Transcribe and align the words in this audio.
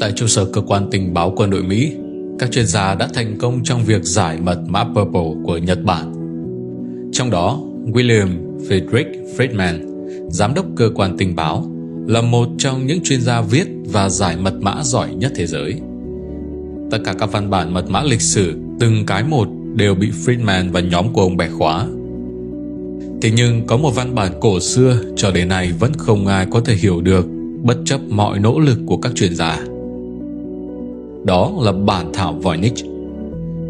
Tại 0.00 0.12
trụ 0.12 0.26
sở 0.26 0.44
cơ 0.44 0.60
quan 0.60 0.88
tình 0.90 1.14
báo 1.14 1.32
quân 1.36 1.50
đội 1.50 1.62
Mỹ, 1.62 1.92
các 2.38 2.50
chuyên 2.50 2.66
gia 2.66 2.94
đã 2.94 3.08
thành 3.14 3.38
công 3.38 3.64
trong 3.64 3.84
việc 3.84 4.04
giải 4.04 4.38
mật 4.40 4.58
mã 4.68 4.84
Purple 4.84 5.42
của 5.44 5.56
Nhật 5.56 5.84
Bản. 5.84 6.12
Trong 7.12 7.30
đó, 7.30 7.60
William 7.86 8.28
Friedrich 8.58 9.36
Friedman, 9.36 9.74
giám 10.30 10.54
đốc 10.54 10.66
cơ 10.76 10.90
quan 10.94 11.16
tình 11.18 11.36
báo, 11.36 11.70
là 12.06 12.20
một 12.22 12.48
trong 12.58 12.86
những 12.86 13.00
chuyên 13.04 13.20
gia 13.20 13.40
viết 13.40 13.66
và 13.92 14.08
giải 14.08 14.36
mật 14.36 14.54
mã 14.60 14.82
giỏi 14.82 15.14
nhất 15.14 15.32
thế 15.36 15.46
giới. 15.46 15.80
Tất 16.90 16.98
cả 17.04 17.14
các 17.18 17.32
văn 17.32 17.50
bản 17.50 17.74
mật 17.74 17.90
mã 17.90 18.02
lịch 18.02 18.20
sử, 18.20 18.54
từng 18.80 19.06
cái 19.06 19.24
một 19.24 19.48
đều 19.74 19.94
bị 19.94 20.10
Friedman 20.10 20.72
và 20.72 20.80
nhóm 20.80 21.12
của 21.12 21.22
ông 21.22 21.36
bẻ 21.36 21.48
khóa. 21.48 21.86
Thế 23.22 23.30
nhưng 23.36 23.66
có 23.66 23.76
một 23.76 23.90
văn 23.90 24.14
bản 24.14 24.32
cổ 24.40 24.60
xưa 24.60 24.98
cho 25.16 25.30
đến 25.30 25.48
nay 25.48 25.72
vẫn 25.80 25.92
không 25.92 26.26
ai 26.26 26.46
có 26.50 26.60
thể 26.60 26.74
hiểu 26.74 27.00
được 27.00 27.26
bất 27.62 27.76
chấp 27.84 28.00
mọi 28.08 28.38
nỗ 28.40 28.60
lực 28.60 28.78
của 28.86 28.96
các 28.96 29.12
chuyên 29.14 29.34
gia. 29.34 29.64
Đó 31.26 31.52
là 31.60 31.72
bản 31.72 32.10
thảo 32.12 32.32
Voynich. 32.32 32.86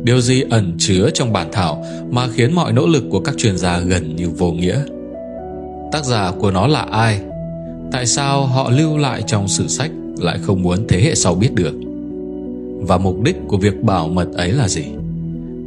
Điều 0.03 0.21
gì 0.21 0.43
ẩn 0.51 0.75
chứa 0.79 1.11
trong 1.15 1.33
bản 1.33 1.49
thảo 1.53 1.85
mà 2.11 2.29
khiến 2.29 2.55
mọi 2.55 2.73
nỗ 2.73 2.87
lực 2.87 3.05
của 3.11 3.21
các 3.21 3.35
chuyên 3.39 3.59
gia 3.59 3.79
gần 3.79 4.17
như 4.17 4.31
vô 4.31 4.53
nghĩa? 4.53 4.81
Tác 5.93 6.05
giả 6.05 6.33
của 6.39 6.51
nó 6.51 6.67
là 6.67 6.81
ai? 6.81 7.21
Tại 7.93 8.07
sao 8.07 8.47
họ 8.47 8.71
lưu 8.71 8.97
lại 8.99 9.23
trong 9.27 9.49
sử 9.49 9.69
sách 9.69 9.91
lại 10.19 10.39
không 10.43 10.63
muốn 10.63 10.87
thế 10.89 11.01
hệ 11.01 11.15
sau 11.15 11.35
biết 11.35 11.55
được? 11.55 11.75
Và 12.81 12.99
mục 12.99 13.23
đích 13.23 13.37
của 13.49 13.57
việc 13.57 13.83
bảo 13.83 14.09
mật 14.09 14.29
ấy 14.35 14.53
là 14.53 14.69
gì? 14.69 14.85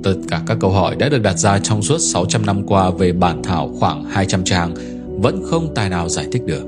Tất 0.03 0.15
cả 0.27 0.41
các 0.47 0.57
câu 0.61 0.71
hỏi 0.71 0.95
đã 0.95 1.09
được 1.09 1.21
đặt 1.21 1.37
ra 1.37 1.59
trong 1.59 1.81
suốt 1.81 1.97
600 1.97 2.45
năm 2.45 2.67
qua 2.67 2.89
về 2.89 3.11
bản 3.11 3.43
thảo 3.43 3.71
khoảng 3.79 4.03
200 4.03 4.43
trang 4.43 4.73
vẫn 5.21 5.43
không 5.45 5.73
tài 5.75 5.89
nào 5.89 6.09
giải 6.09 6.25
thích 6.31 6.45
được. 6.45 6.63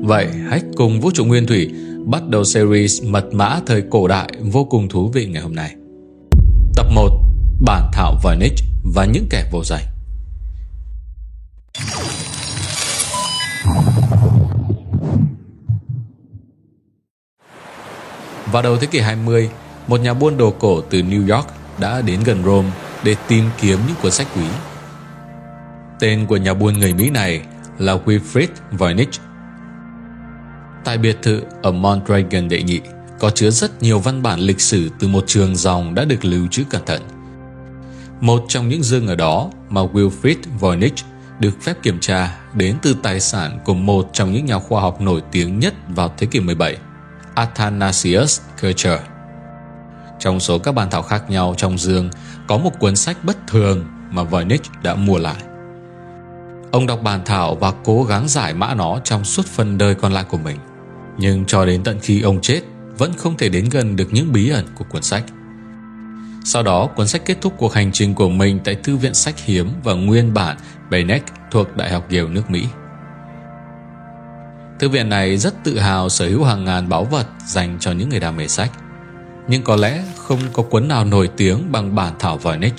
Vậy 0.00 0.26
hãy 0.48 0.60
cùng 0.76 1.00
Vũ 1.00 1.10
trụ 1.10 1.24
Nguyên 1.24 1.46
Thủy 1.46 1.70
bắt 2.06 2.28
đầu 2.28 2.44
series 2.44 3.02
mật 3.02 3.34
mã 3.34 3.60
thời 3.66 3.82
cổ 3.90 4.08
đại 4.08 4.28
vô 4.42 4.64
cùng 4.64 4.88
thú 4.88 5.10
vị 5.14 5.26
ngày 5.26 5.42
hôm 5.42 5.54
nay. 5.54 5.74
Tập 6.76 6.86
1 6.94 7.10
Bản 7.60 7.90
thảo 7.92 8.14
Voynich 8.22 8.54
và 8.94 9.04
những 9.04 9.26
kẻ 9.30 9.48
vô 9.52 9.64
danh 9.64 9.82
Vào 18.52 18.62
đầu 18.62 18.76
thế 18.76 18.86
kỷ 18.86 19.00
20, 19.00 19.50
một 19.86 20.00
nhà 20.00 20.14
buôn 20.14 20.36
đồ 20.36 20.50
cổ 20.50 20.80
từ 20.80 20.98
New 20.98 21.34
York 21.36 21.46
đã 21.78 22.02
đến 22.02 22.20
gần 22.24 22.44
Rome 22.44 22.70
để 23.04 23.16
tìm 23.28 23.44
kiếm 23.60 23.78
những 23.86 23.96
cuốn 24.02 24.12
sách 24.12 24.26
quý. 24.36 24.46
Tên 26.00 26.26
của 26.26 26.36
nhà 26.36 26.54
buôn 26.54 26.78
người 26.78 26.94
Mỹ 26.94 27.10
này 27.10 27.40
là 27.78 27.98
Wilfrid 28.04 28.48
Voynich. 28.72 29.10
Tại 30.84 30.98
biệt 30.98 31.16
thự 31.22 31.42
ở 31.62 31.72
Mondragon 31.72 32.48
đệ 32.48 32.62
nhị 32.62 32.80
có 33.18 33.30
chứa 33.30 33.50
rất 33.50 33.82
nhiều 33.82 33.98
văn 33.98 34.22
bản 34.22 34.40
lịch 34.40 34.60
sử 34.60 34.90
từ 34.98 35.08
một 35.08 35.24
trường 35.26 35.56
dòng 35.56 35.94
đã 35.94 36.04
được 36.04 36.24
lưu 36.24 36.46
trữ 36.50 36.64
cẩn 36.70 36.84
thận. 36.86 37.02
Một 38.20 38.44
trong 38.48 38.68
những 38.68 38.82
dương 38.82 39.06
ở 39.06 39.14
đó 39.14 39.50
mà 39.68 39.80
Wilfrid 39.80 40.36
Voynich 40.60 40.94
được 41.38 41.62
phép 41.62 41.82
kiểm 41.82 42.00
tra 42.00 42.38
đến 42.54 42.76
từ 42.82 42.96
tài 43.02 43.20
sản 43.20 43.58
của 43.64 43.74
một 43.74 44.10
trong 44.12 44.32
những 44.32 44.46
nhà 44.46 44.58
khoa 44.58 44.80
học 44.80 45.00
nổi 45.00 45.22
tiếng 45.32 45.58
nhất 45.58 45.74
vào 45.88 46.14
thế 46.18 46.26
kỷ 46.26 46.40
17, 46.40 46.76
Athanasius 47.34 48.40
Kircher. 48.62 49.00
Trong 50.18 50.40
số 50.40 50.58
các 50.58 50.72
bản 50.72 50.90
thảo 50.90 51.02
khác 51.02 51.30
nhau 51.30 51.54
trong 51.56 51.78
dương 51.78 52.10
có 52.48 52.58
một 52.58 52.78
cuốn 52.78 52.96
sách 52.96 53.16
bất 53.24 53.36
thường 53.46 53.84
mà 54.10 54.22
Voynich 54.22 54.62
đã 54.82 54.94
mua 54.94 55.18
lại. 55.18 55.42
Ông 56.72 56.86
đọc 56.86 57.02
bản 57.02 57.20
thảo 57.24 57.54
và 57.54 57.72
cố 57.84 58.04
gắng 58.04 58.28
giải 58.28 58.54
mã 58.54 58.74
nó 58.74 58.98
trong 59.04 59.24
suốt 59.24 59.46
phần 59.46 59.78
đời 59.78 59.94
còn 59.94 60.12
lại 60.12 60.24
của 60.28 60.38
mình. 60.38 60.56
Nhưng 61.18 61.44
cho 61.44 61.66
đến 61.66 61.84
tận 61.84 61.98
khi 62.02 62.22
ông 62.22 62.40
chết 62.40 62.60
vẫn 62.98 63.12
không 63.16 63.36
thể 63.36 63.48
đến 63.48 63.68
gần 63.70 63.96
được 63.96 64.08
những 64.12 64.32
bí 64.32 64.50
ẩn 64.50 64.66
của 64.74 64.84
cuốn 64.84 65.02
sách. 65.02 65.24
Sau 66.44 66.62
đó, 66.62 66.86
cuốn 66.86 67.08
sách 67.08 67.22
kết 67.26 67.40
thúc 67.40 67.54
cuộc 67.58 67.74
hành 67.74 67.92
trình 67.92 68.14
của 68.14 68.28
mình 68.28 68.60
tại 68.64 68.74
Thư 68.74 68.96
viện 68.96 69.14
Sách 69.14 69.44
Hiếm 69.44 69.68
và 69.84 69.92
nguyên 69.92 70.34
bản 70.34 70.56
Beneck 70.90 71.26
thuộc 71.50 71.76
Đại 71.76 71.92
học 71.92 72.06
Yale 72.10 72.28
nước 72.28 72.50
Mỹ. 72.50 72.66
Thư 74.78 74.88
viện 74.88 75.08
này 75.08 75.36
rất 75.36 75.64
tự 75.64 75.78
hào 75.78 76.08
sở 76.08 76.28
hữu 76.28 76.44
hàng 76.44 76.64
ngàn 76.64 76.88
báu 76.88 77.04
vật 77.04 77.26
dành 77.46 77.76
cho 77.80 77.92
những 77.92 78.08
người 78.08 78.20
đam 78.20 78.36
mê 78.36 78.48
sách. 78.48 78.70
Nhưng 79.48 79.62
có 79.62 79.76
lẽ 79.76 80.02
không 80.16 80.38
có 80.52 80.62
cuốn 80.62 80.88
nào 80.88 81.04
nổi 81.04 81.30
tiếng 81.36 81.72
bằng 81.72 81.94
bản 81.94 82.12
thảo 82.18 82.38
Voynich. 82.38 82.74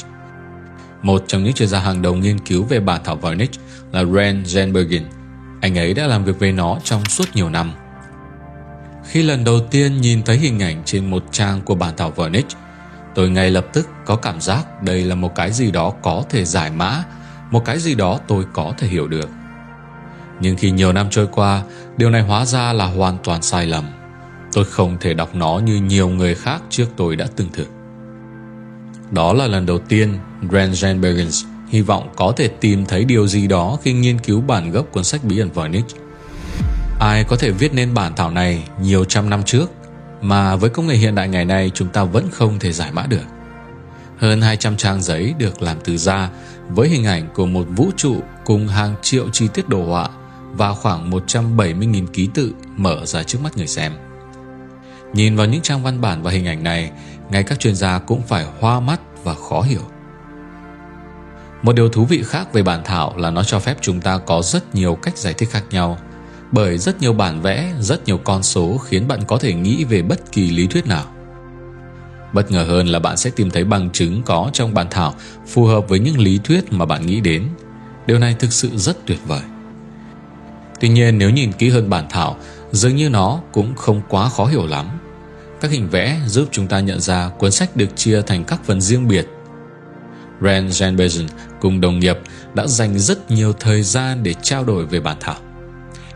Một 1.01 1.23
trong 1.27 1.43
những 1.43 1.53
chuyên 1.53 1.69
gia 1.69 1.79
hàng 1.79 2.01
đầu 2.01 2.15
nghiên 2.15 2.39
cứu 2.39 2.63
về 2.63 2.79
bản 2.79 3.01
thảo 3.03 3.15
Voynich 3.15 3.51
là 3.91 4.03
Ren 4.03 4.43
Jenbergen. 4.43 5.01
Anh 5.61 5.77
ấy 5.77 5.93
đã 5.93 6.07
làm 6.07 6.25
việc 6.25 6.39
với 6.39 6.51
nó 6.51 6.77
trong 6.83 7.05
suốt 7.05 7.25
nhiều 7.33 7.49
năm. 7.49 7.71
Khi 9.07 9.23
lần 9.23 9.43
đầu 9.43 9.59
tiên 9.59 10.01
nhìn 10.01 10.23
thấy 10.23 10.37
hình 10.37 10.59
ảnh 10.59 10.81
trên 10.85 11.09
một 11.09 11.23
trang 11.31 11.61
của 11.61 11.75
bản 11.75 11.93
thảo 11.97 12.11
Vernich, 12.11 12.47
tôi 13.15 13.29
ngay 13.29 13.51
lập 13.51 13.65
tức 13.73 13.89
có 14.05 14.15
cảm 14.15 14.41
giác 14.41 14.83
đây 14.83 15.03
là 15.03 15.15
một 15.15 15.35
cái 15.35 15.51
gì 15.51 15.71
đó 15.71 15.93
có 16.01 16.23
thể 16.29 16.45
giải 16.45 16.71
mã, 16.71 17.03
một 17.51 17.65
cái 17.65 17.79
gì 17.79 17.95
đó 17.95 18.19
tôi 18.27 18.45
có 18.53 18.73
thể 18.77 18.87
hiểu 18.87 19.07
được. 19.07 19.29
Nhưng 20.41 20.57
khi 20.57 20.71
nhiều 20.71 20.93
năm 20.93 21.07
trôi 21.09 21.27
qua, 21.31 21.63
điều 21.97 22.09
này 22.09 22.21
hóa 22.21 22.45
ra 22.45 22.73
là 22.73 22.85
hoàn 22.85 23.17
toàn 23.23 23.41
sai 23.41 23.65
lầm. 23.65 23.85
Tôi 24.53 24.65
không 24.65 24.97
thể 25.01 25.13
đọc 25.13 25.35
nó 25.35 25.59
như 25.65 25.75
nhiều 25.75 26.09
người 26.09 26.35
khác 26.35 26.61
trước 26.69 26.85
tôi 26.97 27.15
đã 27.15 27.27
từng 27.35 27.49
thử. 27.53 27.65
Đó 29.11 29.33
là 29.33 29.47
lần 29.47 29.65
đầu 29.65 29.79
tiên 29.79 30.13
Ren 30.51 31.01
Bergens 31.01 31.45
hy 31.69 31.81
vọng 31.81 32.09
có 32.15 32.33
thể 32.37 32.47
tìm 32.47 32.85
thấy 32.85 33.05
điều 33.05 33.27
gì 33.27 33.47
đó 33.47 33.77
khi 33.81 33.93
nghiên 33.93 34.19
cứu 34.19 34.41
bản 34.41 34.71
gốc 34.71 34.85
cuốn 34.91 35.03
sách 35.03 35.23
bí 35.23 35.39
ẩn 35.39 35.51
Voynich. 35.51 35.85
Ai 36.99 37.23
có 37.23 37.35
thể 37.35 37.51
viết 37.51 37.73
nên 37.73 37.93
bản 37.93 38.15
thảo 38.15 38.31
này 38.31 38.63
nhiều 38.81 39.05
trăm 39.05 39.29
năm 39.29 39.43
trước 39.43 39.71
mà 40.21 40.55
với 40.55 40.69
công 40.69 40.87
nghệ 40.87 40.95
hiện 40.95 41.15
đại 41.15 41.27
ngày 41.27 41.45
nay 41.45 41.71
chúng 41.73 41.87
ta 41.87 42.03
vẫn 42.03 42.29
không 42.31 42.59
thể 42.59 42.71
giải 42.71 42.91
mã 42.91 43.05
được. 43.05 43.25
Hơn 44.17 44.41
200 44.41 44.77
trang 44.77 45.01
giấy 45.01 45.33
được 45.37 45.61
làm 45.61 45.77
từ 45.83 45.97
da 45.97 46.29
với 46.69 46.89
hình 46.89 47.05
ảnh 47.05 47.27
của 47.35 47.45
một 47.45 47.65
vũ 47.75 47.91
trụ 47.97 48.15
cùng 48.45 48.67
hàng 48.67 48.95
triệu 49.01 49.29
chi 49.29 49.47
tiết 49.53 49.69
đồ 49.69 49.85
họa 49.85 50.09
và 50.51 50.73
khoảng 50.73 51.11
170.000 51.11 52.07
ký 52.07 52.29
tự 52.33 52.53
mở 52.77 53.05
ra 53.05 53.23
trước 53.23 53.39
mắt 53.43 53.57
người 53.57 53.67
xem. 53.67 53.93
Nhìn 55.13 55.35
vào 55.35 55.47
những 55.47 55.61
trang 55.61 55.83
văn 55.83 56.01
bản 56.01 56.23
và 56.23 56.31
hình 56.31 56.47
ảnh 56.47 56.63
này, 56.63 56.91
ngay 57.29 57.43
các 57.43 57.59
chuyên 57.59 57.75
gia 57.75 57.99
cũng 57.99 58.21
phải 58.21 58.45
hoa 58.59 58.79
mắt 58.79 58.99
và 59.23 59.33
khó 59.33 59.61
hiểu. 59.61 59.81
Một 61.61 61.75
điều 61.75 61.89
thú 61.89 62.05
vị 62.05 62.23
khác 62.25 62.53
về 62.53 62.63
bản 62.63 62.81
thảo 62.85 63.17
là 63.17 63.31
nó 63.31 63.43
cho 63.43 63.59
phép 63.59 63.77
chúng 63.81 64.01
ta 64.01 64.17
có 64.17 64.41
rất 64.41 64.75
nhiều 64.75 64.95
cách 64.95 65.17
giải 65.17 65.33
thích 65.33 65.49
khác 65.51 65.63
nhau, 65.71 65.97
bởi 66.55 66.77
rất 66.77 67.01
nhiều 67.01 67.13
bản 67.13 67.41
vẽ, 67.41 67.73
rất 67.79 68.05
nhiều 68.05 68.17
con 68.17 68.43
số 68.43 68.77
khiến 68.77 69.07
bạn 69.07 69.19
có 69.27 69.37
thể 69.37 69.53
nghĩ 69.53 69.83
về 69.83 70.01
bất 70.01 70.31
kỳ 70.31 70.51
lý 70.51 70.67
thuyết 70.67 70.87
nào. 70.87 71.05
Bất 72.33 72.51
ngờ 72.51 72.63
hơn 72.63 72.87
là 72.87 72.99
bạn 72.99 73.17
sẽ 73.17 73.29
tìm 73.29 73.49
thấy 73.49 73.63
bằng 73.63 73.89
chứng 73.89 74.21
có 74.25 74.49
trong 74.53 74.73
bản 74.73 74.87
thảo 74.89 75.15
phù 75.47 75.65
hợp 75.65 75.89
với 75.89 75.99
những 75.99 76.19
lý 76.19 76.39
thuyết 76.43 76.73
mà 76.73 76.85
bạn 76.85 77.05
nghĩ 77.05 77.21
đến. 77.21 77.47
Điều 78.07 78.19
này 78.19 78.35
thực 78.39 78.53
sự 78.53 78.69
rất 78.75 78.97
tuyệt 79.05 79.19
vời. 79.27 79.41
Tuy 80.79 80.89
nhiên 80.89 81.17
nếu 81.17 81.29
nhìn 81.29 81.51
kỹ 81.51 81.69
hơn 81.69 81.89
bản 81.89 82.05
thảo, 82.09 82.37
dường 82.71 82.95
như 82.95 83.09
nó 83.09 83.41
cũng 83.51 83.75
không 83.75 84.01
quá 84.09 84.29
khó 84.29 84.45
hiểu 84.45 84.67
lắm. 84.67 84.85
Các 85.61 85.71
hình 85.71 85.89
vẽ 85.89 86.19
giúp 86.27 86.47
chúng 86.51 86.67
ta 86.67 86.79
nhận 86.79 86.99
ra 86.99 87.29
cuốn 87.29 87.51
sách 87.51 87.75
được 87.75 87.95
chia 87.95 88.21
thành 88.21 88.43
các 88.43 88.59
phần 88.63 88.81
riêng 88.81 89.07
biệt. 89.07 89.27
Rand 90.41 90.81
Janbezon 90.81 91.27
cùng 91.61 91.81
đồng 91.81 91.99
nghiệp 91.99 92.17
đã 92.53 92.67
dành 92.67 92.99
rất 92.99 93.31
nhiều 93.31 93.53
thời 93.53 93.83
gian 93.83 94.23
để 94.23 94.33
trao 94.41 94.63
đổi 94.63 94.85
về 94.85 94.99
bản 94.99 95.17
thảo. 95.19 95.35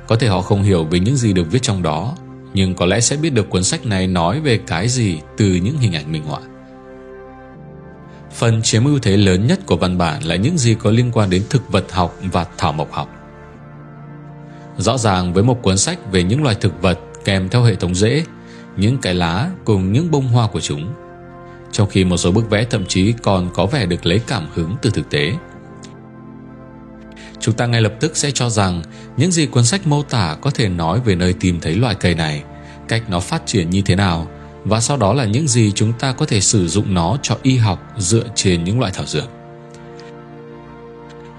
Có 0.09 0.15
thể 0.15 0.27
họ 0.27 0.41
không 0.41 0.63
hiểu 0.63 0.83
về 0.83 0.99
những 0.99 1.15
gì 1.15 1.33
được 1.33 1.51
viết 1.51 1.61
trong 1.61 1.83
đó, 1.83 2.15
nhưng 2.53 2.75
có 2.75 2.85
lẽ 2.85 2.99
sẽ 2.99 3.15
biết 3.15 3.29
được 3.29 3.49
cuốn 3.49 3.63
sách 3.63 3.85
này 3.85 4.07
nói 4.07 4.41
về 4.41 4.59
cái 4.67 4.87
gì 4.87 5.19
từ 5.37 5.45
những 5.45 5.77
hình 5.77 5.95
ảnh 5.95 6.11
minh 6.11 6.23
họa. 6.23 6.39
Phần 8.31 8.61
chiếm 8.61 8.85
ưu 8.85 8.99
thế 8.99 9.17
lớn 9.17 9.47
nhất 9.47 9.59
của 9.65 9.77
văn 9.77 9.97
bản 9.97 10.23
là 10.23 10.35
những 10.35 10.57
gì 10.57 10.75
có 10.75 10.91
liên 10.91 11.11
quan 11.13 11.29
đến 11.29 11.43
thực 11.49 11.71
vật 11.71 11.91
học 11.91 12.17
và 12.31 12.45
thảo 12.57 12.73
mộc 12.73 12.91
học. 12.91 13.09
Rõ 14.77 14.97
ràng 14.97 15.33
với 15.33 15.43
một 15.43 15.61
cuốn 15.61 15.77
sách 15.77 16.11
về 16.11 16.23
những 16.23 16.43
loài 16.43 16.55
thực 16.61 16.81
vật 16.81 16.99
kèm 17.25 17.49
theo 17.49 17.63
hệ 17.63 17.75
thống 17.75 17.95
rễ, 17.95 18.23
những 18.77 18.97
cái 18.97 19.13
lá 19.13 19.49
cùng 19.65 19.93
những 19.93 20.11
bông 20.11 20.27
hoa 20.27 20.47
của 20.47 20.61
chúng. 20.61 20.93
Trong 21.71 21.89
khi 21.89 22.03
một 22.03 22.17
số 22.17 22.31
bức 22.31 22.49
vẽ 22.49 22.63
thậm 22.63 22.85
chí 22.85 23.13
còn 23.23 23.49
có 23.53 23.65
vẻ 23.65 23.85
được 23.85 24.05
lấy 24.05 24.21
cảm 24.27 24.47
hứng 24.53 24.75
từ 24.81 24.89
thực 24.89 25.09
tế. 25.09 25.33
Chúng 27.39 27.55
ta 27.55 27.65
ngay 27.65 27.81
lập 27.81 27.93
tức 27.99 28.17
sẽ 28.17 28.31
cho 28.31 28.49
rằng 28.49 28.81
những 29.17 29.31
gì 29.31 29.45
cuốn 29.45 29.65
sách 29.65 29.87
mô 29.87 30.03
tả 30.03 30.37
có 30.41 30.51
thể 30.51 30.69
nói 30.69 30.99
về 31.05 31.15
nơi 31.15 31.33
tìm 31.33 31.59
thấy 31.59 31.75
loài 31.75 31.95
cây 31.95 32.15
này, 32.15 32.43
cách 32.87 33.03
nó 33.09 33.19
phát 33.19 33.41
triển 33.45 33.69
như 33.69 33.81
thế 33.81 33.95
nào, 33.95 34.27
và 34.63 34.79
sau 34.79 34.97
đó 34.97 35.13
là 35.13 35.25
những 35.25 35.47
gì 35.47 35.71
chúng 35.75 35.93
ta 35.93 36.11
có 36.11 36.25
thể 36.25 36.41
sử 36.41 36.67
dụng 36.67 36.93
nó 36.93 37.17
cho 37.21 37.37
y 37.43 37.57
học 37.57 37.93
dựa 37.97 38.23
trên 38.35 38.63
những 38.63 38.79
loại 38.79 38.91
thảo 38.95 39.05
dược. 39.05 39.29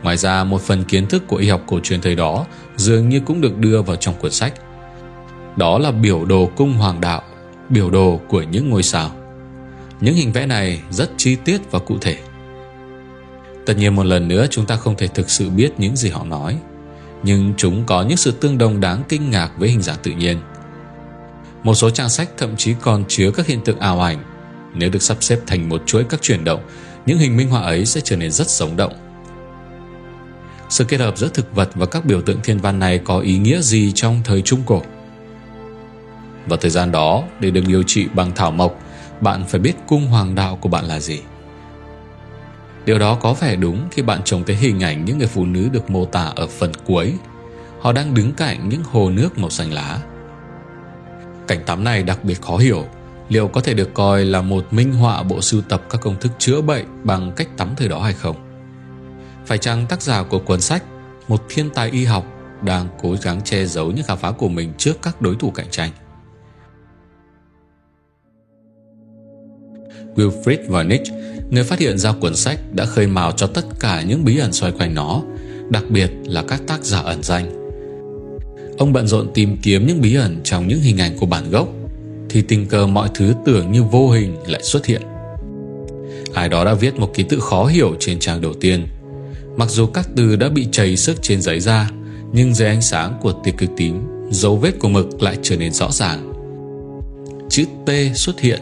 Ngoài 0.03 0.17
ra, 0.17 0.45
một 0.45 0.61
phần 0.61 0.85
kiến 0.85 1.07
thức 1.07 1.23
của 1.27 1.37
y 1.37 1.49
học 1.49 1.63
cổ 1.67 1.81
truyền 1.81 2.01
thời 2.01 2.15
đó 2.15 2.47
dường 2.77 3.09
như 3.09 3.21
cũng 3.21 3.41
được 3.41 3.59
đưa 3.59 3.83
vào 3.83 3.97
trong 3.97 4.15
cuốn 4.15 4.31
sách. 4.31 4.55
Đó 5.57 5.79
là 5.79 5.91
biểu 5.91 6.25
đồ 6.25 6.51
cung 6.57 6.73
hoàng 6.73 7.01
đạo, 7.01 7.23
biểu 7.69 7.91
đồ 7.91 8.21
của 8.29 8.43
những 8.43 8.71
ngôi 8.71 8.83
sao. 8.83 9.11
Những 10.01 10.15
hình 10.15 10.33
vẽ 10.33 10.47
này 10.47 10.81
rất 10.91 11.11
chi 11.17 11.37
tiết 11.37 11.71
và 11.71 11.79
cụ 11.79 11.99
thể. 12.01 12.17
Tất 13.67 13.77
nhiên 13.79 13.95
một 13.95 14.07
lần 14.07 14.29
nữa 14.29 14.47
chúng 14.51 14.67
ta 14.67 14.77
không 14.77 14.97
thể 14.97 15.07
thực 15.07 15.31
sự 15.31 15.51
biết 15.51 15.71
những 15.79 15.97
gì 15.97 16.11
họ 16.11 16.25
nói, 16.25 16.59
nhưng 17.23 17.55
chúng 17.57 17.85
có 17.87 18.03
những 18.03 18.17
sự 18.17 18.31
tương 18.31 18.59
đồng 18.59 18.81
đáng 18.81 19.03
kinh 19.09 19.31
ngạc 19.31 19.51
với 19.59 19.69
hình 19.69 19.83
dạng 19.83 19.99
tự 20.03 20.11
nhiên. 20.11 20.39
Một 21.63 21.75
số 21.75 21.91
trang 21.91 22.09
sách 22.09 22.29
thậm 22.39 22.57
chí 22.57 22.75
còn 22.81 23.05
chứa 23.09 23.31
các 23.31 23.47
hiện 23.47 23.61
tượng 23.65 23.79
ảo 23.79 24.01
ảnh. 24.01 24.25
Nếu 24.75 24.91
được 24.91 25.03
sắp 25.03 25.17
xếp 25.21 25.39
thành 25.47 25.69
một 25.69 25.83
chuỗi 25.87 26.05
các 26.05 26.23
chuyển 26.23 26.45
động, 26.45 26.61
những 27.07 27.19
hình 27.19 27.37
minh 27.37 27.49
họa 27.49 27.61
ấy 27.61 27.87
sẽ 27.87 28.01
trở 28.05 28.17
nên 28.17 28.31
rất 28.31 28.51
sống 28.51 28.77
động. 28.77 28.93
Sự 30.69 30.85
kết 30.85 31.01
hợp 31.01 31.19
giữa 31.19 31.29
thực 31.29 31.55
vật 31.55 31.71
và 31.75 31.87
các 31.87 32.05
biểu 32.05 32.23
tượng 32.23 32.41
thiên 32.43 32.59
văn 32.59 32.79
này 32.79 32.99
có 32.99 33.19
ý 33.19 33.39
nghĩa 33.39 33.61
gì 33.61 33.93
trong 33.95 34.21
thời 34.25 34.43
Trung 34.43 34.63
Cổ? 34.67 34.83
Vào 36.47 36.57
thời 36.57 36.71
gian 36.71 36.93
đó, 36.93 37.23
để 37.41 37.51
được 37.51 37.65
điều 37.67 37.83
trị 37.83 38.07
bằng 38.15 38.33
thảo 38.35 38.51
mộc, 38.51 38.81
bạn 39.21 39.45
phải 39.49 39.61
biết 39.61 39.73
cung 39.89 40.07
hoàng 40.07 40.35
đạo 40.35 40.59
của 40.61 40.69
bạn 40.69 40.85
là 40.85 41.01
gì. 41.01 41.21
Điều 42.91 42.99
đó 42.99 43.15
có 43.15 43.35
vẻ 43.35 43.57
đúng 43.57 43.89
khi 43.91 44.03
bạn 44.03 44.21
trông 44.25 44.45
thấy 44.45 44.57
hình 44.57 44.81
ảnh 44.81 45.05
những 45.05 45.19
người 45.19 45.27
phụ 45.27 45.45
nữ 45.45 45.69
được 45.73 45.91
mô 45.91 46.05
tả 46.05 46.33
ở 46.37 46.47
phần 46.47 46.73
cuối. 46.87 47.15
Họ 47.81 47.93
đang 47.93 48.15
đứng 48.15 48.33
cạnh 48.33 48.69
những 48.69 48.83
hồ 48.85 49.11
nước 49.11 49.39
màu 49.39 49.51
xanh 49.51 49.73
lá. 49.73 49.99
Cảnh 51.47 51.59
tắm 51.67 51.85
này 51.85 52.03
đặc 52.03 52.25
biệt 52.25 52.43
khó 52.43 52.57
hiểu, 52.57 52.85
liệu 53.29 53.49
có 53.49 53.61
thể 53.61 53.75
được 53.75 53.95
coi 53.95 54.25
là 54.25 54.43
một 54.43 54.73
minh 54.73 54.93
họa 54.93 55.23
bộ 55.23 55.41
sưu 55.41 55.63
tập 55.63 55.83
các 55.91 56.01
công 56.01 56.21
thức 56.21 56.33
chữa 56.39 56.61
bệnh 56.61 56.87
bằng 57.05 57.33
cách 57.37 57.49
tắm 57.57 57.69
thời 57.77 57.89
đó 57.89 58.01
hay 58.03 58.13
không? 58.13 58.37
Phải 59.47 59.59
chăng 59.59 59.87
tác 59.87 60.03
giả 60.03 60.23
của 60.23 60.39
cuốn 60.39 60.61
sách, 60.61 60.85
một 61.29 61.43
thiên 61.49 61.71
tài 61.71 61.91
y 61.91 62.05
học, 62.05 62.25
đang 62.63 62.89
cố 63.03 63.17
gắng 63.23 63.41
che 63.45 63.65
giấu 63.65 63.91
những 63.91 64.05
khám 64.05 64.19
phá 64.19 64.31
của 64.31 64.49
mình 64.49 64.73
trước 64.79 65.03
các 65.03 65.21
đối 65.21 65.37
thủ 65.37 65.51
cạnh 65.51 65.71
tranh? 65.71 65.91
Wilfried 70.15 70.69
Voynich, 70.69 71.03
người 71.51 71.65
phát 71.65 71.79
hiện 71.79 71.99
ra 71.99 72.13
cuốn 72.13 72.37
sách 72.37 72.61
đã 72.73 72.85
khơi 72.85 73.07
mào 73.07 73.33
cho 73.33 73.47
tất 73.47 73.65
cả 73.81 74.03
những 74.03 74.25
bí 74.25 74.39
ẩn 74.39 74.53
xoay 74.53 74.73
quanh 74.73 74.95
nó, 74.95 75.23
đặc 75.71 75.85
biệt 75.89 76.11
là 76.25 76.43
các 76.43 76.63
tác 76.67 76.85
giả 76.85 77.01
ẩn 77.01 77.23
danh. 77.23 77.71
Ông 78.79 78.93
bận 78.93 79.07
rộn 79.07 79.31
tìm 79.35 79.57
kiếm 79.63 79.87
những 79.87 80.01
bí 80.01 80.15
ẩn 80.15 80.41
trong 80.45 80.69
những 80.69 80.81
hình 80.81 80.99
ảnh 80.99 81.17
của 81.19 81.27
bản 81.27 81.51
gốc, 81.51 81.69
thì 82.29 82.43
tình 82.43 82.67
cờ 82.67 82.87
mọi 82.87 83.09
thứ 83.15 83.35
tưởng 83.47 83.73
như 83.73 83.83
vô 83.83 84.11
hình 84.11 84.37
lại 84.47 84.63
xuất 84.63 84.87
hiện. 84.87 85.03
Ai 86.35 86.49
đó 86.49 86.65
đã 86.65 86.75
viết 86.75 86.95
một 86.95 87.15
ký 87.15 87.23
tự 87.23 87.41
khó 87.41 87.65
hiểu 87.65 87.97
trên 88.01 88.19
trang 88.19 88.41
đầu 88.41 88.55
tiên. 88.61 88.87
Mặc 89.57 89.71
dù 89.71 89.87
các 89.87 90.09
từ 90.17 90.37
đã 90.37 90.49
bị 90.49 90.69
chảy 90.73 90.97
sức 90.97 91.23
trên 91.23 91.43
giấy 91.43 91.61
ra, 91.61 91.91
nhưng 92.33 92.55
dưới 92.55 92.69
ánh 92.69 92.83
sáng 92.83 93.19
của 93.21 93.33
tia 93.33 93.51
cực 93.51 93.71
tím, 93.77 94.03
dấu 94.31 94.57
vết 94.57 94.79
của 94.79 94.89
mực 94.89 95.23
lại 95.23 95.37
trở 95.43 95.57
nên 95.57 95.73
rõ 95.73 95.91
ràng. 95.91 96.33
Chữ 97.49 97.65
T 97.87 97.91
xuất 98.15 98.41
hiện 98.41 98.61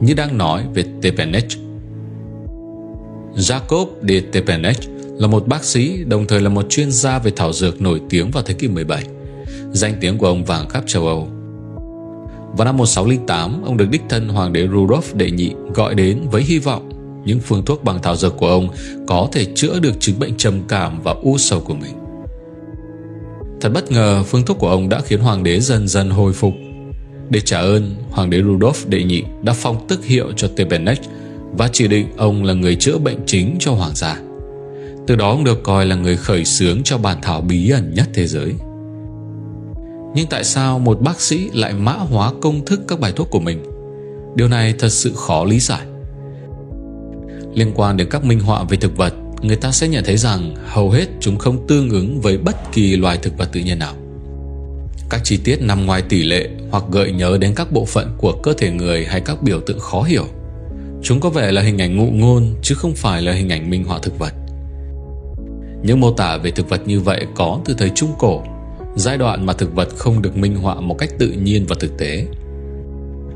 như 0.00 0.14
đang 0.14 0.38
nói 0.38 0.64
về 0.74 0.84
Tepenech. 1.02 1.69
Jacob 3.36 3.86
de 4.08 4.20
Tepenech 4.20 4.78
là 5.18 5.26
một 5.26 5.48
bác 5.48 5.64
sĩ 5.64 6.04
đồng 6.04 6.26
thời 6.26 6.40
là 6.40 6.48
một 6.48 6.66
chuyên 6.68 6.90
gia 6.90 7.18
về 7.18 7.32
thảo 7.36 7.52
dược 7.52 7.82
nổi 7.82 8.00
tiếng 8.10 8.30
vào 8.30 8.42
thế 8.42 8.54
kỷ 8.54 8.68
17. 8.68 9.04
Danh 9.72 9.94
tiếng 10.00 10.18
của 10.18 10.26
ông 10.26 10.44
vàng 10.44 10.68
khắp 10.68 10.84
châu 10.86 11.06
Âu. 11.06 11.28
Vào 12.56 12.64
năm 12.64 12.76
1608, 12.76 13.62
ông 13.64 13.76
được 13.76 13.90
đích 13.90 14.02
thân 14.08 14.28
Hoàng 14.28 14.52
đế 14.52 14.66
Rudolf 14.66 15.02
đệ 15.14 15.30
nhị 15.30 15.52
gọi 15.74 15.94
đến 15.94 16.20
với 16.30 16.42
hy 16.42 16.58
vọng 16.58 16.88
những 17.24 17.40
phương 17.40 17.64
thuốc 17.64 17.84
bằng 17.84 18.02
thảo 18.02 18.16
dược 18.16 18.36
của 18.36 18.48
ông 18.48 18.68
có 19.06 19.28
thể 19.32 19.44
chữa 19.54 19.80
được 19.80 20.00
chứng 20.00 20.18
bệnh 20.18 20.36
trầm 20.36 20.62
cảm 20.68 21.02
và 21.02 21.14
u 21.22 21.38
sầu 21.38 21.60
của 21.60 21.74
mình. 21.74 21.92
Thật 23.60 23.68
bất 23.74 23.90
ngờ, 23.90 24.22
phương 24.26 24.42
thuốc 24.42 24.58
của 24.58 24.68
ông 24.68 24.88
đã 24.88 25.00
khiến 25.00 25.20
hoàng 25.20 25.42
đế 25.42 25.60
dần 25.60 25.88
dần 25.88 26.10
hồi 26.10 26.32
phục 26.32 26.54
để 27.30 27.40
trả 27.40 27.60
ơn, 27.60 27.94
Hoàng 28.10 28.30
đế 28.30 28.42
Rudolf 28.42 28.88
đệ 28.88 29.02
nhị 29.02 29.22
đã 29.42 29.52
phong 29.52 29.86
tức 29.88 30.04
hiệu 30.04 30.32
cho 30.36 30.48
Tepenech 30.56 31.00
và 31.52 31.68
chỉ 31.72 31.88
định 31.88 32.06
ông 32.16 32.44
là 32.44 32.54
người 32.54 32.76
chữa 32.76 32.98
bệnh 32.98 33.18
chính 33.26 33.56
cho 33.58 33.72
hoàng 33.72 33.94
gia. 33.94 34.20
Từ 35.06 35.16
đó 35.16 35.30
ông 35.30 35.44
được 35.44 35.62
coi 35.62 35.86
là 35.86 35.96
người 35.96 36.16
khởi 36.16 36.44
xướng 36.44 36.82
cho 36.84 36.98
bản 36.98 37.18
thảo 37.22 37.40
bí 37.40 37.70
ẩn 37.70 37.94
nhất 37.94 38.08
thế 38.14 38.26
giới. 38.26 38.52
Nhưng 40.14 40.26
tại 40.30 40.44
sao 40.44 40.78
một 40.78 41.00
bác 41.00 41.20
sĩ 41.20 41.50
lại 41.52 41.72
mã 41.72 41.92
hóa 41.92 42.32
công 42.40 42.64
thức 42.64 42.80
các 42.88 43.00
bài 43.00 43.12
thuốc 43.16 43.30
của 43.30 43.40
mình? 43.40 43.64
Điều 44.34 44.48
này 44.48 44.74
thật 44.78 44.88
sự 44.88 45.12
khó 45.14 45.44
lý 45.44 45.60
giải. 45.60 45.86
Liên 47.54 47.72
quan 47.74 47.96
đến 47.96 48.08
các 48.10 48.24
minh 48.24 48.40
họa 48.40 48.64
về 48.64 48.76
thực 48.76 48.96
vật, 48.96 49.14
người 49.42 49.56
ta 49.56 49.72
sẽ 49.72 49.88
nhận 49.88 50.04
thấy 50.04 50.16
rằng 50.16 50.54
hầu 50.66 50.90
hết 50.90 51.06
chúng 51.20 51.38
không 51.38 51.66
tương 51.66 51.90
ứng 51.90 52.20
với 52.20 52.38
bất 52.38 52.72
kỳ 52.72 52.96
loài 52.96 53.18
thực 53.22 53.38
vật 53.38 53.48
tự 53.52 53.60
nhiên 53.60 53.78
nào. 53.78 53.94
Các 55.10 55.20
chi 55.24 55.38
tiết 55.44 55.62
nằm 55.62 55.86
ngoài 55.86 56.02
tỷ 56.02 56.22
lệ 56.22 56.48
hoặc 56.70 56.84
gợi 56.90 57.12
nhớ 57.12 57.38
đến 57.40 57.54
các 57.56 57.72
bộ 57.72 57.84
phận 57.84 58.14
của 58.18 58.32
cơ 58.42 58.52
thể 58.52 58.70
người 58.70 59.04
hay 59.04 59.20
các 59.20 59.42
biểu 59.42 59.60
tượng 59.60 59.78
khó 59.78 60.02
hiểu. 60.02 60.26
Chúng 61.02 61.20
có 61.20 61.30
vẻ 61.30 61.52
là 61.52 61.62
hình 61.62 61.78
ảnh 61.78 61.96
ngụ 61.96 62.10
ngôn 62.10 62.54
chứ 62.62 62.74
không 62.74 62.94
phải 62.94 63.22
là 63.22 63.32
hình 63.32 63.48
ảnh 63.48 63.70
minh 63.70 63.84
họa 63.84 63.98
thực 64.02 64.18
vật. 64.18 64.32
Những 65.82 66.00
mô 66.00 66.12
tả 66.12 66.36
về 66.36 66.50
thực 66.50 66.68
vật 66.68 66.80
như 66.86 67.00
vậy 67.00 67.26
có 67.34 67.60
từ 67.64 67.74
thời 67.78 67.90
Trung 67.94 68.10
Cổ, 68.18 68.42
giai 68.96 69.18
đoạn 69.18 69.46
mà 69.46 69.52
thực 69.52 69.74
vật 69.74 69.88
không 69.96 70.22
được 70.22 70.36
minh 70.36 70.56
họa 70.56 70.80
một 70.80 70.98
cách 70.98 71.10
tự 71.18 71.28
nhiên 71.28 71.66
và 71.68 71.76
thực 71.80 71.98
tế. 71.98 72.26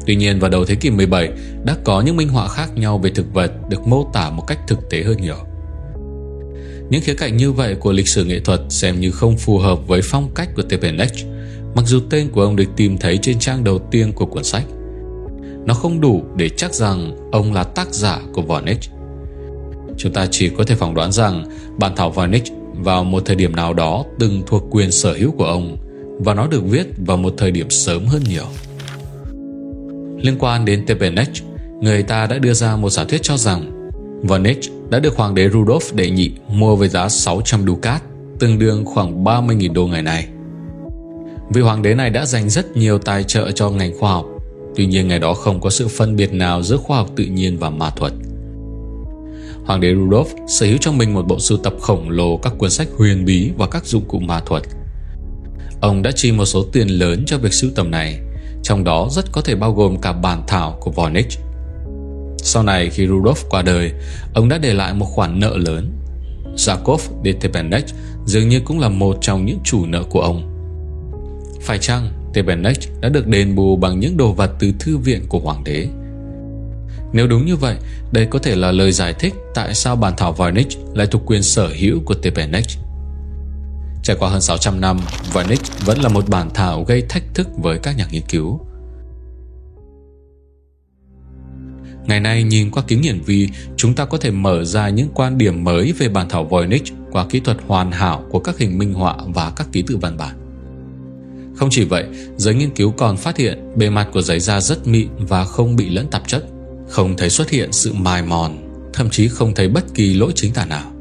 Tuy 0.06 0.16
nhiên 0.16 0.38
vào 0.38 0.50
đầu 0.50 0.64
thế 0.64 0.74
kỷ 0.74 0.90
17 0.90 1.28
đã 1.64 1.76
có 1.84 2.00
những 2.00 2.16
minh 2.16 2.28
họa 2.28 2.48
khác 2.48 2.76
nhau 2.76 2.98
về 2.98 3.10
thực 3.10 3.34
vật 3.34 3.52
được 3.68 3.86
mô 3.86 4.10
tả 4.12 4.30
một 4.30 4.44
cách 4.46 4.58
thực 4.68 4.90
tế 4.90 5.02
hơn 5.02 5.16
nhiều. 5.20 5.36
Những 6.90 7.02
khía 7.02 7.14
cạnh 7.14 7.36
như 7.36 7.52
vậy 7.52 7.74
của 7.74 7.92
lịch 7.92 8.08
sử 8.08 8.24
nghệ 8.24 8.40
thuật 8.40 8.60
xem 8.68 9.00
như 9.00 9.10
không 9.10 9.36
phù 9.36 9.58
hợp 9.58 9.88
với 9.88 10.00
phong 10.02 10.30
cách 10.34 10.48
của 10.56 10.62
Tepenech 10.62 11.12
Mặc 11.74 11.86
dù 11.86 12.00
tên 12.10 12.28
của 12.28 12.42
ông 12.42 12.56
được 12.56 12.64
tìm 12.76 12.98
thấy 12.98 13.18
trên 13.22 13.38
trang 13.38 13.64
đầu 13.64 13.78
tiên 13.78 14.12
của 14.12 14.26
cuốn 14.26 14.44
sách 14.44 14.64
nó 15.66 15.74
không 15.74 16.00
đủ 16.00 16.22
để 16.36 16.48
chắc 16.48 16.74
rằng 16.74 17.16
ông 17.32 17.52
là 17.52 17.64
tác 17.64 17.94
giả 17.94 18.20
của 18.32 18.42
Voynich 18.42 18.80
Chúng 19.96 20.12
ta 20.12 20.26
chỉ 20.30 20.48
có 20.48 20.64
thể 20.64 20.74
phỏng 20.74 20.94
đoán 20.94 21.12
rằng 21.12 21.44
bản 21.78 21.92
thảo 21.96 22.10
Voynich 22.10 22.44
vào 22.72 23.04
một 23.04 23.22
thời 23.26 23.36
điểm 23.36 23.56
nào 23.56 23.74
đó 23.74 24.04
từng 24.18 24.42
thuộc 24.46 24.64
quyền 24.70 24.92
sở 24.92 25.14
hữu 25.14 25.30
của 25.30 25.44
ông 25.44 25.76
và 26.18 26.34
nó 26.34 26.46
được 26.46 26.62
viết 26.64 26.86
vào 27.06 27.16
một 27.16 27.34
thời 27.36 27.50
điểm 27.50 27.70
sớm 27.70 28.06
hơn 28.06 28.22
nhiều. 28.24 28.44
Liên 30.22 30.36
quan 30.38 30.64
đến 30.64 30.86
Tepenech, 30.86 31.30
người 31.80 32.02
ta 32.02 32.26
đã 32.26 32.38
đưa 32.38 32.52
ra 32.52 32.76
một 32.76 32.90
giả 32.90 33.04
thuyết 33.04 33.22
cho 33.22 33.36
rằng 33.36 33.90
Voynich 34.22 34.60
đã 34.90 34.98
được 34.98 35.16
hoàng 35.16 35.34
đế 35.34 35.48
Rudolf 35.48 35.94
đệ 35.94 36.10
nhị 36.10 36.32
mua 36.48 36.76
với 36.76 36.88
giá 36.88 37.08
600 37.08 37.66
ducat, 37.66 38.02
tương 38.38 38.58
đương 38.58 38.84
khoảng 38.84 39.24
30.000 39.24 39.72
đô 39.72 39.86
ngày 39.86 40.02
nay. 40.02 40.26
Vị 41.50 41.60
hoàng 41.60 41.82
đế 41.82 41.94
này 41.94 42.10
đã 42.10 42.26
dành 42.26 42.48
rất 42.48 42.76
nhiều 42.76 42.98
tài 42.98 43.24
trợ 43.24 43.50
cho 43.50 43.70
ngành 43.70 43.98
khoa 43.98 44.12
học 44.12 44.26
Tuy 44.76 44.86
nhiên 44.86 45.08
ngày 45.08 45.18
đó 45.18 45.34
không 45.34 45.60
có 45.60 45.70
sự 45.70 45.88
phân 45.88 46.16
biệt 46.16 46.32
nào 46.32 46.62
giữa 46.62 46.76
khoa 46.76 46.96
học 46.96 47.10
tự 47.16 47.24
nhiên 47.24 47.58
và 47.58 47.70
ma 47.70 47.90
thuật 47.90 48.12
Hoàng 49.64 49.80
đế 49.80 49.94
Rudolf 49.94 50.24
sở 50.46 50.66
hữu 50.66 50.78
trong 50.78 50.98
mình 50.98 51.14
một 51.14 51.26
bộ 51.26 51.38
sưu 51.38 51.58
tập 51.58 51.74
khổng 51.80 52.10
lồ 52.10 52.36
các 52.36 52.52
cuốn 52.58 52.70
sách 52.70 52.88
huyền 52.98 53.24
bí 53.24 53.50
và 53.56 53.66
các 53.66 53.86
dụng 53.86 54.04
cụ 54.08 54.18
ma 54.18 54.40
thuật. 54.46 54.62
Ông 55.80 56.02
đã 56.02 56.10
chi 56.12 56.32
một 56.32 56.44
số 56.44 56.64
tiền 56.72 56.88
lớn 56.88 57.24
cho 57.26 57.38
việc 57.38 57.52
sưu 57.52 57.70
tầm 57.74 57.90
này, 57.90 58.20
trong 58.62 58.84
đó 58.84 59.08
rất 59.10 59.32
có 59.32 59.40
thể 59.40 59.54
bao 59.54 59.72
gồm 59.72 60.00
cả 60.00 60.12
bản 60.12 60.42
thảo 60.46 60.78
của 60.80 60.90
Voynich. 60.90 61.38
Sau 62.38 62.62
này 62.62 62.90
khi 62.90 63.06
Rudolf 63.06 63.34
qua 63.50 63.62
đời, 63.62 63.92
ông 64.34 64.48
đã 64.48 64.58
để 64.58 64.74
lại 64.74 64.94
một 64.94 65.06
khoản 65.06 65.40
nợ 65.40 65.56
lớn. 65.56 65.92
Jacob 66.56 66.98
de 67.24 67.32
Tepenech 67.32 67.86
dường 68.26 68.48
như 68.48 68.60
cũng 68.64 68.80
là 68.80 68.88
một 68.88 69.18
trong 69.20 69.46
những 69.46 69.58
chủ 69.64 69.86
nợ 69.86 70.02
của 70.02 70.20
ông. 70.20 70.50
Phải 71.60 71.78
chăng 71.78 72.23
Tebenek 72.34 72.76
đã 73.00 73.08
được 73.08 73.26
đền 73.26 73.54
bù 73.54 73.76
bằng 73.76 74.00
những 74.00 74.16
đồ 74.16 74.32
vật 74.32 74.50
từ 74.58 74.72
thư 74.78 74.98
viện 74.98 75.24
của 75.28 75.38
hoàng 75.38 75.64
đế? 75.64 75.88
Nếu 77.12 77.26
đúng 77.26 77.46
như 77.46 77.56
vậy, 77.56 77.76
đây 78.12 78.26
có 78.26 78.38
thể 78.38 78.56
là 78.56 78.72
lời 78.72 78.92
giải 78.92 79.14
thích 79.14 79.34
tại 79.54 79.74
sao 79.74 79.96
bản 79.96 80.12
thảo 80.16 80.32
Voynich 80.32 80.78
lại 80.94 81.06
thuộc 81.06 81.22
quyền 81.26 81.42
sở 81.42 81.68
hữu 81.78 82.00
của 82.04 82.14
Tebenek. 82.14 82.64
Trải 84.02 84.16
qua 84.20 84.28
hơn 84.28 84.40
600 84.40 84.80
năm, 84.80 85.00
Voynich 85.32 85.62
vẫn 85.84 85.98
là 86.00 86.08
một 86.08 86.28
bản 86.28 86.50
thảo 86.54 86.84
gây 86.84 87.02
thách 87.08 87.22
thức 87.34 87.48
với 87.56 87.78
các 87.78 87.96
nhà 87.96 88.06
nghiên 88.10 88.22
cứu. 88.28 88.60
Ngày 92.06 92.20
nay 92.20 92.42
nhìn 92.42 92.70
qua 92.70 92.82
kính 92.86 93.02
hiển 93.02 93.20
vi, 93.20 93.48
chúng 93.76 93.94
ta 93.94 94.04
có 94.04 94.18
thể 94.18 94.30
mở 94.30 94.64
ra 94.64 94.88
những 94.88 95.08
quan 95.14 95.38
điểm 95.38 95.64
mới 95.64 95.92
về 95.92 96.08
bản 96.08 96.28
thảo 96.28 96.44
Voynich 96.44 96.92
qua 97.10 97.26
kỹ 97.30 97.40
thuật 97.40 97.56
hoàn 97.66 97.92
hảo 97.92 98.24
của 98.30 98.38
các 98.38 98.58
hình 98.58 98.78
minh 98.78 98.94
họa 98.94 99.16
và 99.26 99.52
các 99.56 99.66
ký 99.72 99.82
tự 99.86 99.96
văn 99.96 100.16
bản. 100.16 100.43
Không 101.56 101.68
chỉ 101.70 101.84
vậy, 101.84 102.04
giới 102.36 102.54
nghiên 102.54 102.70
cứu 102.70 102.90
còn 102.90 103.16
phát 103.16 103.36
hiện 103.36 103.58
bề 103.76 103.90
mặt 103.90 104.08
của 104.12 104.22
giấy 104.22 104.40
da 104.40 104.60
rất 104.60 104.86
mịn 104.86 105.08
và 105.18 105.44
không 105.44 105.76
bị 105.76 105.88
lẫn 105.88 106.06
tạp 106.10 106.28
chất, 106.28 106.46
không 106.88 107.16
thấy 107.16 107.30
xuất 107.30 107.50
hiện 107.50 107.72
sự 107.72 107.92
mài 107.92 108.22
mòn, 108.22 108.58
thậm 108.92 109.10
chí 109.10 109.28
không 109.28 109.54
thấy 109.54 109.68
bất 109.68 109.94
kỳ 109.94 110.14
lỗi 110.14 110.32
chính 110.34 110.52
tả 110.52 110.64
nào. 110.64 110.92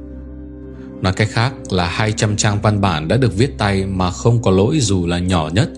Nói 1.02 1.14
cách 1.14 1.30
khác 1.32 1.54
là 1.72 1.88
200 1.88 2.36
trang 2.36 2.62
văn 2.62 2.82
bản 2.82 3.08
đã 3.08 3.18
được 3.18 3.38
viết 3.38 3.58
tay 3.58 3.86
mà 3.86 4.12
không 4.12 4.42
có 4.42 4.52
lỗi 4.52 4.80
dù 4.80 5.06
là 5.06 5.20
nhỏ 5.20 5.50
nhất, 5.54 5.70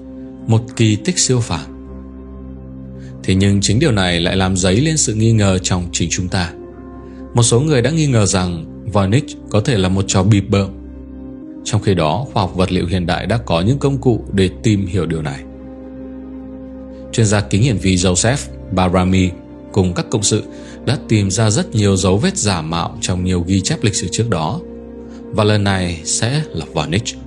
một 0.47 0.61
kỳ 0.75 0.95
tích 0.95 1.19
siêu 1.19 1.39
phàm. 1.39 1.75
Thế 3.23 3.35
nhưng 3.35 3.61
chính 3.61 3.79
điều 3.79 3.91
này 3.91 4.19
lại 4.19 4.35
làm 4.35 4.57
dấy 4.57 4.81
lên 4.81 4.97
sự 4.97 5.13
nghi 5.13 5.31
ngờ 5.31 5.57
trong 5.57 5.89
chính 5.91 6.09
chúng 6.11 6.27
ta. 6.27 6.53
Một 7.33 7.43
số 7.43 7.59
người 7.59 7.81
đã 7.81 7.91
nghi 7.91 8.07
ngờ 8.07 8.25
rằng 8.25 8.65
Voynich 8.93 9.25
có 9.49 9.61
thể 9.61 9.77
là 9.77 9.89
một 9.89 10.05
trò 10.07 10.23
bịp 10.23 10.43
bợm 10.49 10.69
trong 11.65 11.81
khi 11.81 11.93
đó, 11.93 12.25
khoa 12.33 12.43
học 12.43 12.55
vật 12.55 12.71
liệu 12.71 12.85
hiện 12.85 13.05
đại 13.05 13.25
đã 13.25 13.37
có 13.37 13.61
những 13.61 13.79
công 13.79 13.97
cụ 13.97 14.25
để 14.31 14.49
tìm 14.63 14.85
hiểu 14.85 15.05
điều 15.05 15.21
này. 15.21 15.39
Chuyên 17.11 17.25
gia 17.25 17.41
kính 17.41 17.63
hiển 17.63 17.77
vi 17.77 17.95
Joseph 17.95 18.37
Barami 18.71 19.29
cùng 19.71 19.93
các 19.93 20.05
cộng 20.09 20.23
sự 20.23 20.43
đã 20.85 20.97
tìm 21.07 21.31
ra 21.31 21.49
rất 21.49 21.75
nhiều 21.75 21.97
dấu 21.97 22.17
vết 22.17 22.37
giả 22.37 22.61
mạo 22.61 22.97
trong 23.01 23.23
nhiều 23.23 23.43
ghi 23.47 23.61
chép 23.61 23.83
lịch 23.83 23.95
sử 23.95 24.07
trước 24.11 24.29
đó. 24.29 24.59
Và 25.31 25.43
lần 25.43 25.63
này 25.63 26.01
sẽ 26.03 26.41
là 26.53 26.65
Varnish. 26.73 27.17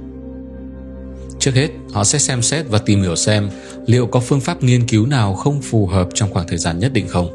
Trước 1.38 1.54
hết, 1.54 1.68
họ 1.92 2.04
sẽ 2.04 2.18
xem 2.18 2.42
xét 2.42 2.68
và 2.68 2.78
tìm 2.78 3.02
hiểu 3.02 3.16
xem 3.16 3.50
liệu 3.86 4.06
có 4.06 4.20
phương 4.20 4.40
pháp 4.40 4.62
nghiên 4.62 4.86
cứu 4.86 5.06
nào 5.06 5.34
không 5.34 5.62
phù 5.62 5.86
hợp 5.86 6.08
trong 6.14 6.32
khoảng 6.32 6.48
thời 6.48 6.58
gian 6.58 6.78
nhất 6.78 6.92
định 6.92 7.08
không. 7.08 7.28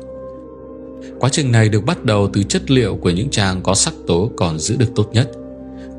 Quá 1.19 1.29
trình 1.29 1.51
này 1.51 1.69
được 1.69 1.86
bắt 1.86 2.05
đầu 2.05 2.29
từ 2.33 2.43
chất 2.43 2.72
liệu 2.72 2.95
của 2.95 3.10
những 3.10 3.29
trang 3.29 3.62
có 3.63 3.74
sắc 3.74 3.93
tố 4.07 4.31
còn 4.38 4.60
giữ 4.60 4.75
được 4.75 4.89
tốt 4.95 5.10
nhất. 5.13 5.31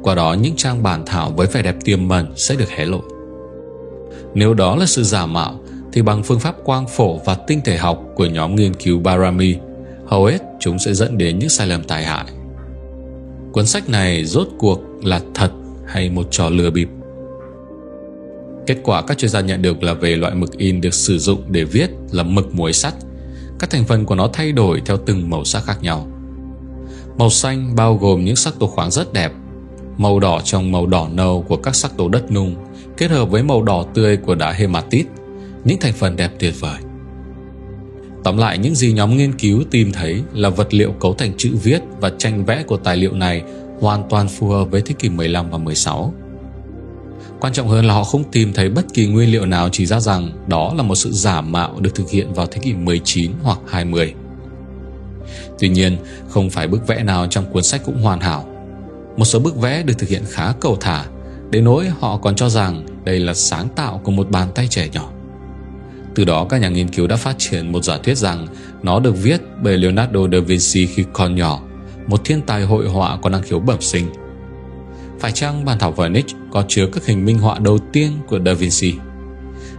Qua 0.04 0.14
đó 0.14 0.36
những 0.40 0.56
trang 0.56 0.82
bản 0.82 1.02
thảo 1.06 1.30
với 1.30 1.46
vẻ 1.46 1.62
đẹp 1.62 1.76
tiềm 1.84 2.08
mẩn 2.08 2.26
sẽ 2.36 2.56
được 2.56 2.70
hé 2.70 2.84
lộ. 2.84 3.00
Nếu 4.34 4.54
đó 4.54 4.76
là 4.76 4.86
sự 4.86 5.02
giả 5.02 5.26
mạo 5.26 5.60
thì 5.92 6.02
bằng 6.02 6.22
phương 6.22 6.40
pháp 6.40 6.56
quang 6.64 6.86
phổ 6.88 7.18
và 7.18 7.34
tinh 7.34 7.60
thể 7.64 7.76
học 7.76 8.02
của 8.14 8.26
nhóm 8.26 8.56
nghiên 8.56 8.74
cứu 8.74 9.00
Barami, 9.00 9.56
hầu 10.06 10.24
hết 10.24 10.38
chúng 10.60 10.78
sẽ 10.78 10.94
dẫn 10.94 11.18
đến 11.18 11.38
những 11.38 11.48
sai 11.48 11.66
lầm 11.66 11.84
tai 11.84 12.04
hại. 12.04 12.24
Cuốn 13.52 13.66
sách 13.66 13.88
này 13.88 14.24
rốt 14.24 14.48
cuộc 14.58 14.80
là 15.02 15.20
thật 15.34 15.50
hay 15.86 16.10
một 16.10 16.26
trò 16.30 16.48
lừa 16.48 16.70
bịp? 16.70 16.88
Kết 18.66 18.76
quả 18.82 19.02
các 19.02 19.18
chuyên 19.18 19.30
gia 19.30 19.40
nhận 19.40 19.62
được 19.62 19.82
là 19.82 19.94
về 19.94 20.16
loại 20.16 20.34
mực 20.34 20.56
in 20.58 20.80
được 20.80 20.94
sử 20.94 21.18
dụng 21.18 21.42
để 21.48 21.64
viết 21.64 21.90
là 22.10 22.22
mực 22.22 22.54
muối 22.54 22.72
sắt. 22.72 22.94
Các 23.58 23.70
thành 23.70 23.84
phần 23.84 24.04
của 24.04 24.14
nó 24.14 24.28
thay 24.32 24.52
đổi 24.52 24.82
theo 24.86 24.96
từng 25.06 25.30
màu 25.30 25.44
sắc 25.44 25.64
khác 25.64 25.82
nhau. 25.82 26.08
Màu 27.18 27.30
xanh 27.30 27.74
bao 27.76 27.96
gồm 27.96 28.24
những 28.24 28.36
sắc 28.36 28.54
tố 28.58 28.66
khoáng 28.66 28.90
rất 28.90 29.12
đẹp. 29.12 29.32
Màu 29.98 30.20
đỏ 30.20 30.40
trong 30.44 30.72
màu 30.72 30.86
đỏ 30.86 31.08
nâu 31.12 31.42
của 31.48 31.56
các 31.56 31.74
sắc 31.74 31.96
tố 31.96 32.08
đất 32.08 32.32
nung 32.32 32.54
kết 32.96 33.10
hợp 33.10 33.24
với 33.24 33.42
màu 33.42 33.62
đỏ 33.62 33.84
tươi 33.94 34.16
của 34.16 34.34
đá 34.34 34.52
hematit 34.52 35.06
những 35.64 35.80
thành 35.80 35.92
phần 35.92 36.16
đẹp 36.16 36.30
tuyệt 36.38 36.54
vời. 36.60 36.78
Tóm 38.24 38.36
lại 38.36 38.58
những 38.58 38.74
gì 38.74 38.92
nhóm 38.92 39.16
nghiên 39.16 39.32
cứu 39.32 39.62
tìm 39.70 39.92
thấy 39.92 40.22
là 40.32 40.48
vật 40.48 40.74
liệu 40.74 40.92
cấu 40.92 41.14
thành 41.14 41.32
chữ 41.38 41.56
viết 41.62 41.82
và 42.00 42.10
tranh 42.18 42.44
vẽ 42.44 42.62
của 42.62 42.76
tài 42.76 42.96
liệu 42.96 43.12
này 43.12 43.42
hoàn 43.80 44.08
toàn 44.08 44.28
phù 44.28 44.48
hợp 44.48 44.64
với 44.64 44.82
thế 44.82 44.94
kỷ 44.98 45.08
15 45.08 45.50
và 45.50 45.58
16. 45.58 46.14
Quan 47.40 47.52
trọng 47.52 47.68
hơn 47.68 47.84
là 47.84 47.94
họ 47.94 48.04
không 48.04 48.24
tìm 48.32 48.52
thấy 48.52 48.68
bất 48.68 48.84
kỳ 48.94 49.06
nguyên 49.06 49.32
liệu 49.32 49.46
nào 49.46 49.68
chỉ 49.72 49.86
ra 49.86 50.00
rằng 50.00 50.30
đó 50.46 50.74
là 50.76 50.82
một 50.82 50.94
sự 50.94 51.10
giả 51.12 51.40
mạo 51.40 51.80
được 51.80 51.94
thực 51.94 52.10
hiện 52.10 52.32
vào 52.34 52.46
thế 52.46 52.58
kỷ 52.62 52.72
19 52.72 53.32
hoặc 53.42 53.58
20. 53.66 54.14
Tuy 55.58 55.68
nhiên, 55.68 55.96
không 56.28 56.50
phải 56.50 56.68
bức 56.68 56.86
vẽ 56.86 57.02
nào 57.02 57.26
trong 57.26 57.52
cuốn 57.52 57.62
sách 57.62 57.80
cũng 57.84 58.02
hoàn 58.02 58.20
hảo. 58.20 58.53
Một 59.16 59.24
số 59.24 59.38
bức 59.38 59.56
vẽ 59.56 59.82
được 59.82 59.94
thực 59.98 60.08
hiện 60.08 60.22
khá 60.30 60.52
cầu 60.60 60.76
thả, 60.80 61.04
đến 61.50 61.64
nỗi 61.64 61.88
họ 62.00 62.16
còn 62.16 62.36
cho 62.36 62.48
rằng 62.48 62.86
đây 63.04 63.20
là 63.20 63.34
sáng 63.34 63.68
tạo 63.76 64.00
của 64.04 64.12
một 64.12 64.30
bàn 64.30 64.48
tay 64.54 64.66
trẻ 64.70 64.88
nhỏ. 64.92 65.10
Từ 66.14 66.24
đó 66.24 66.46
các 66.50 66.60
nhà 66.60 66.68
nghiên 66.68 66.88
cứu 66.88 67.06
đã 67.06 67.16
phát 67.16 67.34
triển 67.38 67.72
một 67.72 67.84
giả 67.84 67.98
thuyết 67.98 68.18
rằng 68.18 68.46
nó 68.82 69.00
được 69.00 69.14
viết 69.22 69.40
bởi 69.62 69.78
Leonardo 69.78 70.20
da 70.32 70.38
Vinci 70.46 70.86
khi 70.86 71.04
còn 71.12 71.34
nhỏ, 71.34 71.60
một 72.06 72.20
thiên 72.24 72.40
tài 72.42 72.62
hội 72.64 72.88
họa 72.88 73.18
có 73.22 73.30
năng 73.30 73.42
khiếu 73.42 73.60
bẩm 73.60 73.80
sinh. 73.80 74.06
Phải 75.20 75.32
chăng 75.32 75.64
bản 75.64 75.78
thảo 75.78 75.92
Vernich 75.92 76.26
có 76.52 76.64
chứa 76.68 76.86
các 76.92 77.06
hình 77.06 77.24
minh 77.24 77.38
họa 77.38 77.58
đầu 77.58 77.78
tiên 77.92 78.12
của 78.26 78.38
Da 78.46 78.52
Vinci? 78.52 78.94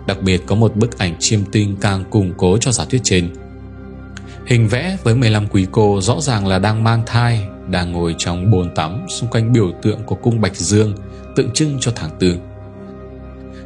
Đặc 0.07 0.21
biệt 0.21 0.41
có 0.45 0.55
một 0.55 0.75
bức 0.75 0.97
ảnh 0.97 1.15
chiêm 1.19 1.39
tinh 1.51 1.75
càng 1.81 2.03
củng 2.09 2.33
cố 2.37 2.57
cho 2.57 2.71
giả 2.71 2.85
thuyết 2.85 3.01
trên. 3.03 3.29
Hình 4.45 4.67
vẽ 4.67 4.97
với 5.03 5.15
15 5.15 5.47
quý 5.47 5.65
cô 5.71 6.01
rõ 6.01 6.21
ràng 6.21 6.47
là 6.47 6.59
đang 6.59 6.83
mang 6.83 7.03
thai, 7.05 7.47
đang 7.69 7.91
ngồi 7.91 8.15
trong 8.17 8.51
bồn 8.51 8.75
tắm 8.75 9.05
xung 9.09 9.29
quanh 9.29 9.53
biểu 9.53 9.71
tượng 9.81 10.03
của 10.05 10.15
cung 10.15 10.41
Bạch 10.41 10.55
Dương, 10.55 10.95
tượng 11.35 11.51
trưng 11.53 11.77
cho 11.79 11.91
tháng 11.95 12.11
tư. 12.19 12.35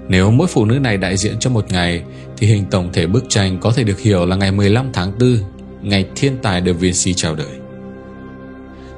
Nếu 0.07 0.31
mỗi 0.31 0.47
phụ 0.47 0.65
nữ 0.65 0.79
này 0.79 0.97
đại 0.97 1.17
diện 1.17 1.39
cho 1.39 1.49
một 1.49 1.65
ngày 1.71 2.03
thì 2.37 2.47
hình 2.47 2.65
tổng 2.71 2.89
thể 2.93 3.07
bức 3.07 3.25
tranh 3.29 3.57
có 3.61 3.71
thể 3.71 3.83
được 3.83 3.99
hiểu 3.99 4.25
là 4.25 4.35
ngày 4.35 4.51
15 4.51 4.89
tháng 4.93 5.11
4, 5.19 5.37
ngày 5.81 6.05
thiên 6.15 6.37
tài 6.41 6.61
Da 6.65 6.71
Vinci 6.71 7.13
chào 7.13 7.35
đời. 7.35 7.59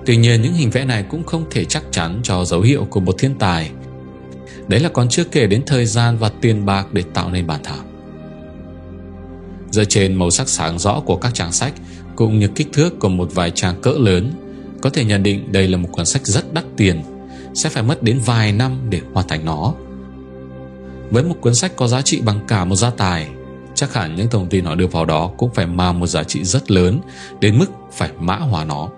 Tuy 0.06 0.18
nhiên 0.18 0.42
những 0.42 0.54
hình 0.54 0.70
vẽ 0.70 0.86
này 0.86 1.06
cũng 1.10 1.24
không 1.24 1.46
thể 1.52 1.66
chắc 1.66 1.84
chắn 1.92 2.20
cho 2.24 2.46
dấu 2.46 2.62
hiệu 2.62 2.88
của 2.90 3.00
một 3.00 3.16
thiên 3.18 3.36
tài. 3.40 3.72
Đấy 4.68 4.80
là 4.80 4.90
còn 4.90 5.10
chưa 5.10 5.24
kể 5.24 5.48
đến 5.48 5.64
thời 5.66 5.86
gian 5.86 6.18
và 6.18 6.32
tiền 6.42 6.66
bạc 6.66 6.88
để 6.94 7.04
tạo 7.14 7.32
nên 7.32 7.48
bản 7.48 7.60
thảo. 7.64 7.84
Dựa 9.72 9.86
trên 9.86 10.16
màu 10.16 10.30
sắc 10.30 10.50
sáng 10.50 10.80
rõ 10.80 11.00
của 11.00 11.16
các 11.16 11.34
trang 11.34 11.52
sách 11.52 11.74
cũng 12.16 12.40
như 12.40 12.48
kích 12.48 12.68
thước 12.74 13.00
của 13.00 13.10
một 13.10 13.30
vài 13.34 13.52
trang 13.52 13.82
cỡ 13.82 13.92
lớn, 13.92 14.32
có 14.82 14.90
thể 14.90 15.06
nhận 15.06 15.24
định 15.24 15.52
đây 15.52 15.68
là 15.68 15.78
một 15.78 15.90
cuốn 15.92 16.06
sách 16.06 16.26
rất 16.26 16.54
đắt 16.54 16.64
tiền, 16.78 17.04
sẽ 17.54 17.70
phải 17.70 17.84
mất 17.84 18.04
đến 18.04 18.20
vài 18.26 18.52
năm 18.52 18.88
để 18.90 19.02
hoàn 19.14 19.28
thành 19.28 19.46
nó. 19.46 19.74
Với 21.10 21.24
một 21.24 21.36
cuốn 21.42 21.56
sách 21.56 21.76
có 21.76 21.88
giá 21.88 22.02
trị 22.02 22.22
bằng 22.22 22.40
cả 22.48 22.66
một 22.66 22.76
gia 22.76 22.90
tài, 22.90 23.30
chắc 23.76 23.94
hẳn 23.94 24.16
những 24.16 24.30
thông 24.30 24.48
tin 24.48 24.66
họ 24.66 24.76
đưa 24.76 24.88
vào 24.88 25.06
đó 25.06 25.32
cũng 25.38 25.54
phải 25.54 25.66
mang 25.66 26.00
một 26.00 26.08
giá 26.08 26.24
trị 26.24 26.44
rất 26.44 26.72
lớn 26.72 27.00
đến 27.40 27.60
mức 27.60 27.68
phải 27.92 28.10
mã 28.20 28.36
hóa 28.36 28.66
nó. 28.66 28.90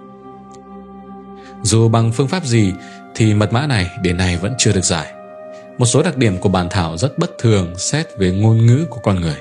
Dù 1.63 1.89
bằng 1.89 2.11
phương 2.11 2.27
pháp 2.27 2.45
gì 2.45 2.73
thì 3.15 3.33
mật 3.33 3.53
mã 3.53 3.67
này 3.67 3.87
đến 4.01 4.17
nay 4.17 4.37
vẫn 4.37 4.53
chưa 4.57 4.73
được 4.73 4.85
giải. 4.85 5.13
Một 5.77 5.85
số 5.85 6.03
đặc 6.03 6.17
điểm 6.17 6.37
của 6.37 6.49
bản 6.49 6.67
thảo 6.69 6.97
rất 6.97 7.17
bất 7.19 7.31
thường 7.39 7.77
xét 7.77 8.07
về 8.17 8.31
ngôn 8.31 8.65
ngữ 8.65 8.85
của 8.89 8.99
con 9.03 9.21
người. 9.21 9.37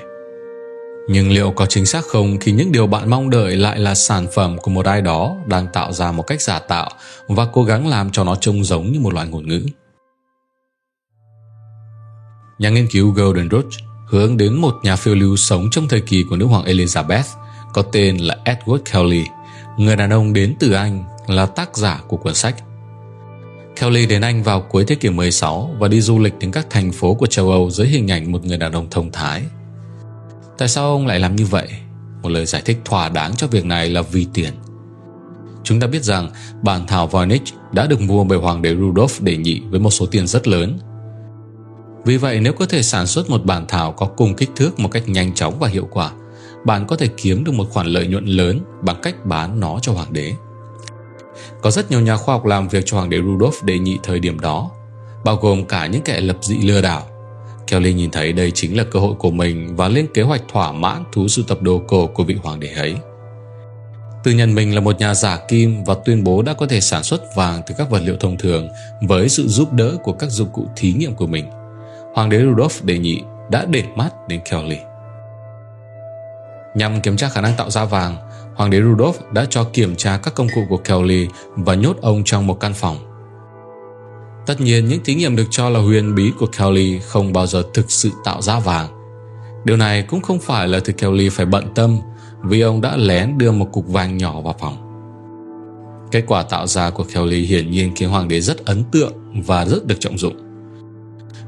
Nhưng 1.07 1.31
liệu 1.31 1.51
có 1.51 1.65
chính 1.65 1.85
xác 1.85 2.05
không 2.05 2.37
khi 2.39 2.51
những 2.51 2.71
điều 2.71 2.87
bạn 2.87 3.09
mong 3.09 3.29
đợi 3.29 3.55
lại 3.55 3.79
là 3.79 3.95
sản 3.95 4.27
phẩm 4.33 4.57
của 4.57 4.71
một 4.71 4.85
ai 4.85 5.01
đó 5.01 5.35
đang 5.47 5.67
tạo 5.73 5.91
ra 5.91 6.11
một 6.11 6.23
cách 6.23 6.41
giả 6.41 6.59
tạo 6.59 6.89
và 7.27 7.45
cố 7.53 7.63
gắng 7.63 7.87
làm 7.87 8.11
cho 8.11 8.23
nó 8.23 8.35
trông 8.35 8.63
giống 8.63 8.91
như 8.91 8.99
một 8.99 9.13
loại 9.13 9.27
ngôn 9.27 9.47
ngữ? 9.47 9.65
Nhà 12.59 12.69
nghiên 12.69 12.87
cứu 12.87 13.11
Golden 13.11 13.49
Root 13.49 13.65
hướng 14.07 14.37
đến 14.37 14.53
một 14.53 14.75
nhà 14.83 14.95
phiêu 14.95 15.15
lưu 15.15 15.35
sống 15.35 15.69
trong 15.71 15.87
thời 15.87 16.01
kỳ 16.01 16.23
của 16.29 16.35
nữ 16.35 16.45
hoàng 16.45 16.65
Elizabeth 16.65 17.23
có 17.73 17.81
tên 17.81 18.17
là 18.17 18.37
Edward 18.45 18.79
Kelly, 18.91 19.23
người 19.77 19.95
đàn 19.95 20.09
ông 20.09 20.33
đến 20.33 20.55
từ 20.59 20.71
Anh 20.71 21.03
là 21.27 21.45
tác 21.45 21.77
giả 21.77 22.01
của 22.07 22.17
cuốn 22.17 22.33
sách. 22.33 22.55
Kelly 23.79 24.05
đến 24.05 24.21
Anh 24.21 24.43
vào 24.43 24.61
cuối 24.61 24.85
thế 24.87 24.95
kỷ 24.95 25.09
16 25.09 25.75
và 25.79 25.87
đi 25.87 26.01
du 26.01 26.19
lịch 26.19 26.39
đến 26.39 26.51
các 26.51 26.67
thành 26.69 26.91
phố 26.91 27.13
của 27.13 27.27
châu 27.27 27.51
Âu 27.51 27.69
dưới 27.69 27.87
hình 27.87 28.11
ảnh 28.11 28.31
một 28.31 28.45
người 28.45 28.57
đàn 28.57 28.71
ông 28.71 28.87
thông 28.89 29.11
thái. 29.11 29.43
Tại 30.63 30.67
sao 30.69 30.85
ông 30.85 31.07
lại 31.07 31.19
làm 31.19 31.35
như 31.35 31.45
vậy? 31.45 31.67
Một 32.21 32.29
lời 32.29 32.45
giải 32.45 32.61
thích 32.65 32.77
thỏa 32.85 33.09
đáng 33.09 33.35
cho 33.35 33.47
việc 33.47 33.65
này 33.65 33.89
là 33.89 34.01
vì 34.01 34.27
tiền. 34.33 34.53
Chúng 35.63 35.79
ta 35.79 35.87
biết 35.87 36.03
rằng 36.03 36.29
bản 36.61 36.87
thảo 36.87 37.07
Voynich 37.07 37.43
đã 37.71 37.87
được 37.87 38.01
mua 38.01 38.23
bởi 38.23 38.37
hoàng 38.37 38.61
đế 38.61 38.75
Rudolf 38.75 39.23
đệ 39.23 39.37
nhị 39.37 39.61
với 39.69 39.79
một 39.79 39.89
số 39.89 40.05
tiền 40.05 40.27
rất 40.27 40.47
lớn. 40.47 40.79
Vì 42.05 42.17
vậy 42.17 42.39
nếu 42.39 42.53
có 42.53 42.65
thể 42.65 42.83
sản 42.83 43.07
xuất 43.07 43.29
một 43.29 43.45
bản 43.45 43.65
thảo 43.67 43.91
có 43.91 44.05
cùng 44.05 44.35
kích 44.35 44.49
thước 44.55 44.79
một 44.79 44.91
cách 44.91 45.09
nhanh 45.09 45.33
chóng 45.33 45.59
và 45.59 45.67
hiệu 45.67 45.87
quả, 45.91 46.11
bạn 46.65 46.87
có 46.87 46.95
thể 46.95 47.07
kiếm 47.17 47.43
được 47.43 47.51
một 47.51 47.69
khoản 47.69 47.87
lợi 47.87 48.07
nhuận 48.07 48.25
lớn 48.25 48.59
bằng 48.81 48.99
cách 49.01 49.25
bán 49.25 49.59
nó 49.59 49.79
cho 49.81 49.91
hoàng 49.91 50.13
đế. 50.13 50.33
Có 51.61 51.71
rất 51.71 51.91
nhiều 51.91 52.01
nhà 52.01 52.17
khoa 52.17 52.35
học 52.35 52.45
làm 52.45 52.67
việc 52.67 52.83
cho 52.85 52.97
hoàng 52.97 53.09
đế 53.09 53.17
Rudolf 53.17 53.63
đệ 53.63 53.79
nhị 53.79 53.97
thời 54.03 54.19
điểm 54.19 54.39
đó, 54.39 54.71
bao 55.25 55.35
gồm 55.35 55.65
cả 55.65 55.87
những 55.87 56.01
kẻ 56.01 56.21
lập 56.21 56.37
dị 56.41 56.57
lừa 56.57 56.81
đảo. 56.81 57.12
Kelly 57.73 57.93
nhìn 57.93 58.11
thấy 58.11 58.33
đây 58.33 58.51
chính 58.51 58.77
là 58.77 58.83
cơ 58.83 58.99
hội 58.99 59.13
của 59.19 59.31
mình 59.31 59.75
và 59.75 59.87
lên 59.87 60.07
kế 60.13 60.21
hoạch 60.21 60.41
thỏa 60.51 60.71
mãn 60.71 61.03
thú 61.11 61.27
sưu 61.27 61.45
tập 61.47 61.61
đồ 61.61 61.81
cổ 61.87 62.07
của 62.07 62.23
vị 62.23 62.35
hoàng 62.43 62.59
đế 62.59 62.67
ấy. 62.67 62.95
Tự 64.23 64.31
nhận 64.31 64.55
mình 64.55 64.75
là 64.75 64.81
một 64.81 64.99
nhà 64.99 65.13
giả 65.13 65.39
kim 65.47 65.83
và 65.83 65.95
tuyên 66.05 66.23
bố 66.23 66.41
đã 66.41 66.53
có 66.53 66.65
thể 66.65 66.81
sản 66.81 67.03
xuất 67.03 67.35
vàng 67.35 67.61
từ 67.67 67.75
các 67.77 67.89
vật 67.89 68.01
liệu 68.05 68.15
thông 68.19 68.37
thường 68.37 68.69
với 69.01 69.29
sự 69.29 69.47
giúp 69.47 69.73
đỡ 69.73 69.97
của 70.03 70.13
các 70.13 70.29
dụng 70.29 70.49
cụ 70.53 70.67
thí 70.75 70.93
nghiệm 70.93 71.15
của 71.15 71.27
mình. 71.27 71.45
Hoàng 72.13 72.29
đế 72.29 72.39
Rudolf 72.43 72.85
đề 72.85 72.97
nhị 72.97 73.21
đã 73.51 73.65
để 73.65 73.83
mắt 73.95 74.09
đến 74.27 74.41
Kelly. 74.49 74.77
Nhằm 76.75 77.01
kiểm 77.01 77.17
tra 77.17 77.29
khả 77.29 77.41
năng 77.41 77.53
tạo 77.57 77.69
ra 77.69 77.85
vàng, 77.85 78.15
Hoàng 78.55 78.69
đế 78.69 78.81
Rudolf 78.81 79.13
đã 79.31 79.45
cho 79.49 79.63
kiểm 79.63 79.95
tra 79.95 80.17
các 80.17 80.35
công 80.35 80.47
cụ 80.55 80.61
của 80.69 80.77
Kelly 80.77 81.27
và 81.55 81.75
nhốt 81.75 81.97
ông 82.01 82.23
trong 82.25 82.47
một 82.47 82.59
căn 82.59 82.73
phòng. 82.73 83.12
Tất 84.45 84.61
nhiên, 84.61 84.87
những 84.87 85.03
thí 85.03 85.15
nghiệm 85.15 85.35
được 85.35 85.47
cho 85.49 85.69
là 85.69 85.79
huyền 85.79 86.15
bí 86.15 86.31
của 86.39 86.47
Kelly 86.57 86.99
không 86.99 87.33
bao 87.33 87.47
giờ 87.47 87.63
thực 87.73 87.91
sự 87.91 88.09
tạo 88.23 88.41
ra 88.41 88.59
vàng. 88.59 88.87
Điều 89.65 89.77
này 89.77 90.01
cũng 90.01 90.21
không 90.21 90.39
phải 90.39 90.67
là 90.67 90.79
thứ 90.79 90.93
Kelly 90.93 91.29
phải 91.29 91.45
bận 91.45 91.65
tâm 91.75 91.97
vì 92.43 92.61
ông 92.61 92.81
đã 92.81 92.97
lén 92.97 93.37
đưa 93.37 93.51
một 93.51 93.67
cục 93.71 93.87
vàng 93.87 94.17
nhỏ 94.17 94.41
vào 94.41 94.55
phòng. 94.59 94.77
Kết 96.11 96.23
quả 96.27 96.43
tạo 96.43 96.67
ra 96.67 96.89
của 96.89 97.03
Kelly 97.13 97.45
hiển 97.45 97.71
nhiên 97.71 97.91
khiến 97.95 98.09
hoàng 98.09 98.27
đế 98.27 98.41
rất 98.41 98.65
ấn 98.65 98.83
tượng 98.91 99.13
và 99.45 99.65
rất 99.65 99.87
được 99.87 99.99
trọng 99.99 100.17
dụng. 100.17 100.35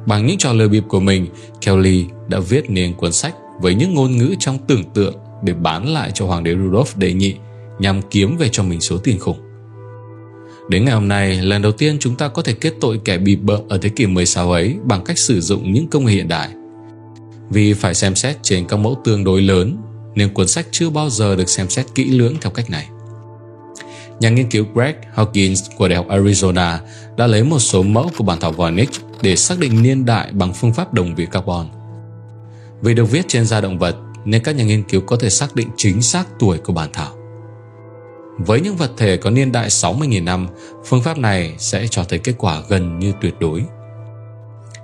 Bằng 0.05 0.25
những 0.25 0.37
trò 0.37 0.53
lừa 0.53 0.67
bịp 0.67 0.83
của 0.87 0.99
mình, 0.99 1.27
Kelly 1.65 2.05
đã 2.27 2.39
viết 2.39 2.69
nên 2.69 2.93
cuốn 2.93 3.11
sách 3.11 3.35
với 3.61 3.75
những 3.75 3.93
ngôn 3.93 4.17
ngữ 4.17 4.35
trong 4.39 4.57
tưởng 4.67 4.83
tượng 4.93 5.15
để 5.43 5.53
bán 5.53 5.93
lại 5.93 6.11
cho 6.13 6.25
hoàng 6.25 6.43
đế 6.43 6.55
Rudolf 6.55 6.85
đệ 6.95 7.13
nhị 7.13 7.35
nhằm 7.79 8.01
kiếm 8.01 8.37
về 8.37 8.49
cho 8.51 8.63
mình 8.63 8.81
số 8.81 8.97
tiền 8.97 9.19
khủng. 9.19 9.44
Đến 10.69 10.85
ngày 10.85 10.93
hôm 10.93 11.07
nay, 11.07 11.41
lần 11.41 11.61
đầu 11.61 11.71
tiên 11.71 11.97
chúng 11.99 12.15
ta 12.15 12.27
có 12.27 12.41
thể 12.41 12.53
kết 12.53 12.73
tội 12.81 12.99
kẻ 13.05 13.17
bị 13.17 13.35
bợm 13.35 13.59
ở 13.69 13.77
thế 13.77 13.89
kỷ 13.89 14.05
16 14.05 14.51
ấy 14.51 14.75
bằng 14.83 15.03
cách 15.03 15.17
sử 15.17 15.41
dụng 15.41 15.73
những 15.73 15.87
công 15.87 16.05
nghệ 16.05 16.13
hiện 16.13 16.27
đại. 16.27 16.49
Vì 17.49 17.73
phải 17.73 17.93
xem 17.93 18.15
xét 18.15 18.37
trên 18.41 18.67
các 18.67 18.77
mẫu 18.77 18.97
tương 19.03 19.23
đối 19.23 19.41
lớn, 19.41 19.77
nên 20.15 20.33
cuốn 20.33 20.47
sách 20.47 20.67
chưa 20.71 20.89
bao 20.89 21.09
giờ 21.09 21.35
được 21.35 21.49
xem 21.49 21.69
xét 21.69 21.85
kỹ 21.95 22.05
lưỡng 22.05 22.35
theo 22.41 22.51
cách 22.51 22.69
này. 22.69 22.87
Nhà 24.19 24.29
nghiên 24.29 24.49
cứu 24.49 24.65
Greg 24.73 24.95
Hawkins 25.15 25.55
của 25.77 25.87
Đại 25.87 25.97
học 25.97 26.07
Arizona 26.07 26.77
đã 27.17 27.27
lấy 27.27 27.43
một 27.43 27.59
số 27.59 27.83
mẫu 27.83 28.11
của 28.17 28.23
bản 28.23 28.39
thảo 28.39 28.51
Voynich 28.51 28.89
để 29.21 29.35
xác 29.35 29.59
định 29.59 29.83
niên 29.83 30.05
đại 30.05 30.31
bằng 30.31 30.53
phương 30.53 30.73
pháp 30.73 30.93
đồng 30.93 31.15
vị 31.15 31.27
carbon. 31.31 31.67
Vì 32.81 32.93
được 32.93 33.11
viết 33.11 33.25
trên 33.27 33.45
da 33.45 33.61
động 33.61 33.79
vật 33.79 33.95
nên 34.25 34.43
các 34.43 34.55
nhà 34.55 34.63
nghiên 34.63 34.83
cứu 34.83 35.01
có 35.01 35.17
thể 35.17 35.29
xác 35.29 35.55
định 35.55 35.69
chính 35.77 36.01
xác 36.01 36.27
tuổi 36.39 36.57
của 36.57 36.73
bản 36.73 36.89
thảo. 36.93 37.14
Với 38.37 38.61
những 38.61 38.75
vật 38.75 38.91
thể 38.97 39.17
có 39.17 39.29
niên 39.29 39.51
đại 39.51 39.69
60.000 39.69 40.23
năm, 40.23 40.47
phương 40.85 41.01
pháp 41.01 41.17
này 41.17 41.55
sẽ 41.57 41.87
cho 41.87 42.03
thấy 42.03 42.19
kết 42.19 42.33
quả 42.37 42.61
gần 42.69 42.99
như 42.99 43.13
tuyệt 43.21 43.33
đối. 43.39 43.63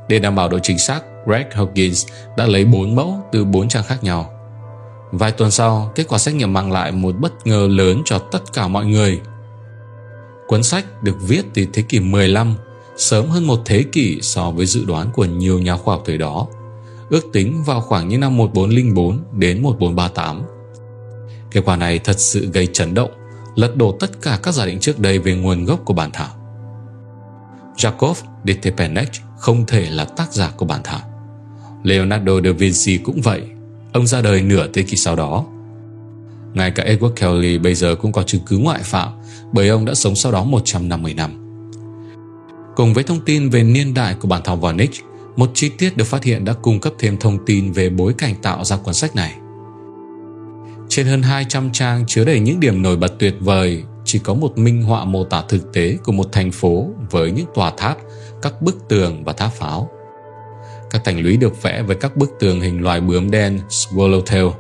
Để 0.10 0.20
đảm 0.20 0.36
bảo 0.36 0.50
độ 0.50 0.60
chính 0.64 0.80
xác, 0.80 1.02
Greg 1.26 1.48
Hawkins 1.50 2.08
đã 2.38 2.46
lấy 2.46 2.66
4 2.66 2.96
mẫu 2.96 3.18
từ 3.32 3.46
4 3.46 3.68
trang 3.68 3.84
khác 3.84 4.04
nhau. 4.04 4.30
Vài 5.12 5.32
tuần 5.32 5.52
sau, 5.52 5.92
kết 5.96 6.08
quả 6.08 6.18
xét 6.18 6.36
nghiệm 6.36 6.54
mang 6.54 6.72
lại 6.72 6.92
một 6.92 7.16
bất 7.20 7.48
ngờ 7.48 7.68
lớn 7.72 8.02
cho 8.06 8.20
tất 8.20 8.54
cả 8.54 8.68
mọi 8.68 8.86
người. 8.86 9.22
Cuốn 10.48 10.64
sách 10.64 11.04
được 11.04 11.16
viết 11.22 11.42
từ 11.54 11.66
thế 11.74 11.82
kỷ 11.82 12.00
15, 12.00 12.56
sớm 12.98 13.30
hơn 13.30 13.48
một 13.48 13.60
thế 13.66 13.84
kỷ 13.92 14.20
so 14.22 14.52
với 14.52 14.66
dự 14.66 14.86
đoán 14.86 15.12
của 15.14 15.26
nhiều 15.26 15.60
nhà 15.60 15.78
khoa 15.78 15.96
học 15.96 16.04
thời 16.06 16.18
đó, 16.18 16.48
ước 17.10 17.26
tính 17.34 17.64
vào 17.64 17.82
khoảng 17.82 18.08
những 18.08 18.20
năm 18.20 18.38
1404 18.38 19.20
đến 19.32 19.62
1438. 19.62 20.42
Kết 21.52 21.62
quả 21.66 21.76
này 21.76 22.00
thật 22.00 22.20
sự 22.20 22.50
gây 22.54 22.68
chấn 22.68 22.94
động, 22.94 23.12
lật 23.56 23.76
đổ 23.76 23.98
tất 24.00 24.22
cả 24.22 24.40
các 24.44 24.54
giả 24.54 24.66
định 24.66 24.80
trước 24.80 25.00
đây 25.00 25.20
về 25.20 25.36
nguồn 25.36 25.66
gốc 25.66 25.82
của 25.86 25.94
bản 25.94 26.10
thảo. 26.14 26.30
Jacob 27.78 28.14
de 28.46 28.54
Tepenec 28.54 29.10
không 29.38 29.66
thể 29.66 29.90
là 29.90 30.06
tác 30.06 30.34
giả 30.34 30.52
của 30.58 30.66
bản 30.66 30.82
thảo. 30.84 31.02
Leonardo 31.84 32.34
da 32.44 32.52
Vinci 32.52 32.98
cũng 32.98 33.22
vậy, 33.22 33.42
ông 33.94 34.08
ra 34.08 34.22
đời 34.22 34.42
nửa 34.42 34.68
thế 34.74 34.84
kỷ 34.84 34.98
sau 34.98 35.16
đó. 35.16 35.46
Ngay 36.54 36.72
cả 36.72 36.84
Edward 36.84 37.14
Kelly 37.14 37.58
bây 37.58 37.76
giờ 37.76 37.96
cũng 37.96 38.12
có 38.12 38.24
chứng 38.24 38.42
cứ 38.46 38.58
ngoại 38.58 38.82
phạm 38.84 39.10
bởi 39.52 39.70
ông 39.70 39.86
đã 39.86 39.94
sống 39.94 40.16
sau 40.16 40.32
đó 40.32 40.44
150 40.44 41.14
năm. 41.14 41.32
Cùng 42.76 42.94
với 42.94 43.04
thông 43.04 43.26
tin 43.26 43.50
về 43.50 43.64
niên 43.64 43.94
đại 43.94 44.14
của 44.14 44.28
bản 44.28 44.42
thảo 44.44 44.56
Voynich, 44.56 45.06
một 45.36 45.52
chi 45.54 45.70
tiết 45.70 45.98
được 45.98 46.06
phát 46.06 46.24
hiện 46.24 46.46
đã 46.46 46.54
cung 46.54 46.80
cấp 46.80 46.94
thêm 47.00 47.18
thông 47.18 47.46
tin 47.46 47.72
về 47.72 47.90
bối 47.90 48.14
cảnh 48.18 48.36
tạo 48.42 48.64
ra 48.64 48.78
cuốn 48.78 48.94
sách 48.94 49.16
này. 49.16 49.36
Trên 50.92 51.08
hơn 51.08 51.22
200 51.22 51.72
trang 51.72 52.06
chứa 52.08 52.26
đầy 52.26 52.40
những 52.40 52.60
điểm 52.60 52.82
nổi 52.82 52.98
bật 52.98 53.14
tuyệt 53.20 53.36
vời, 53.40 53.84
chỉ 54.06 54.20
có 54.20 54.34
một 54.34 54.58
minh 54.58 54.84
họa 54.84 55.06
mô 55.06 55.24
tả 55.24 55.44
thực 55.50 55.74
tế 55.74 55.98
của 56.04 56.12
một 56.12 56.32
thành 56.32 56.52
phố 56.52 56.88
với 57.12 57.32
những 57.32 57.46
tòa 57.56 57.72
tháp, 57.78 57.98
các 58.42 58.62
bức 58.62 58.88
tường 58.90 59.24
và 59.24 59.34
tháp 59.34 59.54
pháo. 59.54 59.90
Các 60.90 61.02
thành 61.06 61.20
lũy 61.20 61.38
được 61.38 61.62
vẽ 61.64 61.82
với 61.82 61.96
các 61.96 62.18
bức 62.18 62.30
tường 62.40 62.62
hình 62.62 62.82
loài 62.82 63.02
bướm 63.02 63.32
đen 63.32 63.60
Swallowtail. 63.70 64.52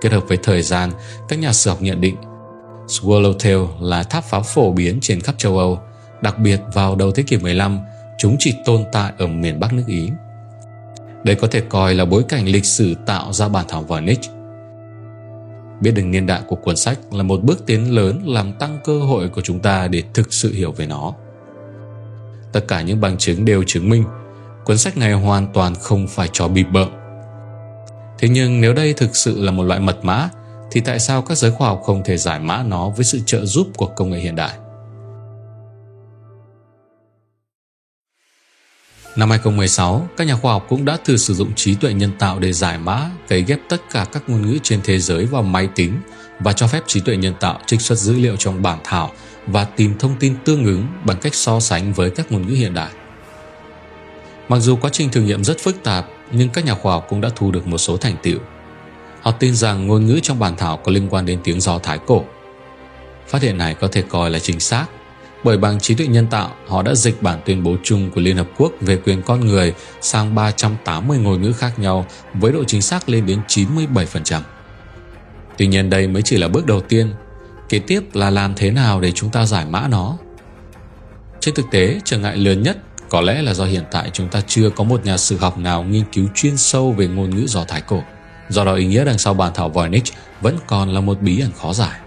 Kết 0.00 0.12
hợp 0.12 0.24
với 0.28 0.36
thời 0.42 0.62
gian, 0.62 0.90
các 1.28 1.38
nhà 1.38 1.52
sử 1.52 1.70
học 1.70 1.82
nhận 1.82 2.00
định 2.00 2.16
Swallowtail 2.86 3.68
là 3.80 4.02
tháp 4.02 4.24
pháo 4.24 4.42
phổ 4.42 4.72
biến 4.72 4.98
trên 5.00 5.20
khắp 5.20 5.34
châu 5.38 5.58
Âu, 5.58 5.78
đặc 6.22 6.38
biệt 6.38 6.60
vào 6.74 6.96
đầu 6.96 7.12
thế 7.12 7.22
kỷ 7.22 7.36
15, 7.36 7.78
chúng 8.18 8.36
chỉ 8.38 8.54
tồn 8.64 8.84
tại 8.92 9.12
ở 9.18 9.26
miền 9.26 9.60
Bắc 9.60 9.72
nước 9.72 9.84
Ý. 9.86 10.10
Đây 11.24 11.34
có 11.34 11.46
thể 11.46 11.60
coi 11.60 11.94
là 11.94 12.04
bối 12.04 12.24
cảnh 12.28 12.48
lịch 12.48 12.64
sử 12.64 12.94
tạo 13.06 13.32
ra 13.32 13.48
bản 13.48 13.64
thảo 13.68 13.82
Varnish. 13.82 14.39
Biết 15.80 15.90
được 15.90 16.02
niên 16.02 16.26
đại 16.26 16.42
của 16.46 16.56
cuốn 16.56 16.76
sách 16.76 16.98
là 17.12 17.22
một 17.22 17.42
bước 17.42 17.66
tiến 17.66 17.94
lớn 17.94 18.22
làm 18.26 18.52
tăng 18.52 18.78
cơ 18.84 18.98
hội 18.98 19.28
của 19.28 19.40
chúng 19.40 19.60
ta 19.60 19.88
để 19.88 20.02
thực 20.14 20.32
sự 20.32 20.52
hiểu 20.52 20.72
về 20.72 20.86
nó. 20.86 21.12
Tất 22.52 22.68
cả 22.68 22.82
những 22.82 23.00
bằng 23.00 23.18
chứng 23.18 23.44
đều 23.44 23.64
chứng 23.66 23.88
minh 23.88 24.04
cuốn 24.64 24.78
sách 24.78 24.96
này 24.96 25.12
hoàn 25.12 25.52
toàn 25.52 25.74
không 25.74 26.06
phải 26.08 26.28
trò 26.32 26.48
bịp 26.48 26.66
bợm. 26.72 26.88
Thế 28.18 28.28
nhưng 28.28 28.60
nếu 28.60 28.74
đây 28.74 28.92
thực 28.92 29.16
sự 29.16 29.42
là 29.42 29.52
một 29.52 29.62
loại 29.62 29.80
mật 29.80 30.04
mã, 30.04 30.28
thì 30.70 30.80
tại 30.80 30.98
sao 30.98 31.22
các 31.22 31.38
giới 31.38 31.50
khoa 31.50 31.68
học 31.68 31.80
không 31.84 32.02
thể 32.04 32.16
giải 32.16 32.40
mã 32.40 32.62
nó 32.62 32.90
với 32.90 33.04
sự 33.04 33.20
trợ 33.26 33.44
giúp 33.44 33.66
của 33.76 33.86
công 33.86 34.10
nghệ 34.10 34.18
hiện 34.18 34.36
đại? 34.36 34.52
Năm 39.20 39.30
2016, 39.30 40.08
các 40.16 40.26
nhà 40.26 40.36
khoa 40.36 40.52
học 40.52 40.66
cũng 40.68 40.84
đã 40.84 40.96
thử 41.04 41.16
sử 41.16 41.34
dụng 41.34 41.54
trí 41.54 41.74
tuệ 41.74 41.92
nhân 41.92 42.10
tạo 42.18 42.38
để 42.38 42.52
giải 42.52 42.78
mã, 42.78 43.10
cấy 43.28 43.42
ghép 43.42 43.58
tất 43.68 43.82
cả 43.90 44.06
các 44.12 44.22
ngôn 44.26 44.42
ngữ 44.42 44.58
trên 44.62 44.80
thế 44.84 44.98
giới 44.98 45.26
vào 45.26 45.42
máy 45.42 45.68
tính 45.74 46.00
và 46.38 46.52
cho 46.52 46.66
phép 46.66 46.80
trí 46.86 47.00
tuệ 47.00 47.16
nhân 47.16 47.34
tạo 47.40 47.58
trích 47.66 47.80
xuất 47.80 47.98
dữ 47.98 48.18
liệu 48.18 48.36
trong 48.36 48.62
bản 48.62 48.78
thảo 48.84 49.10
và 49.46 49.64
tìm 49.64 49.98
thông 49.98 50.16
tin 50.20 50.36
tương 50.44 50.64
ứng 50.64 50.86
bằng 51.04 51.16
cách 51.22 51.34
so 51.34 51.60
sánh 51.60 51.92
với 51.92 52.10
các 52.10 52.32
ngôn 52.32 52.46
ngữ 52.46 52.54
hiện 52.54 52.74
đại. 52.74 52.90
Mặc 54.48 54.58
dù 54.58 54.76
quá 54.76 54.90
trình 54.92 55.10
thử 55.10 55.20
nghiệm 55.20 55.44
rất 55.44 55.58
phức 55.58 55.82
tạp, 55.82 56.06
nhưng 56.32 56.48
các 56.48 56.64
nhà 56.64 56.74
khoa 56.74 56.92
học 56.92 57.06
cũng 57.08 57.20
đã 57.20 57.28
thu 57.36 57.50
được 57.50 57.66
một 57.66 57.78
số 57.78 57.96
thành 57.96 58.16
tựu. 58.22 58.38
Họ 59.20 59.30
tin 59.30 59.54
rằng 59.54 59.86
ngôn 59.86 60.06
ngữ 60.06 60.20
trong 60.22 60.38
bản 60.38 60.56
thảo 60.56 60.76
có 60.76 60.92
liên 60.92 61.08
quan 61.10 61.26
đến 61.26 61.40
tiếng 61.44 61.60
Do 61.60 61.78
Thái 61.78 61.98
cổ. 62.06 62.24
Phát 63.28 63.42
hiện 63.42 63.58
này 63.58 63.74
có 63.74 63.88
thể 63.88 64.02
coi 64.02 64.30
là 64.30 64.38
chính 64.38 64.60
xác, 64.60 64.86
bởi 65.44 65.58
bằng 65.58 65.80
trí 65.80 65.94
tuệ 65.94 66.06
nhân 66.06 66.26
tạo, 66.26 66.50
họ 66.68 66.82
đã 66.82 66.94
dịch 66.94 67.22
bản 67.22 67.40
tuyên 67.44 67.62
bố 67.62 67.76
chung 67.82 68.10
của 68.10 68.20
Liên 68.20 68.36
Hợp 68.36 68.48
Quốc 68.56 68.72
về 68.80 68.96
quyền 68.96 69.22
con 69.22 69.40
người 69.40 69.74
sang 70.00 70.34
380 70.34 71.18
ngôn 71.18 71.42
ngữ 71.42 71.52
khác 71.52 71.78
nhau 71.78 72.06
với 72.34 72.52
độ 72.52 72.64
chính 72.64 72.82
xác 72.82 73.08
lên 73.08 73.26
đến 73.26 73.40
97%. 73.48 74.40
Tuy 75.58 75.66
nhiên 75.66 75.90
đây 75.90 76.08
mới 76.08 76.22
chỉ 76.22 76.36
là 76.36 76.48
bước 76.48 76.66
đầu 76.66 76.80
tiên. 76.80 77.12
Kế 77.68 77.78
tiếp 77.78 78.00
là 78.14 78.30
làm 78.30 78.54
thế 78.54 78.70
nào 78.70 79.00
để 79.00 79.12
chúng 79.12 79.30
ta 79.30 79.46
giải 79.46 79.66
mã 79.66 79.88
nó. 79.88 80.18
Trên 81.40 81.54
thực 81.54 81.66
tế, 81.70 82.00
trở 82.04 82.18
ngại 82.18 82.36
lớn 82.36 82.62
nhất 82.62 82.78
có 83.08 83.20
lẽ 83.20 83.42
là 83.42 83.54
do 83.54 83.64
hiện 83.64 83.84
tại 83.90 84.10
chúng 84.12 84.28
ta 84.28 84.40
chưa 84.46 84.70
có 84.70 84.84
một 84.84 85.04
nhà 85.04 85.16
sử 85.16 85.36
học 85.36 85.58
nào 85.58 85.82
nghiên 85.82 86.04
cứu 86.12 86.26
chuyên 86.34 86.56
sâu 86.56 86.92
về 86.92 87.06
ngôn 87.06 87.30
ngữ 87.30 87.46
Do 87.46 87.64
Thái 87.64 87.80
cổ. 87.80 88.02
Do 88.48 88.64
đó 88.64 88.74
ý 88.74 88.86
nghĩa 88.86 89.04
đằng 89.04 89.18
sau 89.18 89.34
bản 89.34 89.52
thảo 89.54 89.68
Voynich 89.68 90.04
vẫn 90.40 90.56
còn 90.66 90.88
là 90.88 91.00
một 91.00 91.20
bí 91.20 91.40
ẩn 91.40 91.50
khó 91.52 91.72
giải. 91.72 92.00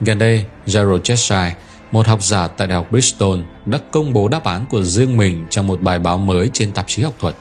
Gần 0.00 0.18
đây, 0.18 0.44
Gerald 0.66 1.02
Cheshire, 1.02 1.54
một 1.92 2.06
học 2.06 2.22
giả 2.22 2.48
tại 2.48 2.68
Đại 2.68 2.76
học 2.76 2.86
Bristol, 2.90 3.38
đã 3.66 3.78
công 3.90 4.12
bố 4.12 4.28
đáp 4.28 4.44
án 4.44 4.66
của 4.70 4.82
riêng 4.82 5.16
mình 5.16 5.46
trong 5.50 5.66
một 5.66 5.80
bài 5.80 5.98
báo 5.98 6.18
mới 6.18 6.50
trên 6.52 6.72
tạp 6.72 6.86
chí 6.88 7.02
học 7.02 7.14
thuật. 7.18 7.34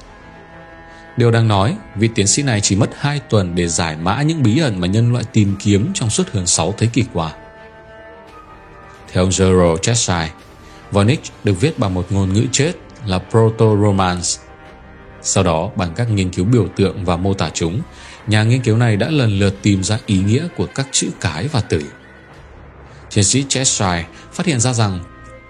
Điều 1.18 1.32
đang 1.32 1.48
nói, 1.48 1.76
vị 1.96 2.10
tiến 2.16 2.28
sĩ 2.28 2.44
này 2.44 2.62
chỉ 2.62 2.76
mất 2.76 2.90
2 2.98 3.20
tuần 3.20 3.56
để 3.56 3.68
giải 3.68 3.98
mã 4.02 4.22
những 4.22 4.44
bí 4.44 4.60
ẩn 4.60 4.80
mà 4.80 4.88
nhân 4.88 5.12
loại 5.12 5.24
tìm 5.34 5.56
kiếm 5.60 5.92
trong 5.94 6.10
suốt 6.10 6.30
hơn 6.32 6.48
6 6.48 6.74
thế 6.78 6.88
kỷ 6.88 7.04
qua. 7.14 7.32
Theo 9.12 9.30
Gerald 9.40 9.80
Cheshire, 9.82 10.30
Voynich 10.92 11.22
được 11.44 11.62
viết 11.62 11.80
bằng 11.80 11.94
một 11.94 12.06
ngôn 12.10 12.34
ngữ 12.34 12.46
chết 12.52 12.72
là 13.06 13.20
Proto-Romance. 13.32 14.40
Sau 15.22 15.44
đó, 15.44 15.70
bằng 15.76 15.94
các 15.96 16.12
nghiên 16.12 16.30
cứu 16.30 16.46
biểu 16.46 16.68
tượng 16.76 17.06
và 17.06 17.18
mô 17.18 17.34
tả 17.34 17.50
chúng, 17.54 17.82
nhà 18.28 18.44
nghiên 18.44 18.62
cứu 18.62 18.78
này 18.78 18.98
đã 18.98 19.10
lần 19.10 19.40
lượt 19.40 19.56
tìm 19.62 19.84
ra 19.84 20.00
ý 20.06 20.18
nghĩa 20.18 20.48
của 20.58 20.66
các 20.76 20.88
chữ 20.92 21.10
cái 21.22 21.48
và 21.48 21.62
từ. 21.62 21.84
Tiến 23.14 23.24
sĩ 23.24 23.46
Cheshire 23.50 24.06
phát 24.34 24.46
hiện 24.46 24.60
ra 24.60 24.74
rằng 24.74 25.00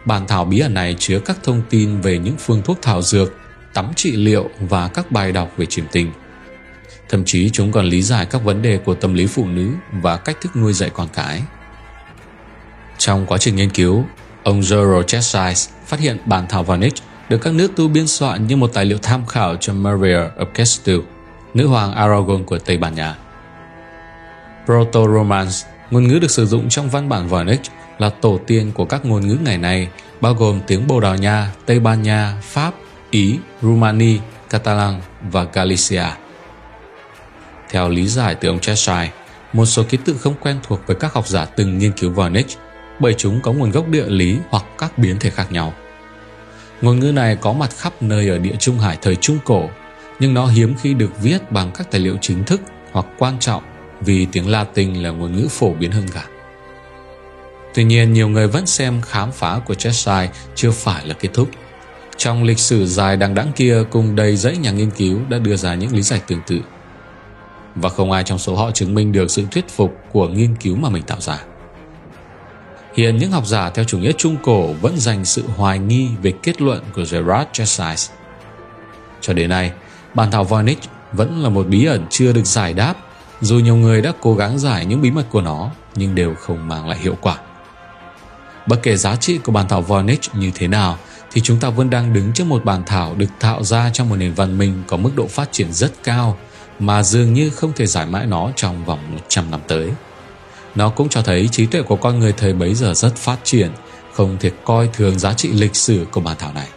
bản 0.06 0.28
thảo 0.28 0.46
bí 0.46 0.60
ẩn 0.60 0.74
này 0.74 0.96
chứa 1.00 1.20
các 1.20 1.38
thông 1.44 1.62
tin 1.70 2.02
về 2.02 2.18
những 2.18 2.36
phương 2.40 2.62
thuốc 2.62 2.82
thảo 2.82 3.02
dược, 3.02 3.34
tắm 3.74 3.92
trị 3.96 4.12
liệu 4.12 4.50
và 4.60 4.88
các 4.88 5.12
bài 5.12 5.32
đọc 5.32 5.52
về 5.58 5.66
chiêm 5.66 5.86
tinh. 5.92 6.12
Thậm 7.10 7.26
chí 7.26 7.50
chúng 7.50 7.72
còn 7.72 7.86
lý 7.86 8.02
giải 8.02 8.26
các 8.26 8.44
vấn 8.44 8.62
đề 8.62 8.78
của 8.78 8.94
tâm 8.96 9.14
lý 9.14 9.28
phụ 9.28 9.48
nữ 9.48 9.72
và 9.92 10.18
cách 10.18 10.38
thức 10.42 10.56
nuôi 10.56 10.74
dạy 10.74 10.90
con 10.94 11.08
cái. 11.14 11.42
Trong 12.98 13.26
quá 13.26 13.38
trình 13.38 13.56
nghiên 13.56 13.70
cứu, 13.70 14.06
Ông 14.44 14.62
Gerald 14.62 15.06
Cheshire 15.08 15.72
phát 15.86 16.00
hiện 16.00 16.18
bản 16.26 16.46
thảo 16.50 16.64
Varnish 16.64 17.04
được 17.30 17.38
các 17.38 17.54
nước 17.54 17.72
tu 17.76 17.88
biên 17.88 18.08
soạn 18.08 18.48
như 18.48 18.56
một 18.56 18.72
tài 18.74 18.86
liệu 18.86 18.98
tham 18.98 19.26
khảo 19.26 19.56
cho 19.56 19.74
Maria 19.74 20.20
of 20.38 20.46
Castile, 20.54 21.04
nữ 21.54 21.68
hoàng 21.68 21.94
Aragon 21.94 22.44
của 22.44 22.60
Tây 22.60 22.78
Ban 22.78 22.96
Nha. 22.96 23.16
Proto-Romance, 24.66 25.66
ngôn 25.92 26.08
ngữ 26.08 26.20
được 26.20 26.32
sử 26.32 26.46
dụng 26.46 26.70
trong 26.70 26.90
văn 26.90 27.10
bản 27.10 27.28
Varnish 27.28 27.72
là 27.98 28.10
tổ 28.10 28.40
tiên 28.48 28.72
của 28.74 28.86
các 28.86 29.06
ngôn 29.06 29.28
ngữ 29.28 29.38
ngày 29.46 29.58
nay, 29.58 29.88
bao 30.22 30.34
gồm 30.34 30.60
tiếng 30.68 30.88
Bồ 30.88 31.00
Đào 31.00 31.16
Nha, 31.16 31.52
Tây 31.66 31.80
Ban 31.80 32.02
Nha, 32.02 32.38
Pháp, 32.42 32.74
Ý, 33.12 33.40
Rumani, 33.62 34.20
Catalan 34.50 35.02
và 35.32 35.44
Galicia. 35.54 36.06
Theo 37.70 37.90
lý 37.90 38.08
giải 38.08 38.36
từ 38.36 38.50
ông 38.50 38.60
Cheshire, 38.60 39.12
một 39.54 39.66
số 39.66 39.84
ký 39.90 39.98
tự 40.06 40.18
không 40.18 40.34
quen 40.42 40.60
thuộc 40.64 40.80
với 40.88 40.96
các 41.00 41.14
học 41.14 41.28
giả 41.28 41.46
từng 41.46 41.78
nghiên 41.78 41.92
cứu 41.92 42.12
Varnish 42.12 42.58
bởi 43.00 43.14
chúng 43.14 43.42
có 43.42 43.52
nguồn 43.52 43.72
gốc 43.72 43.88
địa 43.88 44.06
lý 44.08 44.38
hoặc 44.50 44.64
các 44.78 44.98
biến 44.98 45.20
thể 45.20 45.30
khác 45.30 45.52
nhau. 45.52 45.74
Ngôn 46.82 47.00
ngữ 47.00 47.12
này 47.12 47.36
có 47.36 47.54
mặt 47.54 47.70
khắp 47.78 48.02
nơi 48.02 48.30
ở 48.30 48.38
địa 48.38 48.56
Trung 48.60 48.80
Hải 48.80 48.98
thời 49.02 49.16
Trung 49.16 49.38
Cổ, 49.46 49.70
nhưng 50.20 50.34
nó 50.34 50.46
hiếm 50.46 50.76
khi 50.82 50.94
được 50.94 51.22
viết 51.22 51.52
bằng 51.52 51.72
các 51.72 51.92
tài 51.92 52.02
liệu 52.02 52.18
chính 52.22 52.44
thức 52.44 52.62
hoặc 52.92 53.06
quan 53.18 53.40
trọng 53.40 53.64
vì 54.02 54.28
tiếng 54.32 54.50
Latin 54.50 54.94
là 54.94 55.10
ngôn 55.10 55.36
ngữ 55.36 55.48
phổ 55.48 55.74
biến 55.74 55.92
hơn 55.92 56.06
cả. 56.14 56.26
Tuy 57.74 57.84
nhiên, 57.84 58.14
nhiều 58.14 58.30
người 58.30 58.48
vẫn 58.48 58.66
xem 58.66 59.02
khám 59.02 59.32
phá 59.32 59.60
của 59.66 59.74
Cheshire 59.74 60.30
chưa 60.56 60.72
phải 60.72 61.08
là 61.08 61.14
kết 61.14 61.30
thúc. 61.34 61.50
Trong 62.18 62.44
lịch 62.44 62.60
sử 62.60 62.86
dài 62.86 63.18
đằng 63.18 63.36
đẵng 63.36 63.52
kia 63.56 63.84
cùng 63.90 64.16
đầy 64.16 64.36
dãy 64.36 64.58
nhà 64.58 64.72
nghiên 64.72 64.92
cứu 64.92 65.20
đã 65.30 65.38
đưa 65.38 65.56
ra 65.56 65.76
những 65.76 65.96
lý 65.96 66.02
giải 66.02 66.22
tương 66.28 66.42
tự. 66.48 66.60
Và 67.76 67.90
không 67.90 68.12
ai 68.12 68.24
trong 68.24 68.38
số 68.38 68.56
họ 68.56 68.72
chứng 68.72 68.94
minh 68.94 69.12
được 69.12 69.32
sự 69.32 69.46
thuyết 69.52 69.70
phục 69.70 69.96
của 70.12 70.28
nghiên 70.28 70.56
cứu 70.56 70.76
mà 70.76 70.90
mình 70.90 71.04
tạo 71.04 71.22
ra. 71.22 71.40
Hiện 72.96 73.18
những 73.18 73.32
học 73.32 73.48
giả 73.48 73.70
theo 73.70 73.86
chủ 73.86 74.00
nghĩa 74.00 74.12
Trung 74.12 74.38
Cổ 74.44 74.74
vẫn 74.82 74.98
dành 74.98 75.26
sự 75.26 75.44
hoài 75.56 75.80
nghi 75.80 76.10
về 76.22 76.34
kết 76.44 76.62
luận 76.62 76.84
của 76.96 77.04
Gerard 77.12 77.50
Cheshire. 77.52 78.14
Cho 79.22 79.34
đến 79.34 79.50
nay, 79.50 79.72
bản 80.14 80.32
thảo 80.32 80.44
Voynich 80.44 80.80
vẫn 81.14 81.44
là 81.44 81.50
một 81.50 81.68
bí 81.68 81.86
ẩn 81.86 82.06
chưa 82.10 82.34
được 82.34 82.46
giải 82.46 82.74
đáp, 82.74 82.96
dù 83.42 83.60
nhiều 83.60 83.76
người 83.76 84.02
đã 84.02 84.14
cố 84.22 84.36
gắng 84.36 84.60
giải 84.60 84.86
những 84.86 85.02
bí 85.02 85.12
mật 85.12 85.26
của 85.30 85.42
nó 85.42 85.72
nhưng 85.96 86.16
đều 86.16 86.36
không 86.36 86.68
mang 86.68 86.90
lại 86.90 87.00
hiệu 87.00 87.16
quả. 87.22 87.38
Bất 88.68 88.80
kể 88.84 88.98
giá 88.98 89.16
trị 89.16 89.38
của 89.38 89.52
bản 89.52 89.68
thảo 89.68 89.82
Voynich 89.82 90.36
như 90.36 90.52
thế 90.56 90.68
nào, 90.68 90.98
thì 91.32 91.42
chúng 91.42 91.60
ta 91.60 91.70
vẫn 91.70 91.90
đang 91.90 92.14
đứng 92.14 92.34
trước 92.34 92.44
một 92.44 92.66
bản 92.66 92.84
thảo 92.86 93.16
được 93.16 93.30
tạo 93.40 93.64
ra 93.64 93.90
trong 93.94 94.10
một 94.10 94.16
nền 94.16 94.34
văn 94.34 94.58
minh 94.58 94.84
có 94.88 94.98
mức 94.98 95.12
độ 95.16 95.28
phát 95.28 95.50
triển 95.52 95.74
rất 95.74 95.92
cao 96.04 96.38
mà 96.80 97.04
dường 97.04 97.34
như 97.34 97.50
không 97.50 97.74
thể 97.76 97.86
giải 97.86 98.06
mãi 98.06 98.26
nó 98.26 98.52
trong 98.56 98.86
vòng 98.86 99.00
100 99.12 99.52
năm 99.52 99.60
tới. 99.68 99.90
Nó 100.76 100.90
cũng 100.90 101.10
cho 101.10 101.22
thấy 101.22 101.48
trí 101.52 101.66
tuệ 101.66 101.82
của 101.82 101.96
con 101.96 102.20
người 102.20 102.32
thời 102.32 102.54
bấy 102.54 102.74
giờ 102.74 102.94
rất 102.94 103.16
phát 103.16 103.38
triển, 103.44 103.72
không 104.14 104.38
thể 104.40 104.52
coi 104.64 104.90
thường 104.94 105.20
giá 105.20 105.34
trị 105.34 105.50
lịch 105.52 105.76
sử 105.76 106.06
của 106.12 106.22
bản 106.22 106.36
thảo 106.40 106.54
này. 106.54 106.68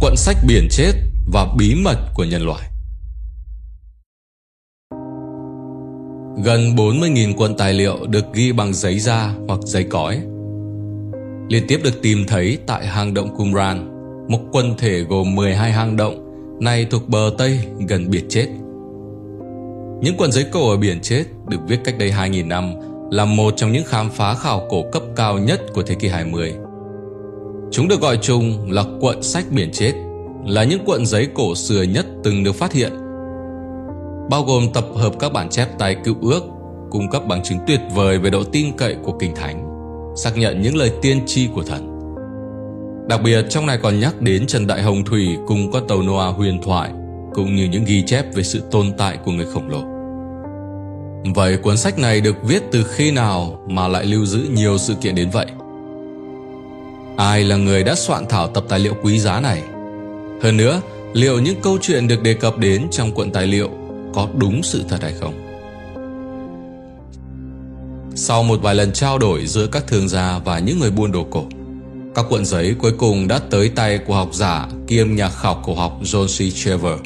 Quận 0.00 0.16
sách 0.16 0.36
biển 0.46 0.68
chết 0.70 0.92
và 1.32 1.46
bí 1.56 1.74
mật 1.74 1.96
của 2.14 2.24
nhân 2.24 2.42
loại 2.42 2.68
Gần 6.44 6.74
40.000 6.76 7.34
cuộn 7.34 7.54
tài 7.54 7.72
liệu 7.72 8.06
được 8.06 8.24
ghi 8.32 8.52
bằng 8.52 8.74
giấy 8.74 8.98
da 8.98 9.34
hoặc 9.48 9.60
giấy 9.64 9.84
cói 9.84 10.20
Liên 11.48 11.64
tiếp 11.68 11.80
được 11.84 12.02
tìm 12.02 12.24
thấy 12.28 12.58
tại 12.66 12.86
hang 12.86 13.14
động 13.14 13.36
Qumran, 13.36 13.88
Một 14.28 14.38
quần 14.52 14.76
thể 14.78 15.00
gồm 15.00 15.34
12 15.34 15.72
hang 15.72 15.96
động, 15.96 16.24
Này 16.60 16.86
thuộc 16.90 17.08
bờ 17.08 17.30
Tây, 17.38 17.58
gần 17.88 18.10
biển 18.10 18.24
chết. 18.28 18.46
Những 20.00 20.14
quần 20.18 20.32
giấy 20.32 20.44
cổ 20.52 20.70
ở 20.70 20.76
biển 20.76 21.00
chết 21.00 21.24
được 21.48 21.58
viết 21.68 21.78
cách 21.84 21.98
đây 21.98 22.10
2.000 22.10 22.48
năm 22.48 22.74
Là 23.10 23.24
một 23.24 23.54
trong 23.56 23.72
những 23.72 23.84
khám 23.84 24.10
phá 24.10 24.34
khảo 24.34 24.66
cổ 24.70 24.84
cấp 24.92 25.02
cao 25.16 25.38
nhất 25.38 25.60
của 25.74 25.82
thế 25.82 25.94
kỷ 25.94 26.08
20 26.08 26.54
Chúng 27.70 27.88
được 27.88 28.00
gọi 28.00 28.18
chung 28.22 28.72
là 28.72 28.84
cuộn 29.00 29.22
sách 29.22 29.44
biển 29.50 29.70
chết, 29.72 29.92
Là 30.46 30.64
những 30.64 30.84
cuộn 30.84 31.06
giấy 31.06 31.28
cổ 31.34 31.54
xưa 31.54 31.82
nhất 31.82 32.06
từng 32.24 32.44
được 32.44 32.54
phát 32.54 32.72
hiện 32.72 33.07
bao 34.30 34.42
gồm 34.42 34.72
tập 34.72 34.84
hợp 34.94 35.12
các 35.20 35.32
bản 35.32 35.48
chép 35.48 35.78
tay 35.78 35.96
cựu 36.04 36.16
ước, 36.22 36.42
cung 36.90 37.10
cấp 37.10 37.22
bằng 37.28 37.42
chứng 37.42 37.58
tuyệt 37.66 37.80
vời 37.94 38.18
về 38.18 38.30
độ 38.30 38.44
tin 38.44 38.76
cậy 38.76 38.96
của 39.04 39.12
Kinh 39.12 39.34
Thánh, 39.34 39.68
xác 40.16 40.36
nhận 40.36 40.62
những 40.62 40.76
lời 40.76 40.92
tiên 41.02 41.20
tri 41.26 41.48
của 41.54 41.62
thần. 41.62 41.94
Đặc 43.08 43.20
biệt 43.24 43.46
trong 43.50 43.66
này 43.66 43.78
còn 43.82 44.00
nhắc 44.00 44.20
đến 44.20 44.46
Trần 44.46 44.66
Đại 44.66 44.82
Hồng 44.82 45.04
Thủy 45.04 45.36
cùng 45.46 45.70
con 45.72 45.88
tàu 45.88 46.02
Noah 46.02 46.36
huyền 46.36 46.62
thoại, 46.62 46.90
cũng 47.34 47.56
như 47.56 47.64
những 47.64 47.84
ghi 47.84 48.02
chép 48.02 48.34
về 48.34 48.42
sự 48.42 48.62
tồn 48.70 48.92
tại 48.98 49.18
của 49.24 49.32
người 49.32 49.46
khổng 49.46 49.68
lồ. 49.68 49.80
Vậy 51.34 51.56
cuốn 51.56 51.76
sách 51.76 51.98
này 51.98 52.20
được 52.20 52.36
viết 52.42 52.62
từ 52.72 52.84
khi 52.84 53.10
nào 53.10 53.60
mà 53.68 53.88
lại 53.88 54.04
lưu 54.04 54.26
giữ 54.26 54.46
nhiều 54.54 54.78
sự 54.78 54.94
kiện 54.94 55.14
đến 55.14 55.30
vậy? 55.32 55.46
Ai 57.16 57.44
là 57.44 57.56
người 57.56 57.84
đã 57.84 57.94
soạn 57.94 58.26
thảo 58.28 58.48
tập 58.48 58.64
tài 58.68 58.78
liệu 58.78 58.94
quý 59.02 59.18
giá 59.18 59.40
này? 59.40 59.62
Hơn 60.42 60.56
nữa, 60.56 60.80
liệu 61.12 61.40
những 61.40 61.60
câu 61.62 61.78
chuyện 61.80 62.08
được 62.08 62.22
đề 62.22 62.34
cập 62.34 62.58
đến 62.58 62.86
trong 62.90 63.12
cuộn 63.12 63.30
tài 63.30 63.46
liệu 63.46 63.68
có 64.18 64.28
đúng 64.36 64.62
sự 64.62 64.84
thật 64.88 64.98
hay 65.02 65.12
không. 65.20 65.34
Sau 68.14 68.42
một 68.42 68.62
vài 68.62 68.74
lần 68.74 68.92
trao 68.92 69.18
đổi 69.18 69.46
giữa 69.46 69.66
các 69.66 69.86
thương 69.86 70.08
gia 70.08 70.38
và 70.38 70.58
những 70.58 70.78
người 70.80 70.90
buôn 70.90 71.12
đồ 71.12 71.26
cổ, 71.30 71.44
các 72.14 72.26
cuộn 72.30 72.44
giấy 72.44 72.74
cuối 72.78 72.92
cùng 72.98 73.28
đã 73.28 73.38
tới 73.38 73.68
tay 73.68 73.98
của 73.98 74.14
học 74.14 74.34
giả 74.34 74.68
kiêm 74.86 75.14
nhà 75.14 75.28
khảo 75.28 75.62
cổ 75.64 75.74
học 75.74 75.98
John 76.02 76.26
C. 76.26 76.54
Trevor. 76.54 77.00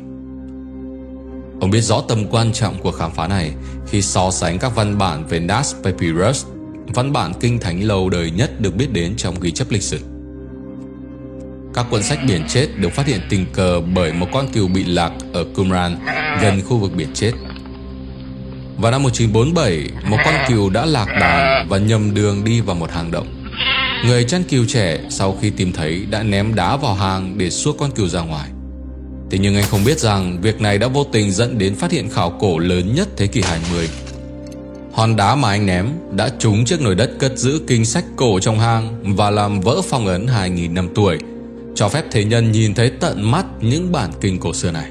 Ông 1.60 1.70
biết 1.70 1.80
rõ 1.80 2.02
tầm 2.08 2.26
quan 2.30 2.52
trọng 2.52 2.78
của 2.82 2.92
khám 2.92 3.10
phá 3.10 3.28
này 3.28 3.52
khi 3.86 4.02
so 4.02 4.30
sánh 4.30 4.58
các 4.58 4.76
văn 4.76 4.98
bản 4.98 5.26
về 5.28 5.40
Nas 5.40 5.74
Papyrus, 5.84 6.46
văn 6.86 7.12
bản 7.12 7.32
kinh 7.40 7.58
thánh 7.58 7.82
lâu 7.82 8.10
đời 8.10 8.30
nhất 8.30 8.60
được 8.60 8.76
biết 8.76 8.92
đến 8.92 9.14
trong 9.16 9.40
ghi 9.40 9.50
chép 9.50 9.70
lịch 9.70 9.82
sử. 9.82 9.98
Các 11.74 11.86
cuốn 11.90 12.02
sách 12.02 12.18
biển 12.26 12.44
chết 12.48 12.66
được 12.76 12.92
phát 12.92 13.06
hiện 13.06 13.20
tình 13.28 13.46
cờ 13.52 13.80
bởi 13.80 14.12
một 14.12 14.26
con 14.32 14.48
cừu 14.52 14.68
bị 14.68 14.84
lạc 14.84 15.12
ở 15.32 15.44
Qumran, 15.56 15.96
gần 16.42 16.62
khu 16.68 16.78
vực 16.78 16.92
biển 16.96 17.08
chết. 17.14 17.32
Vào 18.76 18.92
năm 18.92 19.02
1947, 19.02 20.10
một 20.10 20.16
con 20.24 20.34
cừu 20.48 20.70
đã 20.70 20.86
lạc 20.86 21.06
đàn 21.20 21.68
và 21.68 21.78
nhầm 21.78 22.14
đường 22.14 22.44
đi 22.44 22.60
vào 22.60 22.76
một 22.76 22.90
hang 22.90 23.10
động. 23.10 23.26
Người 24.06 24.24
chăn 24.24 24.42
cừu 24.42 24.64
trẻ 24.68 24.98
sau 25.10 25.36
khi 25.40 25.50
tìm 25.50 25.72
thấy 25.72 26.06
đã 26.10 26.22
ném 26.22 26.54
đá 26.54 26.76
vào 26.76 26.94
hang 26.94 27.38
để 27.38 27.50
xua 27.50 27.72
con 27.72 27.90
cừu 27.90 28.08
ra 28.08 28.20
ngoài. 28.20 28.48
Thế 29.30 29.38
nhưng 29.38 29.56
anh 29.56 29.64
không 29.70 29.84
biết 29.84 29.98
rằng 29.98 30.40
việc 30.40 30.60
này 30.60 30.78
đã 30.78 30.88
vô 30.88 31.04
tình 31.12 31.32
dẫn 31.32 31.58
đến 31.58 31.74
phát 31.74 31.90
hiện 31.90 32.10
khảo 32.10 32.30
cổ 32.30 32.58
lớn 32.58 32.94
nhất 32.94 33.08
thế 33.16 33.26
kỷ 33.26 33.42
20. 33.42 33.88
Hòn 34.92 35.16
đá 35.16 35.34
mà 35.34 35.48
anh 35.48 35.66
ném 35.66 35.86
đã 36.12 36.30
trúng 36.38 36.64
chiếc 36.64 36.80
nồi 36.80 36.94
đất 36.94 37.10
cất 37.18 37.38
giữ 37.38 37.60
kinh 37.66 37.84
sách 37.84 38.04
cổ 38.16 38.40
trong 38.40 38.58
hang 38.58 39.16
và 39.16 39.30
làm 39.30 39.60
vỡ 39.60 39.80
phong 39.90 40.06
ấn 40.06 40.26
2.000 40.26 40.72
năm 40.72 40.88
tuổi– 40.94 41.18
cho 41.74 41.88
phép 41.88 42.04
thế 42.10 42.24
nhân 42.24 42.52
nhìn 42.52 42.74
thấy 42.74 42.90
tận 42.90 43.30
mắt 43.30 43.46
những 43.60 43.92
bản 43.92 44.10
kinh 44.20 44.38
cổ 44.38 44.52
xưa 44.52 44.70
này. 44.70 44.90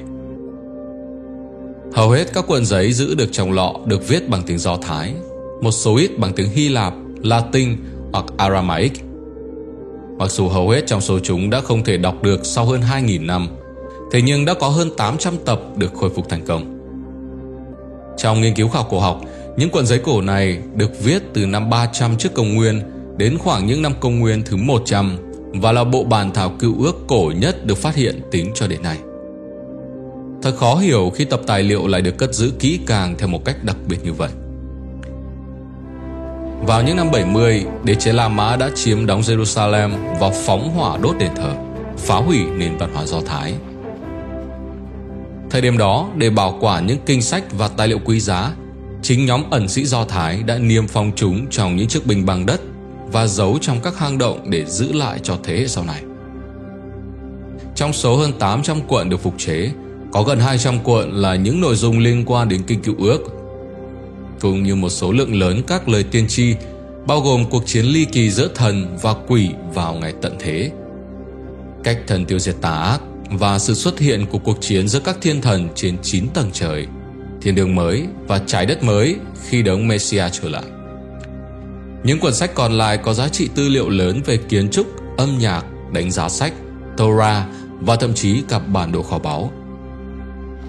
Hầu 1.93 2.09
hết 2.09 2.33
các 2.33 2.47
cuộn 2.47 2.65
giấy 2.65 2.93
giữ 2.93 3.15
được 3.15 3.29
trong 3.31 3.51
lọ 3.51 3.73
được 3.85 4.07
viết 4.07 4.29
bằng 4.29 4.43
tiếng 4.43 4.57
Do 4.57 4.77
Thái, 4.77 5.13
một 5.61 5.71
số 5.71 5.95
ít 5.95 6.19
bằng 6.19 6.33
tiếng 6.33 6.49
Hy 6.49 6.69
Lạp, 6.69 6.93
Latin 7.23 7.75
hoặc 8.13 8.25
Aramaic. 8.37 8.91
Mặc 10.17 10.31
dù 10.31 10.47
hầu 10.47 10.69
hết 10.69 10.87
trong 10.87 11.01
số 11.01 11.19
chúng 11.19 11.49
đã 11.49 11.61
không 11.61 11.83
thể 11.83 11.97
đọc 11.97 12.23
được 12.23 12.39
sau 12.43 12.65
hơn 12.65 12.81
2.000 12.81 13.25
năm, 13.25 13.47
thế 14.11 14.21
nhưng 14.21 14.45
đã 14.45 14.53
có 14.53 14.67
hơn 14.67 14.89
800 14.97 15.33
tập 15.45 15.61
được 15.75 15.93
khôi 15.93 16.09
phục 16.09 16.29
thành 16.29 16.45
công. 16.45 16.77
Trong 18.17 18.41
nghiên 18.41 18.55
cứu 18.55 18.69
khảo 18.69 18.87
cổ 18.89 18.99
học, 18.99 19.21
những 19.57 19.69
cuộn 19.69 19.85
giấy 19.85 19.99
cổ 19.99 20.21
này 20.21 20.57
được 20.75 21.03
viết 21.03 21.21
từ 21.33 21.45
năm 21.45 21.69
300 21.69 22.17
trước 22.17 22.33
công 22.33 22.55
nguyên 22.55 22.81
đến 23.17 23.37
khoảng 23.37 23.65
những 23.65 23.81
năm 23.81 23.93
công 23.99 24.19
nguyên 24.19 24.43
thứ 24.43 24.55
100 24.57 25.17
và 25.53 25.71
là 25.71 25.83
bộ 25.83 26.03
bàn 26.03 26.31
thảo 26.33 26.49
cựu 26.49 26.83
ước 26.83 26.95
cổ 27.07 27.31
nhất 27.35 27.65
được 27.65 27.77
phát 27.77 27.95
hiện 27.95 28.21
tính 28.31 28.51
cho 28.55 28.67
đến 28.67 28.81
nay. 28.81 28.97
Thật 30.41 30.55
khó 30.57 30.75
hiểu 30.75 31.11
khi 31.15 31.25
tập 31.25 31.41
tài 31.47 31.63
liệu 31.63 31.87
lại 31.87 32.01
được 32.01 32.17
cất 32.17 32.33
giữ 32.33 32.51
kỹ 32.59 32.79
càng 32.87 33.15
theo 33.17 33.27
một 33.27 33.45
cách 33.45 33.63
đặc 33.63 33.77
biệt 33.87 33.97
như 34.03 34.13
vậy. 34.13 34.29
Vào 36.61 36.83
những 36.83 36.97
năm 36.97 37.11
70, 37.11 37.65
đế 37.83 37.95
chế 37.95 38.13
La 38.13 38.29
Mã 38.29 38.55
đã 38.55 38.69
chiếm 38.75 39.05
đóng 39.05 39.21
Jerusalem 39.21 39.89
và 40.19 40.29
phóng 40.29 40.69
hỏa 40.69 40.97
đốt 40.97 41.15
đền 41.19 41.31
thờ, 41.35 41.53
phá 41.97 42.15
hủy 42.15 42.39
nền 42.57 42.77
văn 42.77 42.93
hóa 42.93 43.05
Do 43.05 43.21
Thái. 43.21 43.53
Thời 45.49 45.61
điểm 45.61 45.77
đó, 45.77 46.09
để 46.15 46.29
bảo 46.29 46.57
quản 46.61 46.87
những 46.87 46.97
kinh 47.05 47.21
sách 47.21 47.43
và 47.57 47.67
tài 47.67 47.87
liệu 47.87 47.99
quý 48.05 48.19
giá, 48.19 48.51
chính 49.01 49.25
nhóm 49.25 49.43
ẩn 49.49 49.67
sĩ 49.67 49.85
Do 49.85 50.03
Thái 50.03 50.43
đã 50.43 50.57
niêm 50.57 50.87
phong 50.87 51.11
chúng 51.15 51.47
trong 51.49 51.75
những 51.75 51.87
chiếc 51.87 52.05
bình 52.05 52.25
bằng 52.25 52.45
đất 52.45 52.61
và 53.11 53.27
giấu 53.27 53.57
trong 53.61 53.81
các 53.83 53.97
hang 53.97 54.17
động 54.17 54.49
để 54.49 54.65
giữ 54.65 54.93
lại 54.93 55.19
cho 55.23 55.37
thế 55.43 55.57
hệ 55.57 55.67
sau 55.67 55.83
này. 55.83 56.03
Trong 57.75 57.93
số 57.93 58.17
hơn 58.17 58.31
800 58.39 58.81
cuộn 58.87 59.09
được 59.09 59.17
phục 59.17 59.33
chế, 59.37 59.71
có 60.11 60.23
gần 60.23 60.39
200 60.39 60.79
cuộn 60.79 61.11
là 61.11 61.35
những 61.35 61.61
nội 61.61 61.75
dung 61.75 61.99
liên 61.99 62.23
quan 62.25 62.49
đến 62.49 62.61
kinh 62.67 62.81
cựu 62.81 62.95
ước, 62.97 63.21
cũng 64.41 64.63
như 64.63 64.75
một 64.75 64.89
số 64.89 65.11
lượng 65.11 65.39
lớn 65.39 65.61
các 65.67 65.89
lời 65.89 66.03
tiên 66.03 66.27
tri, 66.27 66.55
bao 67.07 67.21
gồm 67.21 67.45
cuộc 67.49 67.63
chiến 67.65 67.85
ly 67.85 68.05
kỳ 68.05 68.31
giữa 68.31 68.49
thần 68.55 68.97
và 69.01 69.13
quỷ 69.27 69.49
vào 69.73 69.93
ngày 69.93 70.13
tận 70.21 70.35
thế, 70.39 70.71
cách 71.83 71.97
thần 72.07 72.25
tiêu 72.25 72.39
diệt 72.39 72.55
tà 72.61 72.71
ác 72.71 73.01
và 73.31 73.59
sự 73.59 73.73
xuất 73.73 73.99
hiện 73.99 74.25
của 74.25 74.37
cuộc 74.37 74.57
chiến 74.61 74.87
giữa 74.87 74.99
các 74.99 75.17
thiên 75.21 75.41
thần 75.41 75.69
trên 75.75 75.97
9 76.01 76.27
tầng 76.33 76.49
trời, 76.53 76.87
thiên 77.41 77.55
đường 77.55 77.75
mới 77.75 78.03
và 78.27 78.41
trái 78.45 78.65
đất 78.65 78.83
mới 78.83 79.15
khi 79.49 79.61
đấng 79.61 79.87
Messiah 79.87 80.33
trở 80.33 80.49
lại. 80.49 80.63
Những 82.03 82.19
cuốn 82.19 82.33
sách 82.33 82.51
còn 82.55 82.71
lại 82.71 82.97
có 82.97 83.13
giá 83.13 83.27
trị 83.27 83.49
tư 83.55 83.69
liệu 83.69 83.89
lớn 83.89 84.21
về 84.25 84.37
kiến 84.37 84.69
trúc, 84.69 84.87
âm 85.17 85.37
nhạc, 85.39 85.65
đánh 85.93 86.11
giá 86.11 86.29
sách, 86.29 86.53
Torah 86.97 87.43
và 87.81 87.95
thậm 87.95 88.13
chí 88.13 88.43
cả 88.49 88.59
bản 88.59 88.91
đồ 88.91 89.01
kho 89.03 89.19
báu. 89.19 89.51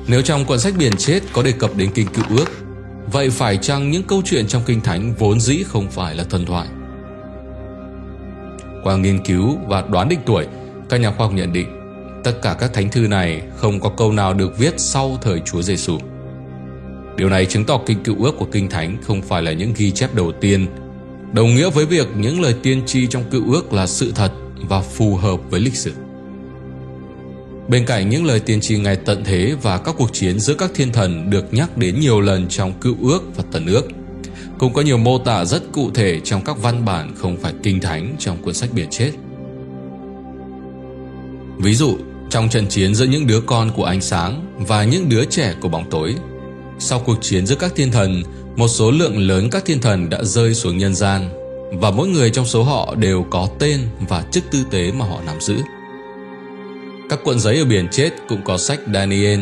Nếu 0.06 0.22
trong 0.22 0.44
cuốn 0.44 0.58
sách 0.58 0.74
biển 0.78 0.92
chết 0.98 1.20
có 1.32 1.42
đề 1.42 1.52
cập 1.52 1.76
đến 1.76 1.90
kinh 1.94 2.06
cựu 2.06 2.24
ước, 2.36 2.50
vậy 3.12 3.30
phải 3.30 3.56
chăng 3.56 3.90
những 3.90 4.02
câu 4.02 4.22
chuyện 4.24 4.46
trong 4.46 4.62
kinh 4.66 4.80
thánh 4.80 5.14
vốn 5.18 5.40
dĩ 5.40 5.62
không 5.62 5.90
phải 5.90 6.14
là 6.14 6.24
thần 6.24 6.46
thoại? 6.46 6.68
Qua 8.82 8.96
nghiên 8.96 9.24
cứu 9.24 9.58
và 9.66 9.84
đoán 9.88 10.08
định 10.08 10.20
tuổi, 10.26 10.46
các 10.88 11.00
nhà 11.00 11.10
khoa 11.10 11.26
học 11.26 11.34
nhận 11.34 11.52
định 11.52 11.82
tất 12.24 12.42
cả 12.42 12.56
các 12.60 12.72
thánh 12.72 12.88
thư 12.88 13.00
này 13.00 13.42
không 13.56 13.80
có 13.80 13.88
câu 13.88 14.12
nào 14.12 14.34
được 14.34 14.58
viết 14.58 14.74
sau 14.76 15.18
thời 15.22 15.40
Chúa 15.40 15.62
Giêsu. 15.62 15.98
Điều 17.16 17.28
này 17.28 17.46
chứng 17.46 17.64
tỏ 17.64 17.80
kinh 17.86 18.02
cựu 18.02 18.24
ước 18.24 18.34
của 18.38 18.46
kinh 18.52 18.68
thánh 18.68 18.96
không 19.02 19.22
phải 19.22 19.42
là 19.42 19.52
những 19.52 19.72
ghi 19.76 19.90
chép 19.90 20.14
đầu 20.14 20.32
tiên 20.32 20.66
đồng 21.32 21.54
nghĩa 21.54 21.70
với 21.70 21.86
việc 21.86 22.08
những 22.16 22.40
lời 22.40 22.54
tiên 22.62 22.82
tri 22.86 23.06
trong 23.06 23.24
cựu 23.30 23.52
ước 23.52 23.72
là 23.72 23.86
sự 23.86 24.12
thật 24.14 24.32
và 24.68 24.80
phù 24.80 25.16
hợp 25.16 25.40
với 25.50 25.60
lịch 25.60 25.76
sử. 25.76 25.92
Bên 27.68 27.86
cạnh 27.86 28.08
những 28.08 28.24
lời 28.24 28.40
tiên 28.40 28.60
tri 28.60 28.78
ngày 28.78 28.96
tận 28.96 29.24
thế 29.24 29.56
và 29.62 29.78
các 29.78 29.94
cuộc 29.98 30.12
chiến 30.12 30.40
giữa 30.40 30.54
các 30.54 30.70
thiên 30.74 30.92
thần 30.92 31.30
được 31.30 31.54
nhắc 31.54 31.76
đến 31.76 32.00
nhiều 32.00 32.20
lần 32.20 32.48
trong 32.48 32.72
cựu 32.80 32.96
ước 33.02 33.36
và 33.36 33.44
tần 33.52 33.66
ước, 33.66 33.88
cũng 34.58 34.72
có 34.72 34.82
nhiều 34.82 34.98
mô 34.98 35.18
tả 35.18 35.44
rất 35.44 35.62
cụ 35.72 35.90
thể 35.94 36.20
trong 36.24 36.44
các 36.44 36.62
văn 36.62 36.84
bản 36.84 37.14
không 37.16 37.36
phải 37.36 37.52
kinh 37.62 37.80
thánh 37.80 38.16
trong 38.18 38.42
cuốn 38.42 38.54
sách 38.54 38.70
biển 38.72 38.86
chết. 38.90 39.12
Ví 41.58 41.74
dụ, 41.74 41.98
trong 42.30 42.48
trận 42.48 42.66
chiến 42.68 42.94
giữa 42.94 43.04
những 43.04 43.26
đứa 43.26 43.40
con 43.40 43.70
của 43.76 43.84
ánh 43.84 44.00
sáng 44.00 44.46
và 44.68 44.84
những 44.84 45.08
đứa 45.08 45.24
trẻ 45.24 45.54
của 45.60 45.68
bóng 45.68 45.90
tối, 45.90 46.14
sau 46.78 47.00
cuộc 47.00 47.18
chiến 47.20 47.46
giữa 47.46 47.54
các 47.54 47.72
thiên 47.76 47.90
thần, 47.90 48.22
một 48.56 48.68
số 48.68 48.90
lượng 48.90 49.18
lớn 49.18 49.48
các 49.50 49.64
thiên 49.64 49.80
thần 49.80 50.10
đã 50.10 50.18
rơi 50.22 50.54
xuống 50.54 50.78
nhân 50.78 50.94
gian 50.94 51.28
và 51.72 51.90
mỗi 51.90 52.08
người 52.08 52.30
trong 52.30 52.46
số 52.46 52.62
họ 52.62 52.94
đều 52.94 53.26
có 53.30 53.48
tên 53.58 53.80
và 54.08 54.24
chức 54.30 54.44
tư 54.50 54.64
tế 54.70 54.92
mà 54.92 55.04
họ 55.04 55.20
nắm 55.26 55.40
giữ. 55.40 55.56
Các 57.10 57.18
cuộn 57.24 57.38
giấy 57.38 57.58
ở 57.58 57.64
biển 57.64 57.88
chết 57.90 58.10
cũng 58.28 58.44
có 58.44 58.58
sách 58.58 58.80
Daniel. 58.94 59.40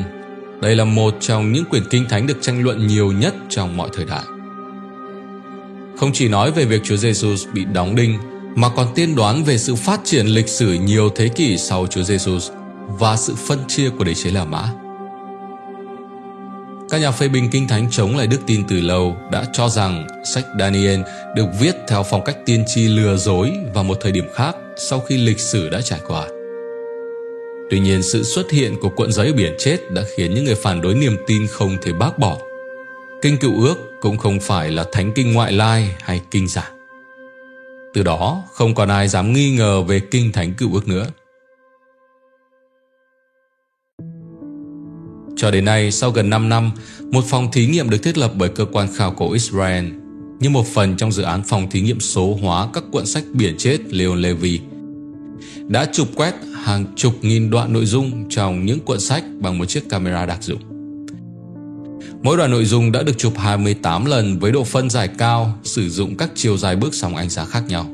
Đây 0.63 0.77
là 0.77 0.85
một 0.85 1.15
trong 1.21 1.53
những 1.53 1.65
quyển 1.65 1.83
kinh 1.91 2.09
thánh 2.09 2.27
được 2.27 2.39
tranh 2.41 2.63
luận 2.63 2.87
nhiều 2.87 3.13
nhất 3.13 3.35
trong 3.49 3.77
mọi 3.77 3.89
thời 3.93 4.05
đại. 4.05 4.23
Không 5.97 6.11
chỉ 6.13 6.29
nói 6.29 6.53
về 6.53 6.65
việc 6.65 6.81
Chúa 6.85 6.97
Giêsu 6.97 7.35
bị 7.53 7.65
đóng 7.65 7.97
đinh, 7.97 8.19
mà 8.55 8.69
còn 8.69 8.87
tiên 8.95 9.15
đoán 9.17 9.45
về 9.45 9.59
sự 9.59 9.75
phát 9.75 10.01
triển 10.05 10.27
lịch 10.27 10.49
sử 10.49 10.73
nhiều 10.73 11.11
thế 11.17 11.29
kỷ 11.29 11.59
sau 11.59 11.87
Chúa 11.87 12.03
Giêsu 12.03 12.39
và 12.99 13.17
sự 13.17 13.35
phân 13.35 13.59
chia 13.69 13.91
của 13.91 14.05
đế 14.05 14.15
chế 14.15 14.31
La 14.31 14.45
Mã. 14.45 14.80
Các 16.91 16.99
nhà 16.99 17.11
phê 17.11 17.29
bình 17.29 17.49
kinh 17.51 17.69
thánh 17.69 17.91
chống 17.91 18.17
lại 18.17 18.27
đức 18.27 18.41
tin 18.47 18.65
từ 18.69 18.81
lâu 18.81 19.17
đã 19.33 19.45
cho 19.53 19.69
rằng 19.69 20.07
sách 20.25 20.45
Daniel 20.59 21.01
được 21.37 21.47
viết 21.61 21.77
theo 21.89 22.03
phong 22.03 22.25
cách 22.25 22.37
tiên 22.47 22.65
tri 22.67 22.89
lừa 22.89 23.17
dối 23.17 23.53
vào 23.75 23.85
một 23.85 23.99
thời 24.01 24.13
điểm 24.13 24.25
khác 24.35 24.57
sau 24.77 25.01
khi 25.01 25.17
lịch 25.17 25.41
sử 25.41 25.69
đã 25.69 25.81
trải 25.81 26.01
qua. 26.07 26.29
Tuy 27.71 27.81
nhiên, 27.81 28.03
sự 28.03 28.23
xuất 28.23 28.51
hiện 28.51 28.77
của 28.81 28.89
cuộn 28.89 29.13
giấy 29.13 29.33
biển 29.33 29.55
chết 29.59 29.91
đã 29.91 30.03
khiến 30.17 30.35
những 30.35 30.45
người 30.45 30.55
phản 30.55 30.81
đối 30.81 30.95
niềm 30.95 31.17
tin 31.27 31.47
không 31.47 31.77
thể 31.83 31.93
bác 31.93 32.19
bỏ. 32.19 32.39
Kinh 33.23 33.39
cựu 33.39 33.63
ước 33.63 33.77
cũng 34.01 34.19
không 34.19 34.41
phải 34.41 34.71
là 34.71 34.85
thánh 34.93 35.13
kinh 35.15 35.33
ngoại 35.33 35.53
lai 35.53 35.97
hay 36.01 36.21
kinh 36.31 36.49
giả. 36.49 36.71
Từ 37.95 38.03
đó, 38.03 38.43
không 38.53 38.75
còn 38.75 38.89
ai 38.89 39.09
dám 39.09 39.33
nghi 39.33 39.51
ngờ 39.51 39.83
về 39.83 40.01
kinh 40.11 40.33
thánh 40.33 40.55
cựu 40.55 40.75
ước 40.75 40.89
nữa. 40.89 41.07
Cho 45.41 45.51
đến 45.51 45.65
nay, 45.65 45.91
sau 45.91 46.11
gần 46.11 46.31
5 46.31 46.49
năm, 46.49 46.71
một 47.13 47.25
phòng 47.25 47.53
thí 47.53 47.67
nghiệm 47.67 47.91
được 47.91 48.03
thiết 48.03 48.19
lập 48.19 48.33
bởi 48.37 48.49
cơ 48.49 48.65
quan 48.65 48.89
khảo 48.95 49.11
cổ 49.11 49.33
Israel 49.33 49.85
như 50.41 50.51
một 50.51 50.67
phần 50.67 50.97
trong 50.97 51.13
dự 51.13 51.23
án 51.23 51.43
phòng 51.43 51.71
thí 51.71 51.81
nghiệm 51.81 52.01
số 52.01 52.39
hóa 52.43 52.69
các 52.73 52.85
cuộn 52.93 53.07
sách 53.07 53.25
biển 53.33 53.55
chết 53.59 53.79
Leon 53.91 54.15
Levy 54.15 54.61
đã 55.69 55.87
chụp 55.93 56.09
quét 56.15 56.35
hàng 56.65 56.87
chục 56.97 57.15
nghìn 57.23 57.51
đoạn 57.51 57.73
nội 57.73 57.87
dung 57.87 58.29
trong 58.29 58.67
những 58.67 58.81
cuộn 58.81 59.01
sách 59.01 59.25
bằng 59.41 59.59
một 59.59 59.65
chiếc 59.65 59.89
camera 59.89 60.27
đặc 60.27 60.43
dụng. 60.43 60.61
Mỗi 62.23 62.37
đoạn 62.37 62.51
nội 62.51 62.65
dung 62.65 62.93
đã 62.93 63.03
được 63.03 63.19
chụp 63.19 63.33
28 63.39 64.05
lần 64.05 64.39
với 64.39 64.53
độ 64.53 64.65
phân 64.65 64.91
giải 64.91 65.09
cao, 65.19 65.59
sử 65.65 65.89
dụng 65.89 66.17
các 66.17 66.31
chiều 66.35 66.57
dài 66.57 66.77
bước 66.77 66.95
sóng 66.95 67.17
ánh 67.17 67.31
sáng 67.31 67.47
khác 67.47 67.63
nhau. 67.69 67.87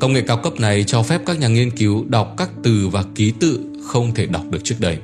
Công 0.00 0.12
nghệ 0.12 0.20
cao 0.26 0.36
cấp 0.36 0.60
này 0.60 0.84
cho 0.86 1.02
phép 1.02 1.20
các 1.26 1.38
nhà 1.38 1.48
nghiên 1.48 1.70
cứu 1.70 2.04
đọc 2.08 2.34
các 2.36 2.50
từ 2.62 2.88
và 2.88 3.04
ký 3.14 3.32
tự 3.40 3.60
không 3.84 4.14
thể 4.14 4.26
đọc 4.26 4.44
được 4.50 4.64
trước 4.64 4.76
đây. 4.78 4.98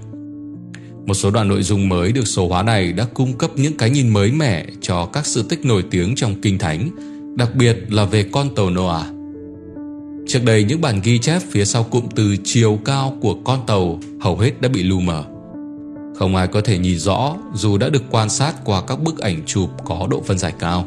Một 1.11 1.15
số 1.15 1.31
đoạn 1.31 1.49
nội 1.49 1.63
dung 1.63 1.89
mới 1.89 2.13
được 2.13 2.27
số 2.27 2.49
hóa 2.49 2.63
này 2.63 2.93
đã 2.93 3.07
cung 3.15 3.39
cấp 3.39 3.51
những 3.57 3.77
cái 3.77 3.91
nhìn 3.91 4.09
mới 4.09 4.33
mẻ 4.33 4.67
cho 4.81 5.07
các 5.07 5.27
sự 5.27 5.43
tích 5.43 5.65
nổi 5.65 5.85
tiếng 5.91 6.15
trong 6.15 6.41
Kinh 6.41 6.59
Thánh, 6.59 6.91
đặc 7.37 7.55
biệt 7.55 7.77
là 7.89 8.05
về 8.05 8.27
con 8.33 8.55
tàu 8.55 8.71
Noah. 8.71 9.07
Trước 10.29 10.45
đây 10.45 10.65
những 10.65 10.81
bản 10.81 11.01
ghi 11.05 11.19
chép 11.19 11.43
phía 11.51 11.65
sau 11.65 11.83
cụm 11.83 12.05
từ 12.15 12.37
chiều 12.45 12.79
cao 12.85 13.19
của 13.21 13.35
con 13.45 13.67
tàu 13.67 13.99
hầu 14.21 14.39
hết 14.39 14.61
đã 14.61 14.69
bị 14.69 14.83
lu 14.83 15.01
mờ. 15.01 15.25
Không 16.19 16.37
ai 16.37 16.47
có 16.47 16.61
thể 16.61 16.79
nhìn 16.79 16.99
rõ 16.99 17.37
dù 17.55 17.79
đã 17.79 17.89
được 17.89 18.03
quan 18.11 18.29
sát 18.29 18.55
qua 18.65 18.83
các 18.83 19.03
bức 19.03 19.19
ảnh 19.19 19.43
chụp 19.47 19.71
có 19.85 20.07
độ 20.11 20.23
phân 20.27 20.39
giải 20.39 20.53
cao. 20.59 20.85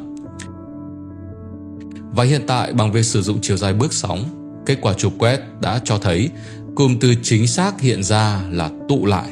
Và 2.15 2.23
hiện 2.23 2.41
tại 2.47 2.73
bằng 2.73 2.91
việc 2.91 3.05
sử 3.05 3.21
dụng 3.21 3.37
chiều 3.41 3.57
dài 3.57 3.73
bước 3.73 3.93
sóng, 3.93 4.23
kết 4.65 4.77
quả 4.81 4.93
chụp 4.93 5.13
quét 5.17 5.39
đã 5.61 5.81
cho 5.83 5.97
thấy 5.97 6.29
cụm 6.75 6.97
từ 6.99 7.13
chính 7.23 7.47
xác 7.47 7.81
hiện 7.81 8.03
ra 8.03 8.41
là 8.51 8.69
tụ 8.89 9.05
lại. 9.05 9.29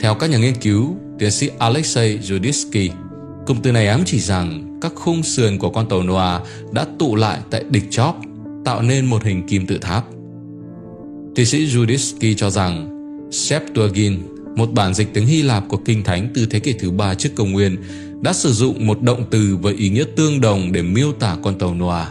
Theo 0.00 0.14
các 0.14 0.30
nhà 0.30 0.38
nghiên 0.38 0.54
cứu, 0.54 0.96
tiến 1.18 1.30
sĩ 1.30 1.50
Alexei 1.58 2.18
Judinsky, 2.18 2.90
cụm 3.46 3.60
từ 3.62 3.72
này 3.72 3.88
ám 3.88 4.02
chỉ 4.06 4.20
rằng 4.20 4.78
các 4.82 4.92
khung 4.94 5.22
sườn 5.22 5.58
của 5.58 5.70
con 5.70 5.88
tàu 5.88 6.02
Noah 6.02 6.42
đã 6.72 6.86
tụ 6.98 7.16
lại 7.16 7.40
tại 7.50 7.64
địch 7.70 7.84
chóp, 7.90 8.20
tạo 8.64 8.82
nên 8.82 9.06
một 9.06 9.24
hình 9.24 9.46
kim 9.48 9.66
tự 9.66 9.78
tháp. 9.78 10.04
Tiến 11.34 11.46
sĩ 11.46 11.66
Judinsky 11.66 12.34
cho 12.36 12.50
rằng 12.50 12.88
Septuagint, 13.30 14.20
một 14.56 14.72
bản 14.72 14.94
dịch 14.94 15.08
tiếng 15.14 15.26
Hy 15.26 15.42
Lạp 15.42 15.68
của 15.68 15.76
Kinh 15.76 16.04
Thánh 16.04 16.28
từ 16.34 16.46
thế 16.46 16.58
kỷ 16.58 16.72
thứ 16.72 16.90
ba 16.90 17.14
trước 17.14 17.30
công 17.36 17.52
nguyên, 17.52 17.76
đã 18.22 18.32
sử 18.32 18.52
dụng 18.52 18.86
một 18.86 19.02
động 19.02 19.24
từ 19.30 19.58
với 19.62 19.74
ý 19.74 19.88
nghĩa 19.88 20.04
tương 20.16 20.40
đồng 20.40 20.72
để 20.72 20.82
miêu 20.82 21.12
tả 21.12 21.36
con 21.42 21.58
tàu 21.58 21.74
Noah. 21.74 22.08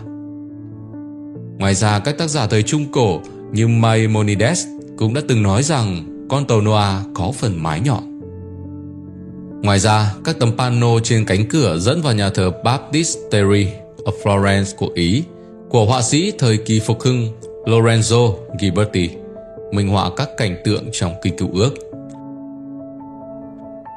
Ngoài 1.60 1.76
ra, 1.76 2.00
các 2.00 2.18
tác 2.18 2.30
giả 2.30 2.48
thời 2.48 2.64
Trung 2.64 2.86
Cổ 2.92 3.22
như 3.52 3.68
Maimonides 3.68 4.66
cũng 4.98 5.14
đã 5.14 5.22
từng 5.28 5.44
nói 5.44 5.64
rằng 5.64 6.15
con 6.30 6.46
tàu 6.46 6.62
Noah 6.62 7.02
có 7.14 7.32
phần 7.32 7.64
mái 7.64 7.80
nhọn. 7.80 8.04
Ngoài 9.62 9.80
ra, 9.80 10.14
các 10.24 10.40
tấm 10.40 10.58
pano 10.58 11.00
trên 11.04 11.26
cánh 11.26 11.50
cửa 11.50 11.78
dẫn 11.78 12.02
vào 12.02 12.14
nhà 12.14 12.30
thờ 12.30 12.52
Baptistery 12.64 13.68
ở 14.06 14.12
Florence 14.24 14.78
của 14.78 14.90
Ý 14.94 15.24
của 15.70 15.86
họa 15.86 16.02
sĩ 16.02 16.32
thời 16.40 16.58
kỳ 16.58 16.80
phục 16.80 17.02
hưng 17.02 17.28
Lorenzo 17.66 18.34
Ghiberti 18.60 19.10
minh 19.72 19.88
họa 19.88 20.10
các 20.18 20.30
cảnh 20.38 20.58
tượng 20.66 20.84
trong 20.92 21.14
kinh 21.24 21.38
cựu 21.38 21.50
ước. 21.54 21.74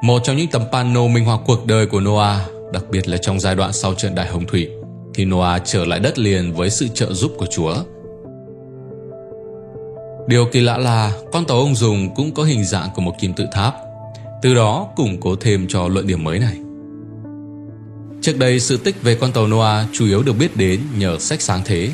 Một 0.03 0.19
trong 0.23 0.37
những 0.37 0.47
tấm 0.51 0.61
pano 0.71 1.07
minh 1.07 1.25
họa 1.25 1.37
cuộc 1.45 1.65
đời 1.65 1.85
của 1.85 1.99
Noah, 1.99 2.41
đặc 2.73 2.83
biệt 2.91 3.07
là 3.07 3.17
trong 3.17 3.39
giai 3.39 3.55
đoạn 3.55 3.73
sau 3.73 3.93
trận 3.93 4.15
đại 4.15 4.27
hồng 4.27 4.45
thủy, 4.47 4.69
thì 5.13 5.25
Noah 5.25 5.61
trở 5.65 5.85
lại 5.85 5.99
đất 5.99 6.19
liền 6.19 6.53
với 6.53 6.69
sự 6.69 6.87
trợ 6.87 7.13
giúp 7.13 7.31
của 7.37 7.45
Chúa. 7.45 7.75
Điều 10.29 10.45
kỳ 10.45 10.61
lạ 10.61 10.77
là 10.77 11.11
con 11.31 11.45
tàu 11.45 11.57
ông 11.57 11.75
dùng 11.75 12.15
cũng 12.15 12.33
có 12.33 12.43
hình 12.43 12.65
dạng 12.65 12.89
của 12.95 13.01
một 13.01 13.13
kim 13.19 13.33
tự 13.33 13.45
tháp, 13.51 13.75
từ 14.41 14.55
đó 14.55 14.87
củng 14.95 15.21
cố 15.21 15.35
thêm 15.35 15.67
cho 15.67 15.87
luận 15.87 16.07
điểm 16.07 16.23
mới 16.23 16.39
này. 16.39 16.57
Trước 18.21 18.37
đây 18.37 18.59
sự 18.59 18.77
tích 18.77 19.01
về 19.03 19.15
con 19.15 19.31
tàu 19.31 19.47
Noah 19.47 19.87
chủ 19.93 20.05
yếu 20.05 20.23
được 20.23 20.33
biết 20.33 20.57
đến 20.57 20.79
nhờ 20.97 21.19
sách 21.19 21.41
sáng 21.41 21.61
thế. 21.65 21.89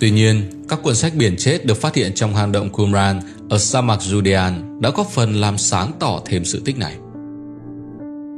Tuy 0.00 0.10
nhiên, 0.10 0.64
các 0.68 0.82
cuốn 0.82 0.94
sách 0.94 1.14
biển 1.14 1.36
chết 1.38 1.66
được 1.66 1.80
phát 1.80 1.94
hiện 1.94 2.14
trong 2.14 2.34
hang 2.34 2.52
động 2.52 2.70
Qumran 2.70 3.20
ở 3.50 3.58
sa 3.58 3.80
mạc 3.80 4.00
Judean 4.00 4.80
đã 4.80 4.90
góp 4.90 5.10
phần 5.10 5.34
làm 5.34 5.58
sáng 5.58 5.92
tỏ 6.00 6.20
thêm 6.24 6.44
sự 6.44 6.62
tích 6.64 6.78
này. 6.78 6.94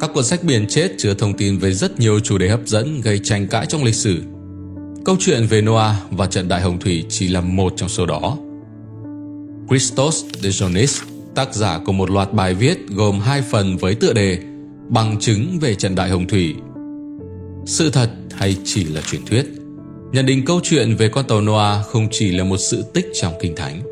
Các 0.01 0.11
cuốn 0.15 0.25
sách 0.25 0.45
biển 0.45 0.67
chết 0.69 0.93
chứa 0.99 1.15
thông 1.15 1.35
tin 1.35 1.59
về 1.59 1.73
rất 1.73 2.01
nhiều 2.01 2.21
chủ 2.21 2.39
đề 2.39 2.49
hấp 2.49 2.61
dẫn 2.67 3.01
gây 3.01 3.21
tranh 3.25 3.47
cãi 3.47 3.67
trong 3.67 3.85
lịch 3.85 3.95
sử. 3.95 4.23
Câu 5.05 5.17
chuyện 5.21 5.47
về 5.47 5.63
Noah 5.63 5.95
và 6.11 6.27
trận 6.27 6.49
đại 6.49 6.61
hồng 6.61 6.79
thủy 6.79 7.05
chỉ 7.09 7.29
là 7.29 7.41
một 7.41 7.73
trong 7.77 7.89
số 7.89 8.07
đó. 8.07 8.37
Christos 9.69 10.25
Dejonis, 10.25 11.03
tác 11.35 11.55
giả 11.55 11.81
của 11.87 11.93
một 11.93 12.11
loạt 12.11 12.33
bài 12.33 12.55
viết 12.55 12.79
gồm 12.89 13.21
hai 13.21 13.43
phần 13.43 13.77
với 13.77 13.95
tựa 13.95 14.13
đề 14.13 14.39
Bằng 14.89 15.17
chứng 15.21 15.59
về 15.61 15.75
trận 15.75 15.95
đại 15.95 16.11
hồng 16.11 16.27
thủy. 16.27 16.55
Sự 17.67 17.91
thật 17.91 18.11
hay 18.35 18.57
chỉ 18.65 18.85
là 18.85 19.01
truyền 19.01 19.25
thuyết? 19.27 19.47
Nhận 20.13 20.27
định 20.27 20.45
câu 20.45 20.61
chuyện 20.63 20.97
về 20.97 21.09
con 21.09 21.27
tàu 21.27 21.41
Noah 21.41 21.87
không 21.87 22.09
chỉ 22.11 22.31
là 22.31 22.45
một 22.45 22.57
sự 22.57 22.85
tích 22.95 23.07
trong 23.15 23.33
Kinh 23.41 23.57
Thánh. 23.57 23.83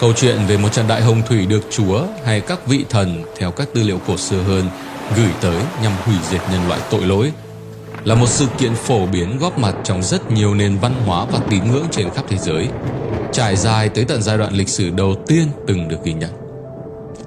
Câu 0.00 0.12
chuyện 0.16 0.38
về 0.48 0.56
một 0.56 0.72
trận 0.72 0.88
đại 0.88 1.02
hồng 1.02 1.22
thủy 1.28 1.46
được 1.46 1.62
Chúa 1.70 2.06
hay 2.24 2.40
các 2.40 2.66
vị 2.66 2.84
thần 2.90 3.22
theo 3.36 3.50
các 3.50 3.68
tư 3.74 3.82
liệu 3.82 3.98
cổ 4.06 4.16
xưa 4.16 4.42
hơn 4.42 4.68
gửi 5.16 5.30
tới 5.40 5.62
nhằm 5.82 5.92
hủy 6.04 6.16
diệt 6.30 6.40
nhân 6.52 6.68
loại 6.68 6.80
tội 6.90 7.06
lỗi 7.06 7.32
là 8.04 8.14
một 8.14 8.28
sự 8.28 8.46
kiện 8.58 8.74
phổ 8.74 9.06
biến 9.06 9.38
góp 9.38 9.58
mặt 9.58 9.74
trong 9.84 10.02
rất 10.02 10.30
nhiều 10.30 10.54
nền 10.54 10.78
văn 10.78 10.94
hóa 11.06 11.26
và 11.32 11.40
tín 11.50 11.64
ngưỡng 11.72 11.86
trên 11.90 12.10
khắp 12.10 12.24
thế 12.28 12.38
giới, 12.38 12.68
trải 13.32 13.56
dài 13.56 13.88
tới 13.88 14.04
tận 14.04 14.22
giai 14.22 14.38
đoạn 14.38 14.54
lịch 14.54 14.68
sử 14.68 14.90
đầu 14.90 15.14
tiên 15.26 15.46
từng 15.66 15.88
được 15.88 16.04
ghi 16.04 16.12
nhận. 16.12 16.30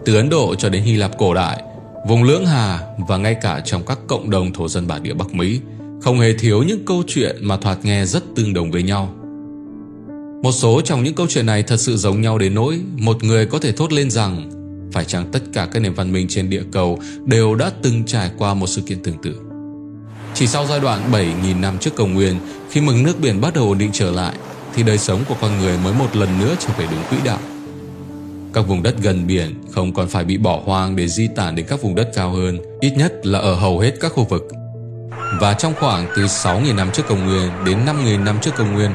Từ 0.06 0.16
Ấn 0.16 0.30
Độ 0.30 0.56
cho 0.56 0.70
đến 0.70 0.84
Hy 0.84 0.96
Lạp 0.96 1.18
cổ 1.18 1.34
đại, 1.34 1.64
vùng 2.08 2.24
Lưỡng 2.24 2.46
Hà 2.46 2.80
và 3.08 3.18
ngay 3.18 3.36
cả 3.42 3.62
trong 3.66 3.86
các 3.86 4.00
cộng 4.08 4.30
đồng 4.30 4.54
thổ 4.54 4.68
dân 4.68 4.88
bản 4.88 5.04
địa 5.04 5.14
Bắc 5.14 5.34
Mỹ, 5.34 5.60
không 6.02 6.20
hề 6.20 6.34
thiếu 6.34 6.64
những 6.64 6.86
câu 6.86 7.04
chuyện 7.08 7.36
mà 7.42 7.58
thoạt 7.58 7.78
nghe 7.86 8.06
rất 8.06 8.24
tương 8.36 8.54
đồng 8.54 8.72
với 8.72 8.84
nhau. 8.84 9.14
Một 10.44 10.52
số 10.52 10.82
trong 10.82 11.04
những 11.04 11.16
câu 11.16 11.28
chuyện 11.30 11.46
này 11.46 11.64
thật 11.64 11.78
sự 11.78 11.98
giống 11.98 12.22
nhau 12.22 12.38
đến 12.38 12.56
nỗi 12.56 12.80
một 12.98 13.24
người 13.24 13.46
có 13.46 13.60
thể 13.60 13.72
thốt 13.72 13.94
lên 13.94 14.12
rằng 14.12 14.52
phải 14.92 15.06
chăng 15.06 15.32
tất 15.32 15.40
cả 15.54 15.68
các 15.72 15.80
nền 15.80 15.94
văn 15.94 16.12
minh 16.12 16.28
trên 16.30 16.50
địa 16.50 16.64
cầu 16.72 17.00
đều 17.26 17.56
đã 17.56 17.72
từng 17.82 18.04
trải 18.06 18.32
qua 18.38 18.54
một 18.54 18.68
sự 18.68 18.82
kiện 18.82 19.04
tương 19.04 19.22
tự. 19.24 19.45
Chỉ 20.36 20.48
sau 20.48 20.66
giai 20.66 20.80
đoạn 20.80 21.12
7.000 21.12 21.60
năm 21.60 21.78
trước 21.78 21.96
công 21.96 22.14
nguyên, 22.14 22.40
khi 22.70 22.82
mực 22.82 22.96
nước 22.96 23.20
biển 23.20 23.42
bắt 23.42 23.54
đầu 23.54 23.64
ổn 23.64 23.78
định 23.78 23.90
trở 23.94 24.12
lại, 24.12 24.34
thì 24.76 24.84
đời 24.84 24.98
sống 24.98 25.24
của 25.30 25.36
con 25.42 25.60
người 25.60 25.78
mới 25.84 25.94
một 25.94 26.16
lần 26.16 26.40
nữa 26.40 26.56
trở 26.60 26.70
về 26.78 26.88
đúng 26.92 27.04
quỹ 27.10 27.18
đạo. 27.26 27.40
Các 28.54 28.62
vùng 28.62 28.84
đất 28.84 28.96
gần 29.02 29.28
biển 29.28 29.64
không 29.72 29.94
còn 29.94 30.08
phải 30.08 30.24
bị 30.24 30.38
bỏ 30.38 30.62
hoang 30.66 30.96
để 30.96 31.08
di 31.08 31.28
tản 31.28 31.56
đến 31.56 31.66
các 31.70 31.82
vùng 31.82 31.96
đất 31.96 32.12
cao 32.16 32.30
hơn, 32.32 32.60
ít 32.82 32.92
nhất 32.98 33.26
là 33.26 33.40
ở 33.40 33.56
hầu 33.56 33.80
hết 33.80 33.92
các 34.00 34.12
khu 34.12 34.24
vực. 34.24 34.44
Và 35.40 35.54
trong 35.54 35.74
khoảng 35.80 36.08
từ 36.16 36.26
6.000 36.26 36.76
năm 36.76 36.92
trước 36.94 37.04
công 37.08 37.26
nguyên 37.26 37.50
đến 37.66 37.86
5.000 37.86 38.24
năm 38.24 38.38
trước 38.42 38.52
công 38.58 38.74
nguyên, 38.74 38.92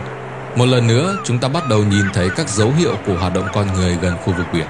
một 0.56 0.66
lần 0.66 0.86
nữa 0.86 1.16
chúng 1.24 1.38
ta 1.38 1.48
bắt 1.48 1.68
đầu 1.68 1.84
nhìn 1.84 2.04
thấy 2.14 2.28
các 2.36 2.48
dấu 2.48 2.72
hiệu 2.78 2.96
của 3.06 3.16
hoạt 3.16 3.34
động 3.34 3.46
con 3.54 3.66
người 3.74 3.96
gần 4.02 4.14
khu 4.24 4.32
vực 4.36 4.46
biển. 4.52 4.66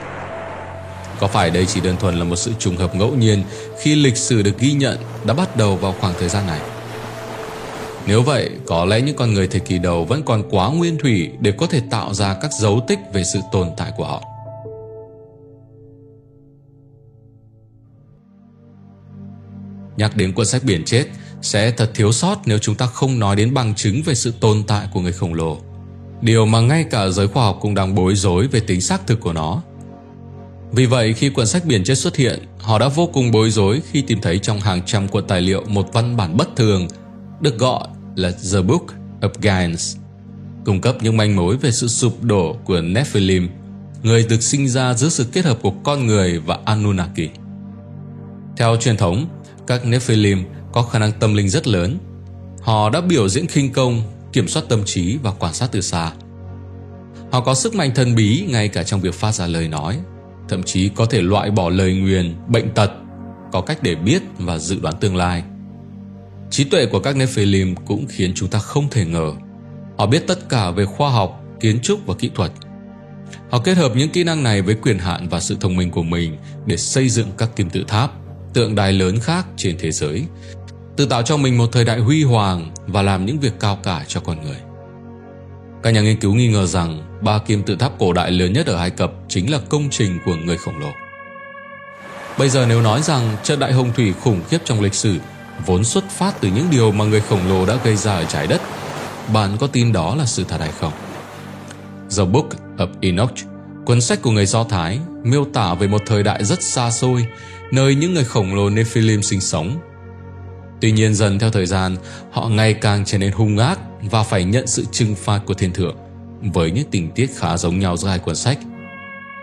Có 1.21 1.27
phải 1.27 1.51
đây 1.51 1.67
chỉ 1.67 1.81
đơn 1.81 1.97
thuần 2.01 2.19
là 2.19 2.25
một 2.25 2.37
sự 2.37 2.53
trùng 2.59 2.77
hợp 2.77 2.95
ngẫu 2.95 3.15
nhiên 3.15 3.43
khi 3.81 3.95
lịch 3.95 4.17
sử 4.17 4.43
được 4.43 4.59
ghi 4.59 4.73
nhận 4.73 4.99
đã 5.25 5.35
bắt 5.35 5.57
đầu 5.57 5.77
vào 5.77 5.95
khoảng 6.01 6.15
thời 6.19 6.29
gian 6.29 6.47
này? 6.47 6.61
Nếu 8.07 8.23
vậy, 8.23 8.51
có 8.67 8.85
lẽ 8.85 9.01
những 9.01 9.17
con 9.17 9.35
người 9.35 9.47
thời 9.47 9.61
kỳ 9.61 9.79
đầu 9.79 10.05
vẫn 10.05 10.23
còn 10.23 10.43
quá 10.51 10.71
nguyên 10.71 10.99
thủy 10.99 11.31
để 11.41 11.53
có 11.53 11.67
thể 11.67 11.83
tạo 11.91 12.15
ra 12.15 12.35
các 12.35 12.51
dấu 12.53 12.81
tích 12.89 12.99
về 13.13 13.25
sự 13.25 13.41
tồn 13.53 13.69
tại 13.77 13.93
của 13.97 14.05
họ. 14.05 14.23
Nhắc 19.97 20.17
đến 20.17 20.33
cuốn 20.33 20.47
sách 20.47 20.63
biển 20.65 20.85
chết 20.85 21.07
sẽ 21.43 21.71
thật 21.71 21.91
thiếu 21.95 22.13
sót 22.13 22.37
nếu 22.47 22.59
chúng 22.59 22.75
ta 22.75 22.87
không 22.87 23.19
nói 23.19 23.37
đến 23.37 23.55
bằng 23.55 23.75
chứng 23.75 24.03
về 24.03 24.15
sự 24.15 24.33
tồn 24.41 24.63
tại 24.67 24.87
của 24.93 25.01
người 25.01 25.13
khổng 25.13 25.35
lồ. 25.35 25.59
Điều 26.21 26.47
mà 26.47 26.61
ngay 26.61 26.85
cả 26.91 27.09
giới 27.09 27.29
khoa 27.29 27.45
học 27.45 27.59
cũng 27.61 27.75
đang 27.75 27.95
bối 27.95 28.15
rối 28.15 28.47
về 28.47 28.61
tính 28.61 28.81
xác 28.81 29.07
thực 29.07 29.21
của 29.21 29.33
nó. 29.33 29.63
Vì 30.73 30.87
vậy 30.87 31.13
khi 31.13 31.29
cuốn 31.29 31.47
sách 31.47 31.65
biển 31.65 31.85
chết 31.85 31.95
xuất 31.95 32.17
hiện, 32.17 32.39
họ 32.59 32.79
đã 32.79 32.89
vô 32.89 33.07
cùng 33.13 33.31
bối 33.31 33.51
rối 33.51 33.83
khi 33.91 34.03
tìm 34.03 34.21
thấy 34.21 34.39
trong 34.39 34.61
hàng 34.61 34.83
trăm 34.87 35.09
cuộn 35.09 35.27
tài 35.27 35.41
liệu 35.41 35.65
một 35.69 35.89
văn 35.93 36.17
bản 36.17 36.37
bất 36.37 36.57
thường 36.57 36.89
được 37.41 37.59
gọi 37.59 37.89
là 38.17 38.31
The 38.53 38.63
Book 38.63 38.87
of 39.21 39.31
Giants, 39.43 39.97
cung 40.65 40.81
cấp 40.81 40.97
những 41.03 41.17
manh 41.17 41.37
mối 41.37 41.57
về 41.57 41.71
sự 41.71 41.89
sụp 41.89 42.23
đổ 42.23 42.57
của 42.65 42.81
Nephilim, 42.81 43.49
người 44.03 44.27
được 44.29 44.43
sinh 44.43 44.69
ra 44.69 44.95
giữa 44.95 45.09
sự 45.09 45.27
kết 45.33 45.45
hợp 45.45 45.59
của 45.63 45.71
con 45.71 46.07
người 46.07 46.39
và 46.39 46.59
Anunnaki. 46.65 47.29
Theo 48.57 48.77
truyền 48.77 48.97
thống, 48.97 49.29
các 49.67 49.87
Nephilim 49.87 50.45
có 50.73 50.83
khả 50.83 50.99
năng 50.99 51.13
tâm 51.13 51.35
linh 51.35 51.49
rất 51.49 51.69
lớn. 51.69 51.99
Họ 52.63 52.91
đã 52.91 53.01
biểu 53.01 53.29
diễn 53.29 53.47
khinh 53.47 53.73
công, 53.73 54.03
kiểm 54.33 54.49
soát 54.49 54.63
tâm 54.69 54.85
trí 54.85 55.17
và 55.23 55.31
quan 55.31 55.55
sát 55.55 55.69
từ 55.73 55.81
xa. 55.81 56.13
Họ 57.31 57.41
có 57.41 57.55
sức 57.55 57.75
mạnh 57.75 57.95
thần 57.95 58.15
bí 58.15 58.45
ngay 58.49 58.69
cả 58.69 58.83
trong 58.83 59.01
việc 59.01 59.15
phát 59.15 59.33
ra 59.33 59.47
lời 59.47 59.69
nói, 59.69 59.99
thậm 60.51 60.63
chí 60.63 60.89
có 60.89 61.07
thể 61.07 61.23
loại 61.23 61.51
bỏ 61.51 61.71
lời 61.71 61.95
nguyền, 61.95 62.35
bệnh 62.49 62.71
tật, 62.75 62.91
có 63.53 63.61
cách 63.61 63.79
để 63.83 63.95
biết 63.95 64.23
và 64.39 64.59
dự 64.59 64.81
đoán 64.81 64.95
tương 65.01 65.17
lai. 65.17 65.43
Trí 66.51 66.65
tuệ 66.65 66.87
của 66.87 67.01
các 67.01 67.17
Nephilim 67.17 67.75
cũng 67.77 68.07
khiến 68.09 68.33
chúng 68.35 68.49
ta 68.49 68.59
không 68.59 68.89
thể 68.91 69.05
ngờ. 69.05 69.33
Họ 69.99 70.07
biết 70.07 70.27
tất 70.27 70.49
cả 70.49 70.71
về 70.71 70.85
khoa 70.85 71.11
học, 71.11 71.43
kiến 71.61 71.81
trúc 71.83 72.07
và 72.07 72.15
kỹ 72.15 72.31
thuật. 72.35 72.53
Họ 73.51 73.59
kết 73.59 73.77
hợp 73.77 73.93
những 73.97 74.11
kỹ 74.11 74.25
năng 74.25 74.43
này 74.43 74.63
với 74.63 74.75
quyền 74.75 74.99
hạn 74.99 75.29
và 75.29 75.41
sự 75.41 75.57
thông 75.61 75.77
minh 75.77 75.91
của 75.91 76.03
mình 76.03 76.37
để 76.67 76.77
xây 76.77 77.09
dựng 77.09 77.29
các 77.39 77.57
kim 77.57 77.71
tự 77.71 77.85
tháp, 77.89 78.13
tượng 78.55 78.75
đài 78.75 78.93
lớn 78.93 79.19
khác 79.21 79.47
trên 79.57 79.77
thế 79.79 79.91
giới, 79.91 80.25
tự 80.97 81.07
tạo 81.07 81.23
cho 81.23 81.37
mình 81.37 81.59
một 81.59 81.67
thời 81.73 81.85
đại 81.85 82.01
huy 82.01 82.25
hoàng 82.25 82.71
và 82.87 83.03
làm 83.03 83.27
những 83.27 83.41
việc 83.41 83.53
cao 83.61 83.79
cả 83.83 84.05
cho 84.09 84.21
con 84.21 84.43
người. 84.43 84.59
Các 85.83 85.91
nhà 85.91 86.01
nghiên 86.01 86.21
cứu 86.21 86.35
nghi 86.35 86.49
ngờ 86.49 86.67
rằng 86.67 87.10
ba 87.21 87.39
kim 87.39 87.63
tự 87.63 87.77
tháp 87.77 87.93
cổ 87.99 88.13
đại 88.13 88.31
lớn 88.31 88.53
nhất 88.53 88.67
ở 88.67 88.77
Ai 88.77 88.91
Cập 88.91 89.13
chính 89.29 89.51
là 89.51 89.59
công 89.69 89.91
trình 89.91 90.19
của 90.25 90.35
người 90.35 90.57
khổng 90.57 90.79
lồ. 90.79 90.91
Bây 92.39 92.49
giờ 92.49 92.67
nếu 92.69 92.81
nói 92.81 93.03
rằng 93.03 93.37
trận 93.43 93.59
đại 93.59 93.73
hồng 93.73 93.93
thủy 93.97 94.13
khủng 94.21 94.41
khiếp 94.49 94.59
trong 94.65 94.81
lịch 94.81 94.95
sử 94.95 95.17
vốn 95.67 95.85
xuất 95.85 96.11
phát 96.11 96.41
từ 96.41 96.49
những 96.49 96.67
điều 96.71 96.93
mà 96.93 97.05
người 97.05 97.21
khổng 97.21 97.49
lồ 97.49 97.67
đã 97.67 97.77
gây 97.85 97.97
ra 97.97 98.13
ở 98.13 98.25
trái 98.25 98.47
đất, 98.47 98.61
bạn 99.33 99.57
có 99.61 99.67
tin 99.67 99.93
đó 99.93 100.15
là 100.15 100.27
sự 100.27 100.45
thật 100.49 100.61
hay 100.61 100.73
không? 100.81 100.93
The 102.17 102.25
Book 102.25 102.47
of 102.77 102.89
Enoch, 103.01 103.35
cuốn 103.85 104.01
sách 104.01 104.23
của 104.23 104.31
người 104.31 104.47
Do 104.47 104.65
Thái, 104.65 104.99
miêu 105.25 105.45
tả 105.53 105.75
về 105.75 105.89
một 105.89 106.03
thời 106.07 106.23
đại 106.23 106.45
rất 106.45 106.63
xa 106.63 106.91
xôi, 106.91 107.27
nơi 107.73 107.95
những 107.95 108.15
người 108.15 108.25
khổng 108.25 108.55
lồ 108.55 108.71
Nephilim 108.71 109.23
sinh 109.23 109.41
sống. 109.41 109.79
Tuy 110.81 110.93
nhiên 110.93 111.15
dần 111.15 111.39
theo 111.39 111.51
thời 111.51 111.67
gian, 111.67 111.97
họ 112.31 112.49
ngày 112.49 112.75
càng 112.75 113.05
trở 113.05 113.19
nên 113.19 113.33
hung 113.33 113.59
ác 113.59 113.79
và 114.11 114.23
phải 114.23 114.45
nhận 114.45 114.67
sự 114.67 114.85
trừng 114.93 115.15
phạt 115.15 115.41
của 115.47 115.55
thiên 115.55 115.73
thượng, 115.73 115.97
với 116.41 116.71
những 116.71 116.91
tình 116.91 117.11
tiết 117.11 117.31
khá 117.37 117.57
giống 117.57 117.79
nhau 117.79 117.97
giữa 117.97 118.09
hai 118.09 118.19
cuốn 118.19 118.37
sách. 118.37 118.59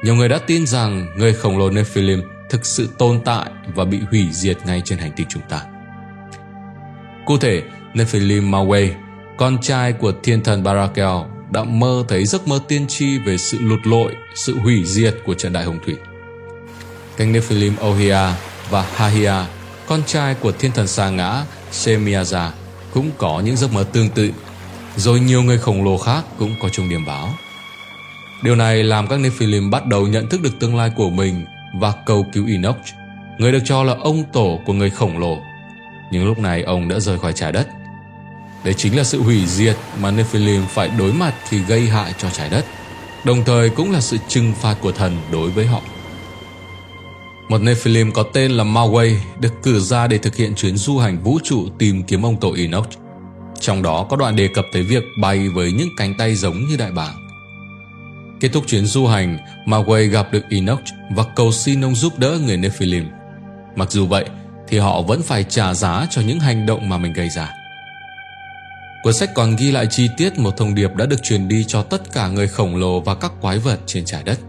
Nhiều 0.03 0.15
người 0.15 0.29
đã 0.29 0.39
tin 0.47 0.67
rằng 0.67 1.07
người 1.17 1.33
khổng 1.33 1.57
lồ 1.57 1.69
Nephilim 1.69 2.21
thực 2.49 2.65
sự 2.65 2.89
tồn 2.97 3.19
tại 3.25 3.49
và 3.75 3.85
bị 3.85 3.99
hủy 4.11 4.27
diệt 4.31 4.57
ngay 4.65 4.81
trên 4.85 4.99
hành 4.99 5.11
tinh 5.15 5.27
chúng 5.29 5.43
ta. 5.49 5.61
Cụ 7.25 7.37
thể, 7.37 7.63
Nephilim 7.93 8.51
Maui, 8.51 8.89
con 9.37 9.61
trai 9.61 9.93
của 9.93 10.13
thiên 10.23 10.43
thần 10.43 10.63
Barakel, 10.63 11.17
đã 11.51 11.63
mơ 11.63 12.03
thấy 12.07 12.25
giấc 12.25 12.47
mơ 12.47 12.59
tiên 12.67 12.87
tri 12.87 13.17
về 13.19 13.37
sự 13.37 13.57
lụt 13.61 13.79
lội, 13.83 14.15
sự 14.35 14.57
hủy 14.59 14.83
diệt 14.85 15.15
của 15.25 15.33
trận 15.33 15.53
đại 15.53 15.63
hồng 15.63 15.79
thủy. 15.85 15.95
Cánh 17.17 17.31
Nephilim 17.31 17.73
Ohia 17.81 18.19
và 18.69 18.85
Hahia, 18.95 19.45
con 19.87 20.03
trai 20.05 20.33
của 20.33 20.51
thiên 20.51 20.71
thần 20.71 20.87
sa 20.87 21.09
ngã 21.09 21.43
Semiaza, 21.71 22.49
cũng 22.93 23.11
có 23.17 23.41
những 23.45 23.57
giấc 23.57 23.73
mơ 23.73 23.85
tương 23.93 24.09
tự, 24.09 24.31
rồi 24.97 25.19
nhiều 25.19 25.43
người 25.43 25.57
khổng 25.57 25.83
lồ 25.83 25.97
khác 25.97 26.25
cũng 26.37 26.55
có 26.61 26.69
chung 26.69 26.89
điểm 26.89 27.05
báo. 27.05 27.29
Điều 28.43 28.55
này 28.55 28.83
làm 28.83 29.07
các 29.07 29.19
Nephilim 29.19 29.69
bắt 29.69 29.85
đầu 29.85 30.07
nhận 30.07 30.29
thức 30.29 30.41
được 30.41 30.59
tương 30.59 30.75
lai 30.75 30.91
của 30.95 31.09
mình 31.09 31.45
và 31.79 31.93
cầu 32.05 32.25
cứu 32.33 32.47
Enoch, 32.47 32.77
người 33.37 33.51
được 33.51 33.61
cho 33.65 33.83
là 33.83 33.95
ông 33.99 34.23
tổ 34.33 34.59
của 34.65 34.73
người 34.73 34.89
khổng 34.89 35.17
lồ. 35.17 35.37
Nhưng 36.11 36.25
lúc 36.25 36.39
này 36.39 36.63
ông 36.63 36.87
đã 36.87 36.99
rời 36.99 37.19
khỏi 37.19 37.33
trái 37.33 37.51
đất. 37.51 37.67
Đây 38.63 38.73
chính 38.73 38.97
là 38.97 39.03
sự 39.03 39.21
hủy 39.21 39.45
diệt 39.45 39.77
mà 40.01 40.11
Nephilim 40.11 40.61
phải 40.69 40.89
đối 40.97 41.13
mặt 41.13 41.33
khi 41.49 41.59
gây 41.59 41.87
hại 41.87 42.13
cho 42.17 42.29
trái 42.29 42.49
đất, 42.49 42.65
đồng 43.23 43.43
thời 43.43 43.69
cũng 43.69 43.91
là 43.91 44.01
sự 44.01 44.17
trừng 44.27 44.53
phạt 44.61 44.75
của 44.81 44.91
thần 44.91 45.17
đối 45.31 45.49
với 45.49 45.65
họ. 45.65 45.81
Một 47.49 47.61
Nephilim 47.61 48.11
có 48.11 48.23
tên 48.23 48.51
là 48.51 48.63
Maui 48.63 49.19
được 49.39 49.63
cử 49.63 49.79
ra 49.79 50.07
để 50.07 50.17
thực 50.17 50.35
hiện 50.35 50.55
chuyến 50.55 50.77
du 50.77 50.97
hành 50.97 51.23
vũ 51.23 51.39
trụ 51.43 51.67
tìm 51.77 52.03
kiếm 52.03 52.25
ông 52.25 52.39
tổ 52.39 52.53
Enoch. 52.57 53.06
Trong 53.59 53.83
đó 53.83 54.05
có 54.09 54.17
đoạn 54.17 54.35
đề 54.35 54.47
cập 54.47 54.65
tới 54.73 54.83
việc 54.83 55.03
bay 55.21 55.49
với 55.49 55.71
những 55.71 55.89
cánh 55.97 56.13
tay 56.17 56.35
giống 56.35 56.65
như 56.67 56.77
đại 56.77 56.91
bàng. 56.91 57.27
Kết 58.39 58.49
thúc 58.53 58.63
chuyến 58.67 58.85
du 58.85 59.07
hành, 59.07 59.37
Maui 59.65 60.07
gặp 60.07 60.27
được 60.31 60.43
Enoch 60.49 60.81
và 61.15 61.23
cầu 61.35 61.51
xin 61.51 61.81
ông 61.81 61.95
giúp 61.95 62.19
đỡ 62.19 62.39
người 62.45 62.57
Nephilim. 62.57 63.05
Mặc 63.75 63.91
dù 63.91 64.07
vậy, 64.07 64.25
thì 64.67 64.77
họ 64.77 65.01
vẫn 65.01 65.21
phải 65.21 65.43
trả 65.43 65.73
giá 65.73 66.07
cho 66.09 66.21
những 66.21 66.39
hành 66.39 66.65
động 66.65 66.89
mà 66.89 66.97
mình 66.97 67.13
gây 67.13 67.29
ra. 67.29 67.53
Cuốn 69.03 69.13
sách 69.13 69.29
còn 69.35 69.55
ghi 69.55 69.71
lại 69.71 69.87
chi 69.89 70.09
tiết 70.17 70.39
một 70.39 70.57
thông 70.57 70.75
điệp 70.75 70.95
đã 70.95 71.05
được 71.05 71.23
truyền 71.23 71.47
đi 71.47 71.65
cho 71.67 71.83
tất 71.83 72.13
cả 72.13 72.27
người 72.27 72.47
khổng 72.47 72.75
lồ 72.75 72.99
và 72.99 73.15
các 73.15 73.31
quái 73.41 73.59
vật 73.59 73.79
trên 73.85 74.05
trái 74.05 74.23
đất. 74.23 74.39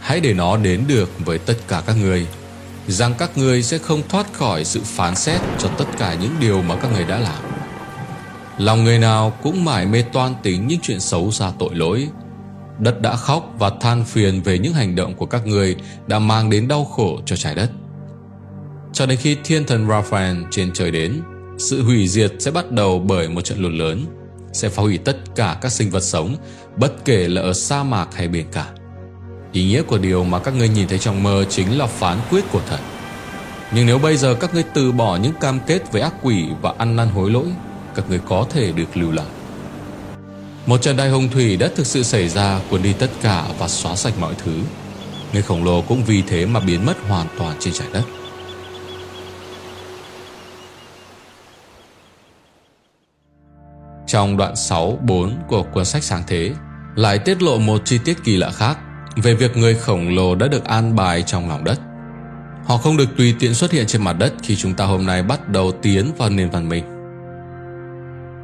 Hãy 0.00 0.20
để 0.20 0.32
nó 0.32 0.56
đến 0.56 0.84
được 0.88 1.10
với 1.18 1.38
tất 1.38 1.54
cả 1.68 1.82
các 1.86 1.96
người, 1.96 2.26
rằng 2.88 3.14
các 3.18 3.38
người 3.38 3.62
sẽ 3.62 3.78
không 3.78 4.02
thoát 4.08 4.32
khỏi 4.32 4.64
sự 4.64 4.80
phán 4.84 5.16
xét 5.16 5.40
cho 5.58 5.68
tất 5.68 5.84
cả 5.98 6.14
những 6.14 6.34
điều 6.40 6.62
mà 6.62 6.76
các 6.76 6.92
người 6.92 7.04
đã 7.04 7.18
làm. 7.18 7.42
Lòng 8.58 8.84
người 8.84 8.98
nào 8.98 9.32
cũng 9.42 9.64
mải 9.64 9.86
mê 9.86 10.02
toan 10.02 10.34
tính 10.42 10.66
những 10.66 10.80
chuyện 10.82 11.00
xấu 11.00 11.30
xa 11.30 11.52
tội 11.58 11.74
lỗi. 11.74 12.08
Đất 12.78 13.00
đã 13.00 13.16
khóc 13.16 13.54
và 13.58 13.70
than 13.80 14.04
phiền 14.04 14.42
về 14.42 14.58
những 14.58 14.72
hành 14.72 14.96
động 14.96 15.14
của 15.14 15.26
các 15.26 15.46
người 15.46 15.76
đã 16.06 16.18
mang 16.18 16.50
đến 16.50 16.68
đau 16.68 16.84
khổ 16.84 17.20
cho 17.26 17.36
trái 17.36 17.54
đất. 17.54 17.70
Cho 18.92 19.06
đến 19.06 19.18
khi 19.18 19.36
thiên 19.44 19.64
thần 19.64 19.88
Raphael 19.88 20.36
trên 20.50 20.72
trời 20.72 20.90
đến, 20.90 21.22
sự 21.58 21.82
hủy 21.82 22.08
diệt 22.08 22.32
sẽ 22.38 22.50
bắt 22.50 22.70
đầu 22.70 22.98
bởi 22.98 23.28
một 23.28 23.40
trận 23.40 23.62
lụt 23.62 23.72
lớn, 23.72 24.04
sẽ 24.52 24.68
phá 24.68 24.82
hủy 24.82 24.98
tất 24.98 25.16
cả 25.36 25.58
các 25.60 25.72
sinh 25.72 25.90
vật 25.90 26.02
sống, 26.02 26.36
bất 26.76 27.04
kể 27.04 27.28
là 27.28 27.42
ở 27.42 27.52
sa 27.52 27.82
mạc 27.82 28.08
hay 28.14 28.28
biển 28.28 28.46
cả. 28.52 28.66
Ý 29.54 29.64
nghĩa 29.64 29.82
của 29.82 29.98
điều 29.98 30.24
mà 30.24 30.38
các 30.38 30.54
ngươi 30.54 30.68
nhìn 30.68 30.88
thấy 30.88 30.98
trong 30.98 31.22
mơ 31.22 31.44
chính 31.48 31.78
là 31.78 31.86
phán 31.86 32.18
quyết 32.30 32.44
của 32.52 32.60
thần. 32.68 32.80
Nhưng 33.74 33.86
nếu 33.86 33.98
bây 33.98 34.16
giờ 34.16 34.34
các 34.34 34.54
ngươi 34.54 34.64
từ 34.74 34.92
bỏ 34.92 35.16
những 35.16 35.32
cam 35.40 35.60
kết 35.66 35.92
với 35.92 36.02
ác 36.02 36.14
quỷ 36.22 36.46
và 36.62 36.74
ăn 36.78 36.96
năn 36.96 37.08
hối 37.08 37.30
lỗi, 37.30 37.46
các 37.94 38.08
ngươi 38.08 38.18
có 38.18 38.46
thể 38.50 38.72
được 38.72 38.96
lưu 38.96 39.12
lại. 39.12 39.26
Một 40.66 40.82
trận 40.82 40.96
đại 40.96 41.08
hồng 41.08 41.28
thủy 41.28 41.56
đã 41.56 41.68
thực 41.76 41.86
sự 41.86 42.02
xảy 42.02 42.28
ra 42.28 42.60
cuốn 42.70 42.82
đi 42.82 42.92
tất 42.92 43.10
cả 43.22 43.46
và 43.58 43.68
xóa 43.68 43.96
sạch 43.96 44.14
mọi 44.20 44.34
thứ. 44.38 44.60
Người 45.32 45.42
khổng 45.42 45.64
lồ 45.64 45.82
cũng 45.82 46.04
vì 46.04 46.22
thế 46.22 46.46
mà 46.46 46.60
biến 46.60 46.86
mất 46.86 46.94
hoàn 47.08 47.26
toàn 47.38 47.56
trên 47.60 47.74
trái 47.74 47.88
đất. 47.92 48.02
Trong 54.06 54.36
đoạn 54.36 54.54
6-4 54.54 55.30
của 55.48 55.62
cuốn 55.62 55.84
sách 55.84 56.04
sáng 56.04 56.22
thế 56.26 56.52
lại 56.94 57.18
tiết 57.18 57.42
lộ 57.42 57.58
một 57.58 57.82
chi 57.84 57.98
tiết 58.04 58.24
kỳ 58.24 58.36
lạ 58.36 58.50
khác 58.50 58.78
về 59.16 59.34
việc 59.34 59.56
người 59.56 59.74
khổng 59.74 60.08
lồ 60.08 60.34
đã 60.34 60.48
được 60.48 60.64
an 60.64 60.96
bài 60.96 61.22
trong 61.22 61.48
lòng 61.48 61.64
đất. 61.64 61.80
Họ 62.64 62.76
không 62.76 62.96
được 62.96 63.16
tùy 63.16 63.34
tiện 63.38 63.54
xuất 63.54 63.72
hiện 63.72 63.86
trên 63.86 64.04
mặt 64.04 64.12
đất 64.12 64.32
khi 64.42 64.56
chúng 64.56 64.74
ta 64.74 64.84
hôm 64.84 65.06
nay 65.06 65.22
bắt 65.22 65.48
đầu 65.48 65.72
tiến 65.72 66.12
vào 66.18 66.30
nền 66.30 66.50
văn 66.50 66.68
minh. 66.68 66.84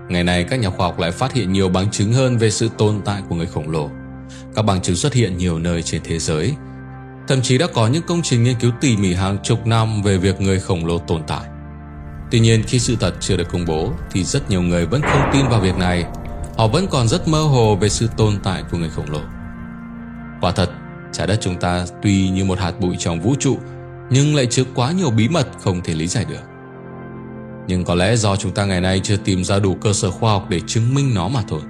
Ngày 0.08 0.24
nay, 0.24 0.44
các 0.44 0.60
nhà 0.60 0.70
khoa 0.70 0.86
học 0.86 0.98
lại 0.98 1.10
phát 1.10 1.32
hiện 1.32 1.52
nhiều 1.52 1.68
bằng 1.68 1.90
chứng 1.90 2.12
hơn 2.12 2.38
về 2.38 2.50
sự 2.50 2.68
tồn 2.78 3.00
tại 3.04 3.22
của 3.28 3.34
người 3.34 3.46
khổng 3.46 3.70
lồ. 3.70 3.90
Các 4.54 4.62
bằng 4.62 4.82
chứng 4.82 4.96
xuất 4.96 5.14
hiện 5.14 5.36
nhiều 5.38 5.58
nơi 5.58 5.82
trên 5.82 6.00
thế 6.04 6.18
giới. 6.18 6.54
Thậm 7.28 7.42
chí 7.42 7.58
đã 7.58 7.66
có 7.74 7.86
những 7.86 8.02
công 8.02 8.22
trình 8.22 8.42
nghiên 8.42 8.54
cứu 8.60 8.70
tỉ 8.80 8.96
mỉ 8.96 9.14
hàng 9.14 9.38
chục 9.42 9.66
năm 9.66 10.02
về 10.02 10.18
việc 10.18 10.40
người 10.40 10.60
khổng 10.60 10.86
lồ 10.86 10.98
tồn 10.98 11.22
tại. 11.26 11.44
Tuy 12.30 12.40
nhiên, 12.40 12.62
khi 12.66 12.78
sự 12.78 12.96
thật 13.00 13.14
chưa 13.20 13.36
được 13.36 13.48
công 13.52 13.64
bố, 13.66 13.92
thì 14.12 14.24
rất 14.24 14.50
nhiều 14.50 14.62
người 14.62 14.86
vẫn 14.86 15.00
không 15.02 15.30
tin 15.32 15.48
vào 15.48 15.60
việc 15.60 15.76
này. 15.76 16.04
Họ 16.58 16.66
vẫn 16.66 16.86
còn 16.90 17.08
rất 17.08 17.28
mơ 17.28 17.42
hồ 17.42 17.76
về 17.76 17.88
sự 17.88 18.08
tồn 18.16 18.38
tại 18.42 18.62
của 18.70 18.78
người 18.78 18.90
khổng 18.90 19.10
lồ. 19.10 19.20
Quả 20.40 20.50
thật, 20.50 20.70
trái 21.12 21.26
đất 21.26 21.38
chúng 21.40 21.56
ta 21.56 21.84
tuy 22.02 22.28
như 22.28 22.44
một 22.44 22.58
hạt 22.58 22.72
bụi 22.80 22.96
trong 22.98 23.20
vũ 23.20 23.34
trụ 23.38 23.58
nhưng 24.10 24.34
lại 24.34 24.46
chứa 24.46 24.64
quá 24.74 24.92
nhiều 24.92 25.10
bí 25.10 25.28
mật 25.28 25.46
không 25.60 25.80
thể 25.84 25.94
lý 25.94 26.06
giải 26.06 26.24
được. 26.24 26.42
Nhưng 27.66 27.84
có 27.84 27.94
lẽ 27.94 28.16
do 28.16 28.36
chúng 28.36 28.52
ta 28.52 28.64
ngày 28.64 28.80
nay 28.80 29.00
chưa 29.02 29.16
tìm 29.16 29.44
ra 29.44 29.58
đủ 29.58 29.74
cơ 29.74 29.92
sở 29.92 30.10
khoa 30.10 30.32
học 30.32 30.46
để 30.48 30.60
chứng 30.66 30.94
minh 30.94 31.14
nó 31.14 31.28
mà 31.28 31.40
thôi. 31.48 31.60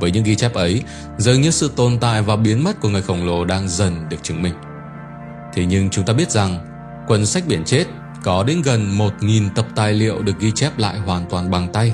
Với 0.00 0.10
những 0.10 0.24
ghi 0.24 0.36
chép 0.36 0.54
ấy, 0.54 0.82
dường 1.18 1.40
như 1.40 1.50
sự 1.50 1.70
tồn 1.76 1.98
tại 2.00 2.22
và 2.22 2.36
biến 2.36 2.64
mất 2.64 2.80
của 2.80 2.88
người 2.88 3.02
khổng 3.02 3.26
lồ 3.26 3.44
đang 3.44 3.68
dần 3.68 4.08
được 4.08 4.22
chứng 4.22 4.42
minh. 4.42 4.54
Thế 5.54 5.66
nhưng 5.66 5.90
chúng 5.90 6.04
ta 6.04 6.12
biết 6.12 6.30
rằng, 6.30 6.58
quần 7.06 7.26
sách 7.26 7.44
biển 7.46 7.64
chết 7.64 7.84
có 8.22 8.44
đến 8.44 8.62
gần 8.62 8.98
1.000 8.98 9.48
tập 9.54 9.66
tài 9.74 9.92
liệu 9.92 10.22
được 10.22 10.38
ghi 10.38 10.52
chép 10.54 10.78
lại 10.78 10.98
hoàn 10.98 11.26
toàn 11.30 11.50
bằng 11.50 11.68
tay. 11.72 11.92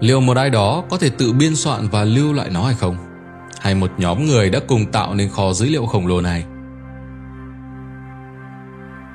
Liệu 0.00 0.20
một 0.20 0.36
ai 0.36 0.50
đó 0.50 0.84
có 0.90 0.98
thể 0.98 1.10
tự 1.10 1.32
biên 1.32 1.56
soạn 1.56 1.88
và 1.88 2.04
lưu 2.04 2.32
lại 2.32 2.50
nó 2.50 2.64
hay 2.64 2.74
không? 2.74 3.05
Hay 3.60 3.74
một 3.74 3.90
nhóm 3.98 4.24
người 4.26 4.50
đã 4.50 4.60
cùng 4.68 4.92
tạo 4.92 5.14
nên 5.14 5.28
kho 5.28 5.52
dữ 5.52 5.66
liệu 5.66 5.86
khổng 5.86 6.06
lồ 6.06 6.20
này? 6.20 6.44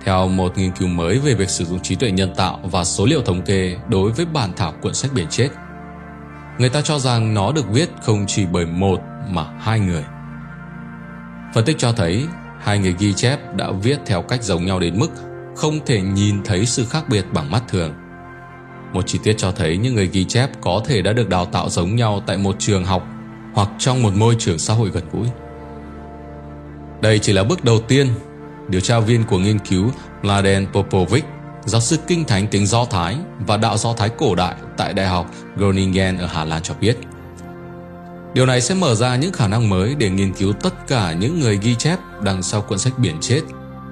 Theo 0.06 0.28
một 0.28 0.58
nghiên 0.58 0.72
cứu 0.72 0.88
mới 0.88 1.20
về 1.20 1.34
việc 1.34 1.50
sử 1.50 1.66
dụng 1.66 1.80
trí 1.80 1.96
tuệ 1.96 2.12
nhân 2.12 2.34
tạo 2.36 2.60
và 2.64 2.84
số 2.84 3.06
liệu 3.06 3.22
thống 3.22 3.42
kê 3.42 3.78
đối 3.90 4.12
với 4.12 4.26
bản 4.26 4.54
thảo 4.58 4.74
cuộn 4.82 4.94
sách 4.94 5.12
biển 5.16 5.28
chết, 5.30 5.50
người 6.60 6.70
ta 6.70 6.82
cho 6.82 7.00
rằng 7.00 7.34
nó 7.34 7.52
được 7.52 7.70
viết 7.70 7.90
không 8.02 8.26
chỉ 8.28 8.46
bởi 8.52 8.66
một 8.66 9.00
mà 9.30 9.44
hai 9.60 9.80
người. 9.80 10.04
Phân 11.54 11.66
tích 11.66 11.78
cho 11.78 11.92
thấy 11.92 12.26
hai 12.60 12.80
người 12.80 12.96
ghi 13.00 13.14
chép 13.14 13.56
đã 13.56 13.72
viết 13.72 14.00
theo 14.06 14.22
cách 14.22 14.44
giống 14.44 14.66
nhau 14.66 14.80
đến 14.80 15.00
mức 15.00 15.10
không 15.56 15.86
thể 15.86 16.02
nhìn 16.02 16.44
thấy 16.44 16.66
sự 16.66 16.86
khác 16.86 17.04
biệt 17.10 17.26
bằng 17.34 17.52
mắt 17.52 17.64
thường. 17.68 17.94
Một 18.94 19.02
chi 19.08 19.20
tiết 19.24 19.34
cho 19.38 19.52
thấy 19.52 19.78
những 19.78 19.96
người 19.96 20.08
ghi 20.08 20.26
chép 20.26 20.50
có 20.62 20.82
thể 20.86 21.02
đã 21.02 21.14
được 21.14 21.30
đào 21.30 21.46
tạo 21.46 21.70
giống 21.70 21.96
nhau 21.96 22.24
tại 22.26 22.38
một 22.38 22.56
trường 22.60 22.86
học 22.86 23.08
hoặc 23.54 23.70
trong 23.80 24.04
một 24.04 24.14
môi 24.16 24.36
trường 24.40 24.60
xã 24.60 24.74
hội 24.74 24.90
gần 24.90 25.04
gũi. 25.12 25.28
Đây 27.02 27.20
chỉ 27.20 27.34
là 27.34 27.44
bước 27.44 27.64
đầu 27.64 27.80
tiên. 27.80 28.08
Điều 28.68 28.82
tra 28.82 29.00
viên 29.00 29.24
của 29.24 29.40
nghiên 29.40 29.60
cứu 29.60 29.92
Mladen 30.22 30.68
Popovic 30.74 31.26
giáo 31.66 31.82
sư 31.82 31.98
kinh 32.08 32.26
thánh 32.26 32.48
tiếng 32.48 32.66
Do 32.66 32.86
Thái 32.86 33.18
và 33.40 33.58
đạo 33.58 33.78
Do 33.78 33.94
Thái 33.94 34.10
cổ 34.10 34.36
đại 34.36 34.56
tại 34.78 34.94
Đại 34.94 35.08
học 35.08 35.32
Groningen 35.58 36.18
ở 36.18 36.26
Hà 36.26 36.46
Lan 36.46 36.62
cho 36.64 36.74
biết. 36.82 36.98
Điều 38.34 38.46
này 38.46 38.62
sẽ 38.62 38.76
mở 38.76 38.96
ra 38.96 39.16
những 39.16 39.34
khả 39.34 39.48
năng 39.48 39.70
mới 39.70 39.96
để 39.96 40.10
nghiên 40.10 40.34
cứu 40.34 40.54
tất 40.54 40.88
cả 40.88 41.14
những 41.14 41.40
người 41.40 41.60
ghi 41.62 41.76
chép 41.76 42.00
đằng 42.22 42.44
sau 42.44 42.62
cuốn 42.62 42.78
sách 42.78 43.00
biển 43.00 43.16
chết 43.22 43.42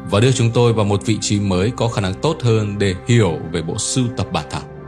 và 0.10 0.20
đưa 0.20 0.32
chúng 0.32 0.52
tôi 0.52 0.74
vào 0.74 0.86
một 0.86 1.06
vị 1.06 1.18
trí 1.22 1.40
mới 1.40 1.72
có 1.78 1.88
khả 1.88 2.02
năng 2.02 2.14
tốt 2.14 2.38
hơn 2.42 2.80
để 2.80 2.96
hiểu 3.08 3.40
về 3.52 3.62
bộ 3.62 3.78
sưu 3.78 4.06
tập 4.18 4.28
bản 4.32 4.46
thảo. 4.50 4.79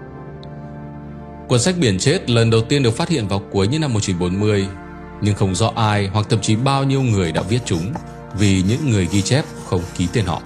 Cuốn 1.52 1.60
sách 1.60 1.76
biển 1.78 2.00
chết 2.00 2.30
lần 2.30 2.50
đầu 2.50 2.62
tiên 2.62 2.84
được 2.84 2.98
phát 2.98 3.10
hiện 3.10 3.28
vào 3.28 3.40
cuối 3.40 3.68
những 3.68 3.82
năm 3.82 3.94
1940, 3.94 4.68
nhưng 5.22 5.36
không 5.36 5.56
rõ 5.56 5.72
ai 5.76 6.08
hoặc 6.08 6.26
thậm 6.30 6.42
chí 6.42 6.56
bao 6.56 6.84
nhiêu 6.84 7.02
người 7.02 7.32
đã 7.32 7.42
viết 7.42 7.60
chúng 7.66 7.94
vì 8.38 8.64
những 8.68 8.90
người 8.90 9.08
ghi 9.12 9.22
chép 9.22 9.46
không 9.66 9.82
ký 9.98 10.08
tên 10.14 10.26
họ. 10.26 10.42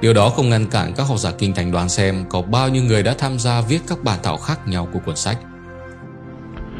Điều 0.00 0.14
đó 0.14 0.28
không 0.28 0.50
ngăn 0.50 0.66
cản 0.66 0.92
các 0.96 1.02
học 1.02 1.18
giả 1.18 1.30
kinh 1.38 1.54
thành 1.54 1.72
đoán 1.72 1.88
xem 1.88 2.24
có 2.28 2.42
bao 2.42 2.68
nhiêu 2.68 2.82
người 2.82 3.02
đã 3.02 3.14
tham 3.18 3.38
gia 3.38 3.60
viết 3.60 3.78
các 3.86 4.04
bản 4.04 4.18
thảo 4.22 4.36
khác 4.36 4.68
nhau 4.68 4.88
của 4.92 4.98
cuốn 5.06 5.16
sách. 5.16 5.38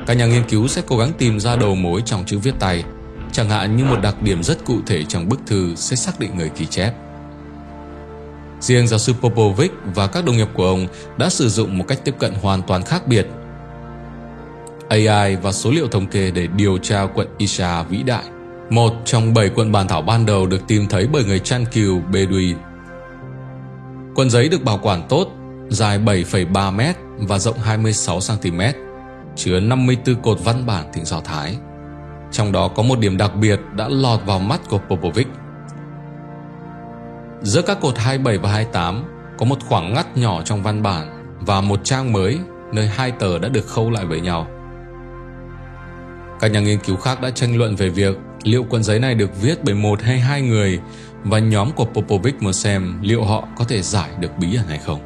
Các 0.07 0.15
nhà 0.15 0.27
nghiên 0.27 0.49
cứu 0.49 0.69
sẽ 0.69 0.83
cố 0.87 0.99
gắng 0.99 1.13
tìm 1.19 1.41
ra 1.41 1.57
đầu 1.57 1.75
mối 1.75 2.03
trong 2.05 2.25
chữ 2.27 2.39
viết 2.39 2.55
tay, 2.59 2.85
chẳng 3.33 3.51
hạn 3.51 3.77
như 3.77 3.85
một 3.85 4.03
đặc 4.03 4.23
điểm 4.23 4.43
rất 4.43 4.65
cụ 4.65 4.79
thể 4.87 5.05
trong 5.05 5.29
bức 5.29 5.41
thư 5.47 5.75
sẽ 5.75 5.97
xác 5.97 6.21
định 6.21 6.31
người 6.37 6.51
ghi 6.59 6.67
chép. 6.67 6.93
Riêng 8.61 8.87
giáo 8.87 8.99
sư 8.99 9.13
Popovic 9.13 9.73
và 9.95 10.07
các 10.07 10.25
đồng 10.25 10.37
nghiệp 10.37 10.49
của 10.55 10.67
ông 10.67 10.87
đã 11.19 11.29
sử 11.29 11.49
dụng 11.49 11.79
một 11.79 11.85
cách 11.89 11.99
tiếp 12.05 12.15
cận 12.19 12.33
hoàn 12.43 12.63
toàn 12.63 12.83
khác 12.83 13.09
biệt. 13.09 13.27
AI 14.89 15.37
và 15.37 15.53
số 15.53 15.71
liệu 15.71 15.89
thống 15.89 16.07
kê 16.07 16.31
để 16.31 16.47
điều 16.47 16.79
tra 16.79 17.07
quận 17.15 17.29
Isha 17.39 17.83
vĩ 17.83 18.03
đại, 18.03 18.25
một 18.71 18.93
trong 19.05 19.35
bảy 19.35 19.49
quận 19.49 19.73
bản 19.73 19.89
thảo 19.89 20.03
ban 20.03 20.27
đầu 20.27 20.47
được 20.47 20.61
tìm 20.69 20.87
thấy 20.87 21.09
bởi 21.13 21.25
người 21.25 21.39
chăn 21.39 21.65
cừu 21.73 22.01
Bedouin. 22.01 22.57
Quận 24.15 24.31
giấy 24.31 24.49
được 24.49 24.65
bảo 24.65 24.79
quản 24.83 25.09
tốt, 25.09 25.29
dài 25.69 25.99
7,3 25.99 26.73
m 26.73 26.81
và 27.27 27.39
rộng 27.39 27.59
26 27.59 28.19
cm, 28.29 28.61
chứa 29.37 29.61
54 29.61 30.23
cột 30.23 30.39
văn 30.45 30.67
bản 30.67 30.85
tiếng 30.93 31.05
Do 31.05 31.21
Thái. 31.21 31.57
Trong 32.33 32.53
đó 32.53 32.69
có 32.69 32.83
một 32.83 32.99
điểm 32.99 33.17
đặc 33.17 33.37
biệt 33.37 33.61
đã 33.77 33.89
lọt 33.89 34.21
vào 34.27 34.39
mắt 34.39 34.61
của 34.69 34.79
Popovic– 34.79 35.27
Giữa 37.47 37.63
các 37.63 37.81
cột 37.81 37.99
27 37.99 38.39
và 38.39 38.51
28 38.51 39.05
có 39.39 39.47
một 39.47 39.59
khoảng 39.69 39.95
ngắt 39.95 40.17
nhỏ 40.17 40.43
trong 40.43 40.63
văn 40.63 40.83
bản 40.83 41.25
và 41.41 41.61
một 41.61 41.81
trang 41.85 42.13
mới 42.13 42.39
nơi 42.73 42.87
hai 42.87 43.11
tờ 43.11 43.39
đã 43.39 43.49
được 43.49 43.67
khâu 43.67 43.91
lại 43.91 44.07
với 44.07 44.21
nhau. 44.21 44.47
Các 46.41 46.51
nhà 46.51 46.61
nghiên 46.61 46.79
cứu 46.79 46.97
khác 46.97 47.21
đã 47.21 47.31
tranh 47.31 47.57
luận 47.57 47.77
về 47.77 47.89
việc 47.89 48.17
liệu 48.43 48.65
cuốn 48.65 48.83
giấy 48.83 48.99
này 48.99 49.15
được 49.15 49.31
viết 49.43 49.65
bởi 49.65 49.75
một 49.75 50.03
hay 50.03 50.21
hai 50.21 50.43
người 50.43 50.81
và 51.25 51.39
nhóm 51.39 51.71
của 51.73 51.85
Popovic 51.85 52.43
muốn 52.43 52.53
xem 52.53 53.03
liệu 53.03 53.25
họ 53.25 53.49
có 53.57 53.65
thể 53.65 53.83
giải 53.83 54.11
được 54.21 54.39
bí 54.39 54.57
ẩn 54.57 54.67
hay 54.69 54.79
không. 54.79 55.01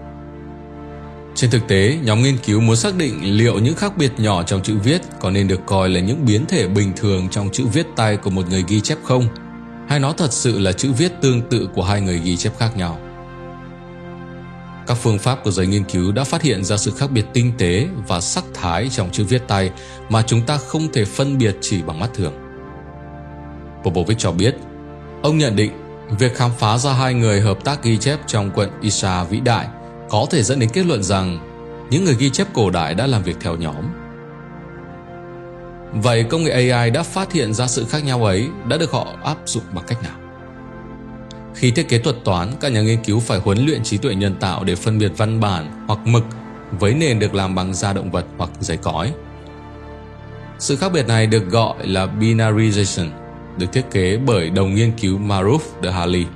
Trên 1.35 1.51
thực 1.51 1.69
tế, 1.69 1.99
nhóm 2.03 2.23
nghiên 2.23 2.37
cứu 2.45 2.61
muốn 2.61 2.77
xác 2.77 2.97
định 2.97 3.19
liệu 3.23 3.59
những 3.59 3.75
khác 3.75 3.93
biệt 3.97 4.13
nhỏ 4.19 4.43
trong 4.43 4.63
chữ 4.63 4.77
viết 4.85 5.01
có 5.21 5.31
nên 5.31 5.49
được 5.49 5.61
coi 5.67 5.89
là 5.89 6.01
những 6.01 6.27
biến 6.27 6.47
thể 6.47 6.69
bình 6.69 6.93
thường 6.97 7.29
trong 7.31 7.51
chữ 7.53 7.67
viết 7.73 7.87
tay 7.97 8.17
của 8.17 8.31
một 8.31 8.49
người 8.51 8.65
ghi 8.69 8.81
chép 8.81 8.99
không– 9.05 9.25
hay 9.91 10.01
nó 10.01 10.13
thật 10.13 10.33
sự 10.33 10.59
là 10.59 10.73
chữ 10.73 10.93
viết 10.93 11.13
tương 11.21 11.43
tự 11.43 11.69
của 11.75 11.83
hai 11.83 12.01
người 12.01 12.19
ghi 12.19 12.37
chép 12.37 12.53
khác 12.59 12.77
nhau. 12.77 12.99
Các 14.87 14.95
phương 14.95 15.19
pháp 15.19 15.45
của 15.45 15.51
giới 15.51 15.67
nghiên 15.67 15.85
cứu 15.85 16.13
đã 16.13 16.25
phát 16.25 16.43
hiện 16.43 16.65
ra 16.65 16.77
sự 16.77 16.93
khác 16.99 17.11
biệt 17.11 17.25
tinh 17.33 17.53
tế 17.59 17.89
và 18.09 18.21
sắc 18.21 18.45
thái 18.55 18.89
trong 18.89 19.11
chữ 19.11 19.25
viết 19.25 19.43
tay 19.49 19.71
mà 20.09 20.23
chúng 20.23 20.43
ta 20.43 20.57
không 20.57 20.93
thể 20.93 21.05
phân 21.05 21.39
biệt 21.39 21.57
chỉ 21.61 21.83
bằng 21.83 22.01
mắt 22.01 22.11
thường. 22.15 22.33
Popovic 23.85 24.19
cho 24.19 24.33
biết, 24.33 24.55
ông 25.23 25.39
nhận 25.39 25.57
định 25.57 25.73
việc 26.19 26.37
khám 26.37 26.51
phá 26.59 26.79
ra 26.79 26.93
hai 26.93 27.15
người 27.15 27.41
hợp 27.41 27.65
tác 27.65 27.83
ghi 27.83 27.99
chép 27.99 28.19
trong 28.27 28.51
quận 28.55 28.71
Isha 28.81 29.25
vĩ 29.25 29.41
đại 29.41 29.67
có 30.11 30.27
thể 30.31 30.43
dẫn 30.43 30.59
đến 30.59 30.71
kết 30.73 30.87
luận 30.87 31.03
rằng 31.03 31.39
những 31.91 32.05
người 32.05 32.17
ghi 32.19 32.31
chép 32.31 32.47
cổ 32.53 32.71
đại 32.71 32.95
đã 32.95 33.07
làm 33.07 33.23
việc 33.23 33.37
theo 33.41 33.57
nhóm 33.57 33.85
Vậy 35.93 36.25
công 36.25 36.45
nghệ 36.45 36.71
AI 36.71 36.91
đã 36.91 37.03
phát 37.03 37.33
hiện 37.33 37.55
ra 37.55 37.67
sự 37.67 37.85
khác 37.85 38.05
nhau 38.05 38.25
ấy 38.25 38.49
đã 38.69 38.77
được 38.77 38.91
họ 38.91 39.07
áp 39.25 39.37
dụng 39.47 39.65
bằng 39.73 39.85
cách 39.89 40.03
nào? 40.03 40.17
Khi 41.55 41.71
thiết 41.71 41.89
kế 41.89 41.99
thuật 41.99 42.17
toán, 42.25 42.53
các 42.61 42.73
nhà 42.73 42.81
nghiên 42.81 43.05
cứu 43.05 43.21
phải 43.21 43.39
huấn 43.39 43.67
luyện 43.67 43.83
trí 43.83 43.97
tuệ 43.97 44.15
nhân 44.15 44.35
tạo 44.41 44.65
để 44.65 44.75
phân 44.75 44.99
biệt 44.99 45.13
văn 45.17 45.41
bản 45.41 45.85
hoặc 45.87 45.99
mực 46.05 46.25
với 46.79 46.95
nền 46.95 47.19
được 47.19 47.35
làm 47.35 47.55
bằng 47.55 47.75
da 47.75 47.93
động 47.93 48.11
vật 48.11 48.25
hoặc 48.39 48.51
giấy 48.61 48.77
cói. 48.77 49.13
Sự 50.59 50.77
khác 50.77 50.93
biệt 50.93 51.09
này 51.09 51.27
được 51.27 51.51
gọi 51.51 51.87
là 51.87 52.07
binarization, 52.21 53.09
được 53.59 53.73
thiết 53.73 53.85
kế 53.91 54.17
bởi 54.17 54.51
đồng 54.51 54.75
nghiên 54.75 54.93
cứu 54.93 55.19
Maruf 55.19 55.59
de 55.83 55.91
Hali, 55.91 56.27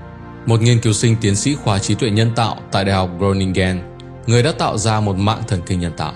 một 0.46 0.62
nghiên 0.62 0.80
cứu 0.80 0.92
sinh 0.92 1.16
tiến 1.20 1.36
sĩ 1.36 1.54
khoa 1.54 1.78
trí 1.78 1.94
tuệ 1.94 2.10
nhân 2.10 2.30
tạo 2.36 2.56
tại 2.72 2.84
Đại 2.84 2.94
học 2.96 3.10
Groningen, 3.18 3.80
người 4.26 4.42
đã 4.42 4.52
tạo 4.52 4.78
ra 4.78 5.00
một 5.00 5.16
mạng 5.16 5.42
thần 5.48 5.60
kinh 5.66 5.80
nhân 5.80 5.92
tạo. 5.96 6.12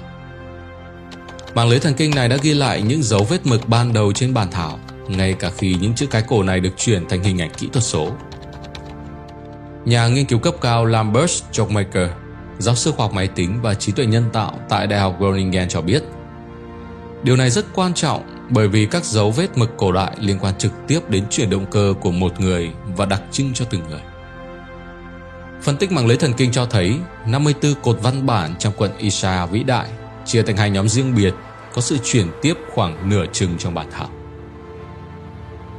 Mạng 1.59 1.69
lưới 1.69 1.79
thần 1.79 1.95
kinh 1.95 2.11
này 2.11 2.29
đã 2.29 2.37
ghi 2.43 2.55
lại 2.55 2.83
những 2.83 3.03
dấu 3.03 3.25
vết 3.25 3.47
mực 3.47 3.69
ban 3.69 3.93
đầu 3.93 4.13
trên 4.13 4.35
bản 4.35 4.51
thảo, 4.51 4.79
ngay 5.09 5.33
cả 5.33 5.51
khi 5.57 5.77
những 5.81 5.95
chữ 5.95 6.07
cái 6.07 6.23
cổ 6.29 6.43
này 6.43 6.61
được 6.61 6.71
chuyển 6.77 7.09
thành 7.09 7.23
hình 7.23 7.41
ảnh 7.41 7.51
kỹ 7.57 7.69
thuật 7.73 7.85
số. 7.85 8.13
Nhà 9.85 10.09
nghiên 10.09 10.27
cứu 10.27 10.39
cấp 10.39 10.55
cao 10.61 10.85
Lambert 10.85 11.31
Stockmaker, 11.31 12.09
giáo 12.59 12.75
sư 12.75 12.93
khoa 12.97 13.07
học 13.07 13.15
máy 13.15 13.29
tính 13.29 13.59
và 13.63 13.75
trí 13.75 13.93
tuệ 13.93 14.07
nhân 14.07 14.25
tạo 14.33 14.59
tại 14.69 14.87
Đại 14.87 15.01
học 15.01 15.17
Groningen 15.19 15.69
cho 15.69 15.81
biết, 15.81 16.03
điều 17.23 17.37
này 17.37 17.51
rất 17.51 17.65
quan 17.75 17.95
trọng 17.95 18.49
bởi 18.51 18.69
vì 18.69 18.87
các 18.87 19.05
dấu 19.05 19.31
vết 19.31 19.59
mực 19.59 19.77
cổ 19.77 19.93
đại 19.93 20.13
liên 20.21 20.39
quan 20.39 20.55
trực 20.59 20.73
tiếp 20.89 21.01
đến 21.11 21.25
chuyển 21.31 21.51
động 21.51 21.67
cơ 21.71 21.95
của 22.01 22.11
một 22.11 22.41
người 22.41 22.71
và 22.97 23.07
đặc 23.07 23.23
trưng 23.33 23.55
cho 23.55 23.65
từng 23.71 23.83
người. 23.91 24.03
Phân 25.63 25.77
tích 25.77 25.93
mạng 25.93 26.07
lưới 26.07 26.17
thần 26.17 26.33
kinh 26.33 26.53
cho 26.53 26.67
thấy 26.67 26.99
54 27.27 27.75
cột 27.83 27.99
văn 28.03 28.27
bản 28.27 28.55
trong 28.59 28.73
quận 28.77 28.91
Isha 28.99 29.47
vĩ 29.47 29.63
đại 29.63 29.89
chia 30.27 30.43
thành 30.43 30.57
hai 30.57 30.71
nhóm 30.71 30.89
riêng 30.89 31.15
biệt 31.15 31.35
có 31.79 31.83
sự 31.83 31.99
chuyển 32.05 32.27
tiếp 32.43 32.55
khoảng 32.75 33.09
nửa 33.09 33.25
chừng 33.33 33.59
trong 33.59 33.75
bản 33.75 33.87
thảo. 33.91 34.09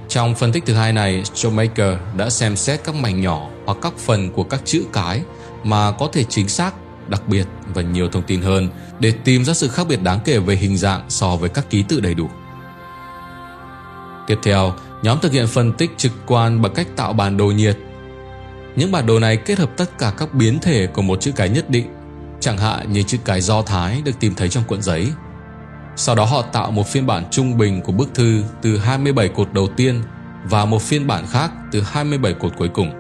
Trong 0.07 0.35
phân 0.35 0.51
tích 0.51 0.63
thứ 0.65 0.73
hai 0.73 0.93
này, 0.93 1.23
Shoemaker 1.33 1.93
đã 2.17 2.29
xem 2.29 2.55
xét 2.55 2.83
các 2.83 2.95
mảnh 2.95 3.21
nhỏ 3.21 3.49
hoặc 3.65 3.77
các 3.81 3.93
phần 3.97 4.31
của 4.31 4.43
các 4.43 4.61
chữ 4.65 4.85
cái 4.93 5.21
mà 5.63 5.91
có 5.91 6.09
thể 6.13 6.23
chính 6.23 6.47
xác, 6.47 6.73
đặc 7.07 7.27
biệt 7.27 7.47
và 7.73 7.81
nhiều 7.81 8.09
thông 8.09 8.23
tin 8.23 8.41
hơn 8.41 8.69
để 8.99 9.13
tìm 9.23 9.45
ra 9.45 9.53
sự 9.53 9.67
khác 9.67 9.87
biệt 9.89 10.03
đáng 10.03 10.19
kể 10.25 10.39
về 10.39 10.55
hình 10.55 10.77
dạng 10.77 11.05
so 11.09 11.35
với 11.35 11.49
các 11.49 11.69
ký 11.69 11.83
tự 11.83 11.99
đầy 11.99 12.13
đủ. 12.13 12.29
Tiếp 14.27 14.37
theo, 14.43 14.73
nhóm 15.03 15.19
thực 15.21 15.31
hiện 15.31 15.47
phân 15.47 15.73
tích 15.73 15.91
trực 15.97 16.11
quan 16.27 16.61
bằng 16.61 16.73
cách 16.73 16.87
tạo 16.95 17.13
bản 17.13 17.37
đồ 17.37 17.45
nhiệt. 17.45 17.77
Những 18.75 18.91
bản 18.91 19.05
đồ 19.05 19.19
này 19.19 19.37
kết 19.37 19.59
hợp 19.59 19.77
tất 19.77 19.97
cả 19.97 20.13
các 20.17 20.33
biến 20.33 20.59
thể 20.59 20.87
của 20.87 21.01
một 21.01 21.21
chữ 21.21 21.31
cái 21.35 21.49
nhất 21.49 21.69
định 21.69 21.85
chẳng 22.39 22.57
hạn 22.57 22.93
như 22.93 23.03
chữ 23.03 23.17
cái 23.25 23.41
Do 23.41 23.61
Thái 23.61 24.01
được 24.05 24.19
tìm 24.19 24.35
thấy 24.35 24.49
trong 24.49 24.63
cuộn 24.63 24.81
giấy. 24.81 25.07
Sau 26.01 26.15
đó 26.15 26.25
họ 26.25 26.41
tạo 26.41 26.71
một 26.71 26.87
phiên 26.87 27.07
bản 27.07 27.23
trung 27.31 27.57
bình 27.57 27.81
của 27.81 27.91
bức 27.91 28.13
thư 28.13 28.43
từ 28.61 28.77
27 28.77 29.27
cột 29.27 29.53
đầu 29.53 29.67
tiên 29.67 30.01
và 30.43 30.65
một 30.65 30.81
phiên 30.81 31.07
bản 31.07 31.25
khác 31.29 31.51
từ 31.71 31.81
27 31.81 32.33
cột 32.33 32.57
cuối 32.57 32.69
cùng. 32.73 32.91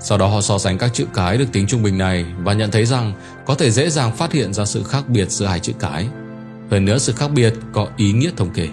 Sau 0.00 0.18
đó 0.18 0.26
họ 0.26 0.40
so 0.40 0.58
sánh 0.58 0.78
các 0.78 0.92
chữ 0.92 1.06
cái 1.14 1.38
được 1.38 1.52
tính 1.52 1.66
trung 1.66 1.82
bình 1.82 1.98
này 1.98 2.26
và 2.38 2.52
nhận 2.52 2.70
thấy 2.70 2.86
rằng 2.86 3.12
có 3.46 3.54
thể 3.54 3.70
dễ 3.70 3.90
dàng 3.90 4.16
phát 4.16 4.32
hiện 4.32 4.52
ra 4.52 4.64
sự 4.64 4.84
khác 4.84 5.08
biệt 5.08 5.30
giữa 5.30 5.46
hai 5.46 5.60
chữ 5.60 5.72
cái. 5.80 6.08
Hơn 6.70 6.84
nữa 6.84 6.98
sự 6.98 7.12
khác 7.12 7.30
biệt 7.34 7.54
có 7.72 7.86
ý 7.96 8.12
nghĩa 8.12 8.30
thống 8.36 8.50
kê. 8.54 8.68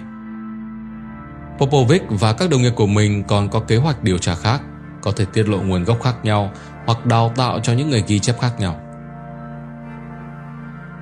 Popovic 1.58 2.02
và 2.08 2.32
các 2.32 2.50
đồng 2.50 2.62
nghiệp 2.62 2.72
của 2.76 2.86
mình 2.86 3.24
còn 3.24 3.48
có 3.48 3.60
kế 3.60 3.76
hoạch 3.76 4.02
điều 4.02 4.18
tra 4.18 4.34
khác, 4.34 4.60
có 5.02 5.12
thể 5.12 5.24
tiết 5.32 5.48
lộ 5.48 5.58
nguồn 5.58 5.84
gốc 5.84 6.02
khác 6.02 6.14
nhau 6.22 6.52
hoặc 6.86 7.06
đào 7.06 7.32
tạo 7.36 7.60
cho 7.62 7.72
những 7.72 7.90
người 7.90 8.04
ghi 8.06 8.18
chép 8.18 8.40
khác 8.40 8.60
nhau. 8.60 8.80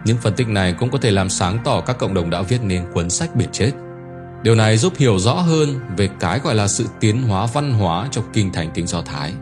Những 0.04 0.16
phân 0.16 0.34
tích 0.34 0.48
này 0.48 0.72
cũng 0.72 0.90
có 0.90 0.98
thể 0.98 1.10
làm 1.10 1.28
sáng 1.28 1.58
tỏ 1.64 1.80
các 1.80 1.98
cộng 1.98 2.14
đồng 2.14 2.30
đã 2.30 2.42
viết 2.42 2.62
nên 2.62 2.84
cuốn 2.92 3.10
sách 3.10 3.36
biệt 3.36 3.48
chết. 3.52 3.70
Điều 4.42 4.54
này 4.54 4.76
giúp 4.76 4.92
hiểu 4.96 5.18
rõ 5.18 5.32
hơn 5.32 5.80
về 5.96 6.08
cái 6.20 6.38
gọi 6.38 6.54
là 6.54 6.68
sự 6.68 6.86
tiến 7.00 7.22
hóa 7.22 7.46
văn 7.46 7.72
hóa 7.72 8.08
trong 8.10 8.24
kinh 8.32 8.52
thành 8.52 8.70
tiếng 8.74 8.86
Do 8.86 9.02
Thái. 9.02 9.32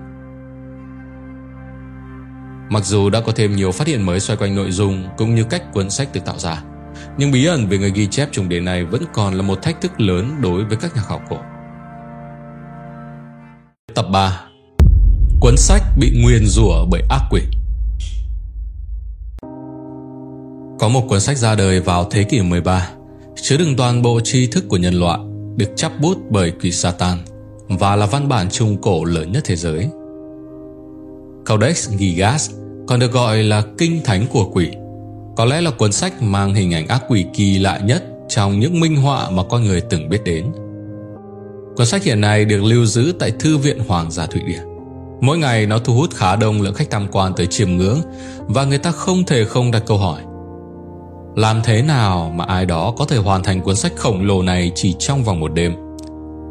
Mặc 2.70 2.84
dù 2.84 3.11
đã 3.11 3.20
có 3.20 3.32
thêm 3.36 3.56
nhiều 3.56 3.72
phát 3.72 3.86
hiện 3.86 4.06
mới 4.06 4.20
xoay 4.20 4.36
quanh 4.36 4.56
nội 4.56 4.70
dung 4.70 5.09
cũng 5.16 5.34
như 5.34 5.44
cách 5.44 5.62
cuốn 5.72 5.90
sách 5.90 6.09
được 6.12 6.20
tạo 6.24 6.38
ra, 6.38 6.62
nhưng 7.16 7.30
bí 7.30 7.46
ẩn 7.46 7.68
về 7.68 7.78
người 7.78 7.90
ghi 7.90 8.06
chép 8.06 8.28
trùng 8.32 8.48
đề 8.48 8.61
này 8.61 8.84
vẫn 8.84 9.02
còn 9.12 9.34
là 9.34 9.42
một 9.42 9.62
thách 9.62 9.80
thức 9.80 10.00
lớn 10.00 10.36
đối 10.40 10.64
với 10.64 10.76
các 10.76 10.96
nhà 10.96 11.02
khảo 11.02 11.20
cổ. 11.28 11.38
Tập 13.94 14.06
3 14.12 14.40
Cuốn 15.40 15.56
sách 15.56 15.82
bị 15.98 16.22
nguyền 16.22 16.46
rủa 16.46 16.84
bởi 16.90 17.02
ác 17.11 17.22
quỷ 17.30 17.42
Có 20.79 20.89
một 20.89 21.05
cuốn 21.09 21.20
sách 21.20 21.39
ra 21.39 21.55
đời 21.55 21.81
vào 21.81 22.05
thế 22.11 22.24
kỷ 22.24 22.43
13, 22.43 22.89
chứa 23.43 23.57
đựng 23.57 23.76
toàn 23.76 24.03
bộ 24.03 24.20
tri 24.20 24.47
thức 24.47 24.64
của 24.68 24.76
nhân 24.76 24.95
loại, 24.95 25.18
được 25.57 25.76
chắp 25.76 26.01
bút 26.01 26.18
bởi 26.31 26.53
quỷ 26.62 26.72
Satan 26.72 27.18
và 27.68 27.97
là 27.97 28.07
văn 28.07 28.29
bản 28.29 28.51
trung 28.51 28.76
cổ 28.83 29.05
lớn 29.05 29.33
nhất 29.33 29.43
thế 29.47 29.57
giới. 29.57 29.89
Codex 31.49 31.89
Gigas 31.89 32.51
còn 32.87 33.01
được 33.01 33.12
gọi 33.12 33.43
là 33.43 33.62
kinh 33.79 34.01
thánh 34.05 34.26
của 34.26 34.51
quỷ. 34.53 34.68
Có 35.37 35.45
lẽ 35.45 35.61
là 35.61 35.70
cuốn 35.70 35.93
sách 35.93 36.22
mang 36.22 36.55
hình 36.55 36.74
ảnh 36.74 36.87
ác 36.89 37.03
quỷ 37.09 37.26
kỳ 37.35 37.59
lạ 37.59 37.79
nhất 37.85 38.05
trong 38.29 38.61
những 38.61 38.81
minh 38.81 38.97
họa 38.97 39.31
mà 39.31 39.43
con 39.51 39.64
người 39.64 39.81
từng 39.81 40.09
biết 40.09 40.24
đến. 40.24 40.47
Cuốn 41.76 41.87
sách 41.87 42.03
hiện 42.03 42.20
nay 42.20 42.45
được 42.45 42.64
lưu 42.64 42.87
giữ 42.87 43.12
tại 43.18 43.31
Thư 43.31 43.57
viện 43.59 43.79
Hoàng 43.89 44.11
gia 44.11 44.26
Thụy 44.26 44.43
Điển. 44.47 44.62
Mỗi 45.20 45.39
ngày 45.39 45.66
nó 45.66 45.79
thu 45.79 45.95
hút 45.95 46.11
khá 46.14 46.37
đông 46.37 46.62
lượng 46.62 46.74
khách 46.74 46.91
tham 46.91 47.09
quan 47.12 47.33
tới 47.37 47.47
chiêm 47.47 47.76
ngưỡng 47.76 48.01
và 48.39 48.64
người 48.64 48.79
ta 48.79 48.91
không 48.91 49.24
thể 49.24 49.45
không 49.45 49.70
đặt 49.70 49.83
câu 49.87 49.99
hỏi. 49.99 50.22
Làm 51.39 51.61
thế 51.64 51.82
nào 51.82 52.32
mà 52.34 52.45
ai 52.45 52.66
đó 52.66 52.95
có 52.99 53.05
thể 53.05 53.16
hoàn 53.16 53.43
thành 53.43 53.61
cuốn 53.61 53.76
sách 53.76 53.93
khổng 53.97 54.26
lồ 54.26 54.43
này 54.43 54.72
chỉ 54.74 54.95
trong 54.99 55.24
vòng 55.24 55.41
một 55.41 55.55
đêm? 55.55 55.74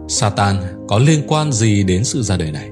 Satan 0.08 0.56
có 0.88 1.00
liên 1.00 1.24
quan 1.28 1.52
gì 1.52 1.84
đến 1.84 2.04
sự 2.04 2.24
ra 2.24 2.38
đời 2.38 2.52
này? 2.52 2.70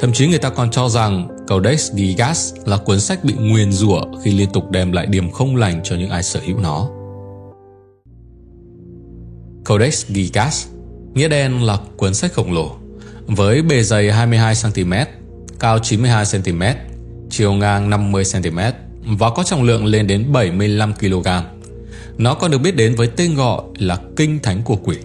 Thậm 0.00 0.12
chí 0.12 0.28
người 0.28 0.38
ta 0.38 0.50
còn 0.50 0.70
cho 0.70 0.88
rằng 0.88 1.28
Codex 1.48 1.92
Gigas 1.92 2.54
là 2.64 2.76
cuốn 2.76 3.00
sách 3.00 3.24
bị 3.24 3.34
nguyền 3.34 3.72
rủa 3.72 4.02
khi 4.22 4.32
liên 4.32 4.48
tục 4.52 4.70
đem 4.70 4.92
lại 4.92 5.06
điểm 5.06 5.30
không 5.30 5.56
lành 5.56 5.80
cho 5.84 5.96
những 5.96 6.10
ai 6.10 6.22
sở 6.22 6.40
hữu 6.46 6.58
nó. 6.58 6.88
Codex 9.68 10.06
Gigas 10.06 10.66
nghĩa 11.14 11.28
đen 11.28 11.62
là 11.62 11.78
cuốn 11.96 12.14
sách 12.14 12.32
khổng 12.32 12.52
lồ 12.52 12.76
với 13.26 13.62
bề 13.62 13.82
dày 13.82 14.08
22cm, 14.08 15.06
cao 15.58 15.78
92cm, 15.78 16.74
chiều 17.30 17.52
ngang 17.52 17.90
50cm 17.90 18.72
và 19.06 19.30
có 19.30 19.42
trọng 19.42 19.62
lượng 19.62 19.84
lên 19.84 20.06
đến 20.06 20.32
75kg. 20.32 21.42
Nó 22.18 22.34
còn 22.34 22.50
được 22.50 22.58
biết 22.58 22.76
đến 22.76 22.94
với 22.94 23.06
tên 23.06 23.34
gọi 23.34 23.62
là 23.78 23.98
Kinh 24.16 24.38
Thánh 24.42 24.62
của 24.62 24.76
Quỷ. 24.76 24.96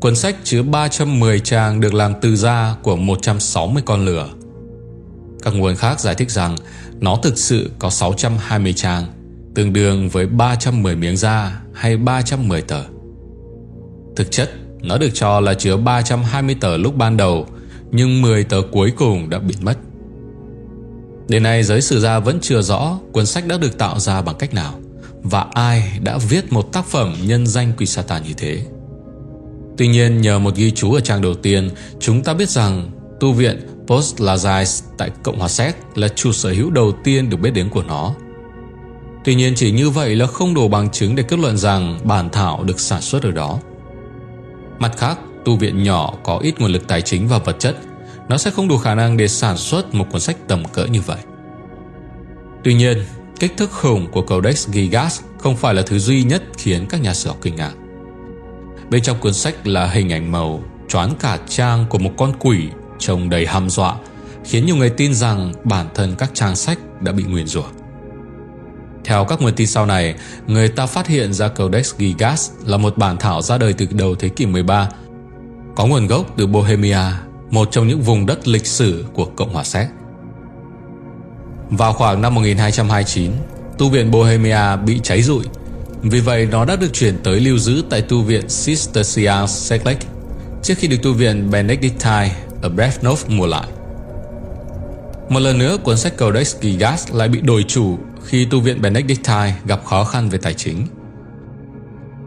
Cuốn 0.00 0.16
sách 0.16 0.36
chứa 0.44 0.62
310 0.62 1.40
trang 1.40 1.80
được 1.80 1.94
làm 1.94 2.14
từ 2.20 2.36
da 2.36 2.76
của 2.82 2.96
160 2.96 3.82
con 3.86 4.04
lửa. 4.04 4.28
Các 5.42 5.54
nguồn 5.54 5.76
khác 5.76 6.00
giải 6.00 6.14
thích 6.14 6.30
rằng 6.30 6.56
nó 7.00 7.16
thực 7.22 7.38
sự 7.38 7.70
có 7.78 7.90
620 7.90 8.72
trang, 8.72 9.04
tương 9.54 9.72
đương 9.72 10.08
với 10.08 10.26
310 10.26 10.96
miếng 10.96 11.16
da 11.16 11.60
hay 11.72 11.96
310 11.96 12.62
tờ. 12.62 12.82
Thực 14.16 14.30
chất, 14.30 14.50
nó 14.82 14.98
được 14.98 15.10
cho 15.14 15.40
là 15.40 15.54
chứa 15.54 15.76
320 15.76 16.56
tờ 16.60 16.76
lúc 16.76 16.96
ban 16.96 17.16
đầu, 17.16 17.46
nhưng 17.90 18.22
10 18.22 18.44
tờ 18.44 18.62
cuối 18.72 18.92
cùng 18.96 19.30
đã 19.30 19.38
bị 19.38 19.54
mất. 19.60 19.78
Đến 21.28 21.42
nay 21.42 21.62
giới 21.62 21.80
sử 21.80 22.00
gia 22.00 22.18
vẫn 22.18 22.38
chưa 22.40 22.62
rõ 22.62 22.98
cuốn 23.12 23.26
sách 23.26 23.46
đã 23.46 23.58
được 23.58 23.78
tạo 23.78 23.98
ra 24.00 24.22
bằng 24.22 24.36
cách 24.38 24.54
nào 24.54 24.74
và 25.22 25.46
ai 25.52 25.98
đã 26.02 26.18
viết 26.28 26.52
một 26.52 26.72
tác 26.72 26.86
phẩm 26.86 27.14
nhân 27.22 27.46
danh 27.46 27.72
quỷ 27.78 27.86
Satan 27.86 28.22
như 28.22 28.32
thế. 28.36 28.62
Tuy 29.76 29.88
nhiên 29.88 30.20
nhờ 30.20 30.38
một 30.38 30.54
ghi 30.54 30.70
chú 30.70 30.92
ở 30.92 31.00
trang 31.00 31.22
đầu 31.22 31.34
tiên 31.34 31.70
chúng 32.00 32.22
ta 32.22 32.34
biết 32.34 32.48
rằng 32.48 32.90
tu 33.20 33.32
viện 33.32 33.60
Post 33.86 34.20
Lazais 34.20 34.82
tại 34.98 35.10
Cộng 35.22 35.38
hòa 35.38 35.48
Séc 35.48 35.76
là 35.94 36.08
chủ 36.08 36.32
sở 36.32 36.50
hữu 36.50 36.70
đầu 36.70 36.92
tiên 37.04 37.30
được 37.30 37.36
biết 37.36 37.50
đến 37.50 37.68
của 37.68 37.82
nó. 37.82 38.14
Tuy 39.24 39.34
nhiên 39.34 39.52
chỉ 39.56 39.72
như 39.72 39.90
vậy 39.90 40.16
là 40.16 40.26
không 40.26 40.54
đủ 40.54 40.68
bằng 40.68 40.90
chứng 40.90 41.16
để 41.16 41.22
kết 41.22 41.38
luận 41.38 41.56
rằng 41.56 41.98
bản 42.04 42.28
thảo 42.30 42.64
được 42.64 42.80
sản 42.80 43.02
xuất 43.02 43.22
ở 43.22 43.30
đó. 43.30 43.58
Mặt 44.78 44.92
khác, 44.96 45.18
tu 45.44 45.56
viện 45.56 45.82
nhỏ 45.82 46.14
có 46.24 46.38
ít 46.38 46.60
nguồn 46.60 46.70
lực 46.70 46.88
tài 46.88 47.02
chính 47.02 47.28
và 47.28 47.38
vật 47.38 47.56
chất, 47.58 47.76
nó 48.28 48.38
sẽ 48.38 48.50
không 48.50 48.68
đủ 48.68 48.78
khả 48.78 48.94
năng 48.94 49.16
để 49.16 49.28
sản 49.28 49.56
xuất 49.56 49.94
một 49.94 50.06
cuốn 50.10 50.20
sách 50.20 50.36
tầm 50.48 50.64
cỡ 50.64 50.86
như 50.86 51.00
vậy. 51.00 51.18
Tuy 52.64 52.74
nhiên, 52.74 53.04
kích 53.40 53.56
thước 53.56 53.70
khủng 53.70 54.06
của 54.10 54.22
Codex 54.22 54.68
Gigas 54.68 55.20
không 55.38 55.56
phải 55.56 55.74
là 55.74 55.82
thứ 55.82 55.98
duy 55.98 56.22
nhất 56.22 56.42
khiến 56.56 56.86
các 56.88 57.02
nhà 57.02 57.14
sử 57.14 57.28
học 57.28 57.38
kinh 57.42 57.56
ngạc. 57.56 57.72
Bên 58.90 59.02
trong 59.02 59.20
cuốn 59.20 59.34
sách 59.34 59.66
là 59.66 59.86
hình 59.86 60.12
ảnh 60.12 60.32
màu 60.32 60.62
choán 60.88 61.10
cả 61.20 61.38
trang 61.48 61.86
của 61.88 61.98
một 61.98 62.10
con 62.18 62.32
quỷ 62.38 62.68
trông 62.98 63.30
đầy 63.30 63.46
hăm 63.46 63.70
dọa, 63.70 63.96
khiến 64.44 64.66
nhiều 64.66 64.76
người 64.76 64.90
tin 64.90 65.14
rằng 65.14 65.52
bản 65.64 65.86
thân 65.94 66.14
các 66.18 66.30
trang 66.34 66.56
sách 66.56 66.78
đã 67.00 67.12
bị 67.12 67.24
nguyền 67.24 67.46
rủa. 67.46 67.66
Theo 69.04 69.24
các 69.24 69.40
nguồn 69.42 69.52
tin 69.52 69.66
sau 69.66 69.86
này, 69.86 70.14
người 70.46 70.68
ta 70.68 70.86
phát 70.86 71.06
hiện 71.06 71.32
ra 71.32 71.48
Codex 71.48 71.94
Gigas 71.94 72.50
là 72.64 72.76
một 72.76 72.98
bản 72.98 73.16
thảo 73.16 73.42
ra 73.42 73.58
đời 73.58 73.72
từ 73.72 73.86
đầu 73.90 74.14
thế 74.14 74.28
kỷ 74.28 74.46
13, 74.46 74.88
có 75.76 75.86
nguồn 75.86 76.06
gốc 76.06 76.34
từ 76.36 76.46
Bohemia, 76.46 76.98
một 77.50 77.68
trong 77.70 77.88
những 77.88 78.02
vùng 78.02 78.26
đất 78.26 78.48
lịch 78.48 78.66
sử 78.66 79.04
của 79.12 79.24
Cộng 79.24 79.52
hòa 79.52 79.64
Séc. 79.64 79.86
Vào 81.70 81.92
khoảng 81.92 82.22
năm 82.22 82.34
1229, 82.34 83.32
tu 83.78 83.88
viện 83.88 84.10
Bohemia 84.10 84.76
bị 84.86 85.00
cháy 85.02 85.22
rụi, 85.22 85.44
vì 86.02 86.20
vậy 86.20 86.48
nó 86.50 86.64
đã 86.64 86.76
được 86.76 86.92
chuyển 86.92 87.18
tới 87.22 87.40
lưu 87.40 87.58
giữ 87.58 87.82
tại 87.90 88.02
tu 88.02 88.22
viện 88.22 88.42
Cistercian 88.42 89.48
Seclec 89.48 89.98
trước 90.62 90.74
khi 90.78 90.88
được 90.88 90.96
tu 91.02 91.12
viện 91.12 91.50
Benedictine 91.50 92.30
ở 92.62 92.68
Brevnov 92.68 93.24
mua 93.28 93.46
lại. 93.46 93.68
Một 95.28 95.40
lần 95.40 95.58
nữa, 95.58 95.76
cuốn 95.84 95.96
sách 95.96 96.18
Codex 96.18 96.56
Gigas 96.62 97.12
lại 97.12 97.28
bị 97.28 97.40
đổi 97.40 97.64
chủ 97.68 97.98
khi 98.24 98.44
tu 98.44 98.60
viện 98.60 98.82
Benedictine 98.82 99.54
gặp 99.66 99.84
khó 99.84 100.04
khăn 100.04 100.28
về 100.28 100.38
tài 100.38 100.54
chính. 100.54 100.86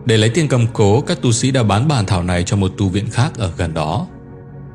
Để 0.06 0.18
lấy 0.18 0.30
tiền 0.30 0.48
cầm 0.48 0.68
cố, 0.74 1.02
các 1.02 1.22
tu 1.22 1.32
sĩ 1.32 1.52
đã 1.52 1.64
bán 1.64 1.88
bản 1.88 2.06
thảo 2.06 2.24
này 2.24 2.44
cho 2.44 2.58
một 2.58 2.72
tu 2.78 2.90
viện 2.90 3.10
khác 3.12 3.32
ở 3.38 3.52
gần 3.58 3.74
đó. 3.74 4.08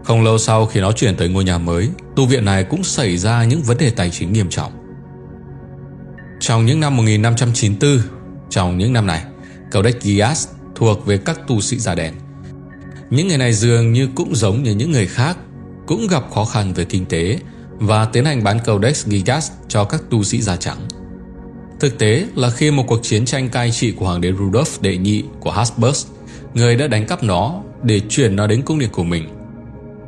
Không 0.06 0.24
lâu 0.24 0.38
sau 0.38 0.66
khi 0.66 0.80
nó 0.80 0.92
chuyển 0.92 1.16
tới 1.16 1.28
ngôi 1.28 1.44
nhà 1.44 1.58
mới, 1.58 1.88
tu 2.16 2.26
viện 2.26 2.44
này 2.44 2.64
cũng 2.64 2.84
xảy 2.84 3.16
ra 3.16 3.44
những 3.44 3.62
vấn 3.62 3.78
đề 3.78 3.90
tài 3.90 4.10
chính 4.10 4.32
nghiêm 4.32 4.50
trọng. 4.50 4.72
Trong 6.40 6.66
những 6.66 6.80
năm 6.80 6.96
1594, 6.96 8.00
trong 8.50 8.78
những 8.78 8.92
năm 8.92 9.06
này, 9.06 9.24
Codex 9.72 9.94
Gias 10.00 10.48
thuộc 10.74 11.06
về 11.06 11.18
các 11.18 11.40
tu 11.48 11.60
sĩ 11.60 11.78
da 11.78 11.94
đen. 11.94 12.14
Những 13.10 13.28
người 13.28 13.38
này 13.38 13.52
dường 13.52 13.92
như 13.92 14.08
cũng 14.14 14.34
giống 14.34 14.62
như 14.62 14.74
những 14.74 14.92
người 14.92 15.06
khác, 15.06 15.38
cũng 15.86 16.06
gặp 16.06 16.24
khó 16.34 16.44
khăn 16.44 16.72
về 16.74 16.84
kinh 16.84 17.06
tế 17.06 17.38
và 17.70 18.04
tiến 18.04 18.24
hành 18.24 18.44
bán 18.44 18.58
Codex 18.66 19.06
Gigas 19.06 19.50
cho 19.68 19.84
các 19.84 20.02
tu 20.10 20.24
sĩ 20.24 20.42
da 20.42 20.56
trắng. 20.56 20.78
Thực 21.80 21.98
tế 21.98 22.26
là 22.34 22.50
khi 22.50 22.70
một 22.70 22.84
cuộc 22.86 23.02
chiến 23.02 23.24
tranh 23.24 23.48
cai 23.48 23.70
trị 23.70 23.92
của 23.92 24.06
hoàng 24.06 24.20
đế 24.20 24.32
Rudolf 24.32 24.78
đệ 24.80 24.96
nhị 24.96 25.24
của 25.40 25.50
Habsburg, 25.50 25.96
người 26.54 26.76
đã 26.76 26.86
đánh 26.86 27.06
cắp 27.06 27.22
nó 27.22 27.62
để 27.82 28.00
chuyển 28.08 28.36
nó 28.36 28.46
đến 28.46 28.62
cung 28.62 28.78
điện 28.78 28.90
của 28.92 29.04
mình. 29.04 29.35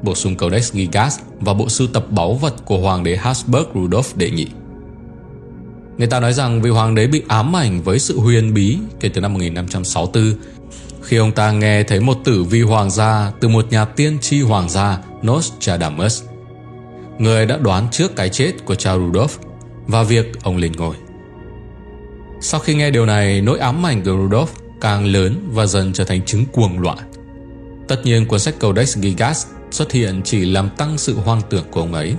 Bổ 0.02 0.14
sung 0.14 0.36
Codex 0.36 0.72
Gigas 0.72 1.18
và 1.40 1.54
bộ 1.54 1.68
sưu 1.68 1.86
tập 1.86 2.04
báu 2.10 2.34
vật 2.34 2.54
của 2.64 2.78
hoàng 2.78 3.04
đế 3.04 3.16
Habsburg 3.16 3.66
Rudolf 3.74 4.02
đệ 4.16 4.30
nhị. 4.30 4.46
Người 5.98 6.06
ta 6.06 6.20
nói 6.20 6.32
rằng 6.32 6.62
vị 6.62 6.70
hoàng 6.70 6.94
đế 6.94 7.06
bị 7.06 7.22
ám 7.28 7.56
ảnh 7.56 7.82
với 7.82 7.98
sự 7.98 8.20
huyền 8.20 8.54
bí 8.54 8.78
kể 9.00 9.08
từ 9.08 9.20
năm 9.20 9.32
1564 9.32 10.34
khi 11.02 11.16
ông 11.16 11.32
ta 11.32 11.52
nghe 11.52 11.82
thấy 11.82 12.00
một 12.00 12.16
tử 12.24 12.44
vi 12.44 12.62
hoàng 12.62 12.90
gia 12.90 13.32
từ 13.40 13.48
một 13.48 13.66
nhà 13.70 13.84
tiên 13.84 14.18
tri 14.20 14.40
hoàng 14.40 14.68
gia 14.68 14.98
Nostradamus. 15.26 16.22
Người 17.18 17.46
đã 17.46 17.56
đoán 17.56 17.88
trước 17.90 18.16
cái 18.16 18.28
chết 18.28 18.52
của 18.64 18.74
cha 18.74 18.94
Rudolf 18.96 19.28
và 19.86 20.02
việc 20.02 20.42
ông 20.42 20.56
lên 20.56 20.72
ngôi. 20.72 20.94
Sau 22.40 22.60
khi 22.60 22.74
nghe 22.74 22.90
điều 22.90 23.06
này, 23.06 23.40
nỗi 23.40 23.58
ám 23.58 23.86
ảnh 23.86 24.04
của 24.04 24.10
Rudolph 24.10 24.50
càng 24.80 25.06
lớn 25.06 25.48
và 25.52 25.66
dần 25.66 25.92
trở 25.92 26.04
thành 26.04 26.22
chứng 26.24 26.44
cuồng 26.52 26.80
loạn. 26.80 26.98
Tất 27.88 28.00
nhiên 28.04 28.26
cuốn 28.26 28.40
sách 28.40 28.54
Codex 28.60 28.98
Gigas 28.98 29.46
xuất 29.70 29.92
hiện 29.92 30.20
chỉ 30.24 30.44
làm 30.44 30.68
tăng 30.76 30.98
sự 30.98 31.14
hoang 31.14 31.40
tưởng 31.50 31.64
của 31.70 31.80
ông 31.80 31.94
ấy. 31.94 32.14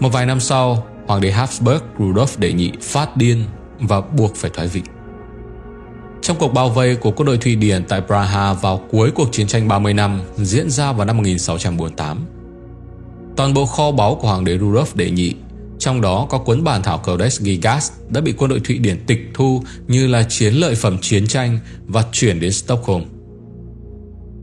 Một 0.00 0.08
vài 0.08 0.26
năm 0.26 0.40
sau, 0.40 0.86
Hoàng 1.06 1.20
đế 1.20 1.30
Habsburg 1.30 1.82
Rudolf 1.98 2.38
đệ 2.38 2.52
nhị 2.52 2.72
phát 2.82 3.16
điên 3.16 3.44
và 3.80 4.00
buộc 4.00 4.34
phải 4.34 4.50
thoái 4.54 4.68
vị. 4.68 4.82
Trong 6.22 6.36
cuộc 6.40 6.52
bao 6.54 6.68
vây 6.68 6.96
của 6.96 7.10
quân 7.10 7.26
đội 7.26 7.38
Thụy 7.38 7.56
Điển 7.56 7.84
tại 7.84 8.02
Praha 8.06 8.52
vào 8.52 8.80
cuối 8.90 9.10
cuộc 9.10 9.32
chiến 9.32 9.46
tranh 9.46 9.68
30 9.68 9.94
năm 9.94 10.20
diễn 10.36 10.70
ra 10.70 10.92
vào 10.92 11.06
năm 11.06 11.16
1648, 11.16 12.26
toàn 13.36 13.54
bộ 13.54 13.66
kho 13.66 13.90
báu 13.90 14.14
của 14.14 14.28
Hoàng 14.28 14.44
đế 14.44 14.58
Rudolf 14.58 14.86
đệ 14.94 15.10
nhị 15.10 15.34
trong 15.78 16.00
đó 16.00 16.26
có 16.30 16.38
cuốn 16.38 16.64
bản 16.64 16.82
thảo 16.82 16.98
Codex 16.98 17.40
Gigas 17.40 17.92
đã 18.08 18.20
bị 18.20 18.34
quân 18.38 18.50
đội 18.50 18.60
Thụy 18.60 18.78
Điển 18.78 19.04
tịch 19.06 19.30
thu 19.34 19.62
như 19.88 20.06
là 20.06 20.22
chiến 20.28 20.54
lợi 20.54 20.74
phẩm 20.74 20.98
chiến 21.00 21.26
tranh 21.26 21.58
và 21.86 22.04
chuyển 22.12 22.40
đến 22.40 22.52
Stockholm. 22.52 23.04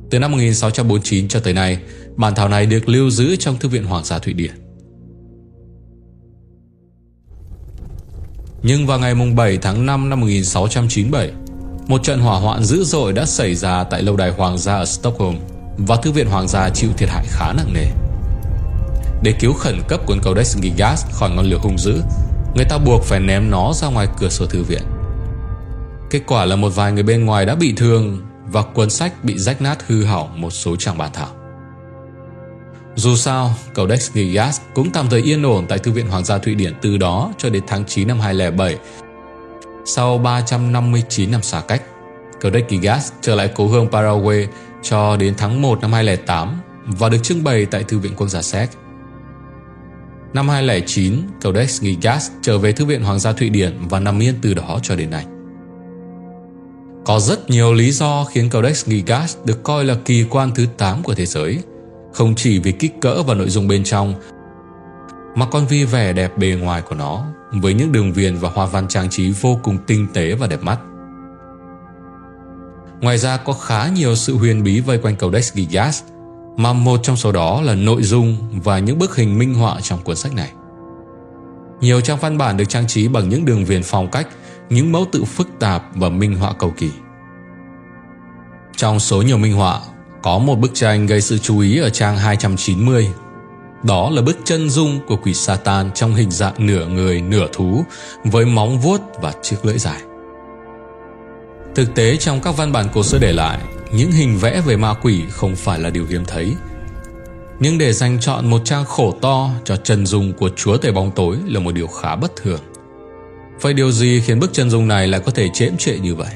Từ 0.10 0.20
năm 0.20 0.32
1649 0.32 1.28
cho 1.28 1.40
tới 1.40 1.54
nay, 1.54 1.78
bản 2.16 2.36
thảo 2.36 2.50
này 2.50 2.66
được 2.66 2.90
lưu 2.90 3.10
giữ 3.10 3.36
trong 3.36 3.58
Thư 3.58 3.70
viện 3.70 3.86
Hoàng 3.86 4.04
gia 4.04 4.20
Thụy 4.20 4.34
Điển. 4.34 4.52
Nhưng 8.64 8.88
vào 8.88 9.00
ngày 9.00 9.16
7 9.36 9.58
tháng 9.58 9.86
5 9.86 10.10
năm 10.10 10.20
1697, 10.20 11.32
một 11.88 12.04
trận 12.04 12.20
hỏa 12.20 12.40
hoạn 12.40 12.64
dữ 12.64 12.84
dội 12.84 13.14
đã 13.14 13.26
xảy 13.26 13.56
ra 13.56 13.84
tại 13.84 14.04
lâu 14.04 14.18
đài 14.18 14.32
Hoàng 14.32 14.58
gia 14.58 14.76
ở 14.76 14.86
Stockholm 14.86 15.36
và 15.78 15.96
Thư 15.96 16.12
viện 16.12 16.28
Hoàng 16.28 16.48
gia 16.48 16.70
chịu 16.70 16.90
thiệt 16.98 17.10
hại 17.10 17.26
khá 17.30 17.54
nặng 17.54 17.74
nề. 17.74 17.86
Để 19.26 19.34
cứu 19.40 19.54
khẩn 19.54 19.82
cấp 19.88 20.00
cuốn 20.06 20.20
Codex 20.22 20.58
Gigas 20.58 21.06
khỏi 21.12 21.30
ngọn 21.30 21.46
lửa 21.46 21.58
hung 21.62 21.78
dữ 21.78 22.02
Người 22.56 22.66
ta 22.66 22.78
buộc 22.78 23.04
phải 23.04 23.20
ném 23.20 23.50
nó 23.50 23.74
ra 23.74 23.88
ngoài 23.88 24.08
cửa 24.20 24.30
sổ 24.30 24.46
thư 24.46 24.64
viện 24.64 24.82
Kết 26.10 26.22
quả 26.28 26.46
là 26.46 26.56
một 26.56 26.70
vài 26.76 26.92
người 26.92 27.04
bên 27.04 27.26
ngoài 27.26 27.46
đã 27.46 27.56
bị 27.56 27.74
thương 27.78 28.22
và 28.56 28.62
cuốn 28.62 28.90
sách 28.90 29.24
bị 29.24 29.38
rách 29.38 29.62
nát 29.62 29.88
hư 29.88 30.04
hỏng 30.04 30.42
một 30.42 30.50
số 30.50 30.76
trang 30.76 30.98
bản 30.98 31.10
thảo 31.14 31.28
Dù 32.96 33.16
sao, 33.16 33.54
Codex 33.76 34.12
Gigas 34.12 34.62
cũng 34.76 34.92
tạm 34.92 35.10
thời 35.10 35.22
yên 35.22 35.44
ổn 35.44 35.66
tại 35.70 35.80
Thư 35.80 35.92
viện 35.92 36.08
Hoàng 36.08 36.26
gia 36.26 36.38
Thụy 36.38 36.56
Điển 36.56 36.74
từ 36.82 36.98
đó 36.98 37.34
cho 37.38 37.50
đến 37.50 37.64
tháng 37.68 37.86
9 37.86 38.08
năm 38.08 38.20
2007 38.20 38.78
Sau 39.86 40.18
359 40.18 41.32
năm 41.32 41.42
xa 41.42 41.62
cách 41.68 41.82
Codex 42.42 42.64
Gigas 42.70 43.12
trở 43.22 43.36
lại 43.36 43.50
cố 43.56 43.68
hương 43.68 43.90
Paraguay 43.92 44.48
cho 44.84 45.18
đến 45.18 45.34
tháng 45.38 45.62
1 45.62 45.82
năm 45.82 45.94
2008 45.94 46.62
và 46.86 47.10
được 47.10 47.24
trưng 47.24 47.44
bày 47.44 47.66
tại 47.66 47.84
Thư 47.84 48.00
viện 48.00 48.16
Quốc 48.16 48.28
gia 48.28 48.42
Séc. 48.42 48.70
Năm 50.34 50.50
2009, 50.50 51.22
Codex 51.44 51.82
Gigas 51.82 52.32
trở 52.42 52.58
về 52.58 52.72
Thư 52.72 52.86
viện 52.86 53.04
Hoàng 53.04 53.20
gia 53.20 53.34
Thụy 53.34 53.50
Điển 53.50 53.78
và 53.90 54.00
nằm 54.00 54.20
yên 54.20 54.36
từ 54.42 54.54
đó 54.54 54.80
cho 54.84 54.96
đến 54.96 55.10
nay. 55.10 55.26
Có 57.06 57.20
rất 57.20 57.50
nhiều 57.50 57.74
lý 57.74 57.92
do 57.92 58.24
khiến 58.24 58.50
Codex 58.50 58.86
Gigas 58.86 59.38
được 59.46 59.64
coi 59.64 59.86
là 59.86 59.96
kỳ 60.06 60.26
quan 60.30 60.52
thứ 60.56 60.66
8 60.78 61.04
của 61.04 61.14
thế 61.14 61.26
giới, 61.26 61.60
không 62.14 62.36
chỉ 62.36 62.60
vì 62.60 62.72
kích 62.72 63.02
cỡ 63.02 63.24
và 63.24 63.34
nội 63.34 63.50
dung 63.50 63.68
bên 63.68 63.84
trong, 63.84 64.14
mà 65.36 65.46
còn 65.46 65.68
vì 65.68 65.86
vẻ 65.86 66.14
đẹp 66.14 66.38
bề 66.38 66.48
ngoài 66.48 66.82
của 66.82 66.96
nó, 66.96 67.26
với 67.52 67.74
những 67.74 67.92
đường 67.92 68.14
viền 68.14 68.36
và 68.36 68.50
hoa 68.50 68.66
văn 68.66 68.88
trang 68.88 69.10
trí 69.10 69.32
vô 69.32 69.60
cùng 69.64 69.78
tinh 69.88 70.08
tế 70.14 70.34
và 70.34 70.48
đẹp 70.48 70.64
mắt. 70.64 70.80
Ngoài 73.02 73.18
ra 73.18 73.38
có 73.38 73.54
khá 73.54 73.90
nhiều 73.90 74.16
sự 74.16 74.38
huyền 74.38 74.64
bí 74.64 74.80
vây 74.80 74.98
quanh 74.98 75.16
Codex 75.16 75.54
Gigas, 75.54 76.04
mà 76.58 76.74
một 76.74 77.00
trong 77.04 77.16
số 77.16 77.32
đó 77.32 77.62
là 77.62 77.76
nội 77.76 78.04
dung 78.04 78.38
và 78.64 78.80
những 78.80 79.00
bức 79.00 79.16
hình 79.16 79.40
minh 79.40 79.54
họa 79.54 79.82
trong 79.82 80.04
cuốn 80.04 80.16
sách 80.16 80.36
này. 80.36 80.52
Nhiều 81.82 82.02
trang 82.02 82.18
văn 82.22 82.38
bản 82.38 82.58
được 82.58 82.66
trang 82.70 82.88
trí 82.88 83.08
bằng 83.08 83.30
những 83.30 83.46
đường 83.46 83.66
viền 83.66 83.84
phong 83.84 84.12
cách, 84.12 84.28
những 84.70 84.92
mẫu 84.92 85.06
tự 85.12 85.24
phức 85.24 85.48
tạp 85.60 85.84
và 85.96 86.10
minh 86.10 86.36
họa 86.36 86.54
cầu 86.60 86.74
kỳ. 86.78 86.92
Trong 88.76 89.00
số 89.00 89.22
nhiều 89.22 89.38
minh 89.38 89.54
họa, 89.54 89.80
có 90.24 90.38
một 90.38 90.56
bức 90.56 90.72
tranh 90.74 91.06
gây 91.06 91.22
sự 91.22 91.38
chú 91.38 91.60
ý 91.60 91.80
ở 91.80 91.90
trang 91.90 92.18
290. 92.18 93.10
Đó 93.84 94.10
là 94.10 94.22
bức 94.22 94.38
chân 94.44 94.70
dung 94.70 95.00
của 95.08 95.16
quỷ 95.16 95.34
Satan 95.34 95.92
trong 95.92 96.16
hình 96.16 96.32
dạng 96.32 96.54
nửa 96.68 96.88
người 96.88 97.22
nửa 97.22 97.48
thú 97.54 97.86
với 98.24 98.46
móng 98.46 98.80
vuốt 98.80 99.02
và 99.22 99.34
chiếc 99.42 99.66
lưỡi 99.66 99.78
dài. 99.78 100.02
Thực 101.76 101.96
tế 101.96 102.18
trong 102.18 102.42
các 102.42 102.58
văn 102.58 102.72
bản 102.72 102.86
cổ 102.94 103.04
xưa 103.04 103.18
để 103.20 103.34
lại, 103.34 103.60
những 103.92 104.12
hình 104.12 104.38
vẽ 104.38 104.62
về 104.62 104.78
ma 104.78 104.94
quỷ 104.94 105.24
không 105.30 105.56
phải 105.56 105.80
là 105.80 105.90
điều 105.90 106.06
hiếm 106.06 106.26
thấy. 106.26 106.56
Nhưng 107.60 107.78
để 107.78 107.94
dành 107.94 108.20
chọn 108.20 108.50
một 108.50 108.62
trang 108.66 108.86
khổ 108.86 109.14
to 109.22 109.50
cho 109.64 109.76
chân 109.76 110.06
dung 110.06 110.34
của 110.34 110.50
chúa 110.56 110.78
tể 110.78 110.92
bóng 110.92 111.12
tối 111.12 111.38
là 111.46 111.60
một 111.60 111.72
điều 111.72 111.88
khá 111.88 112.16
bất 112.16 112.36
thường. 112.36 112.60
Vậy 113.62 113.74
điều 113.74 113.92
gì 113.92 114.22
khiến 114.26 114.40
bức 114.40 114.54
chân 114.54 114.70
dung 114.70 114.88
này 114.88 115.08
lại 115.08 115.22
có 115.26 115.32
thể 115.32 115.50
chễm 115.54 115.78
trệ 115.78 116.00
như 116.00 116.16
vậy? 116.16 116.34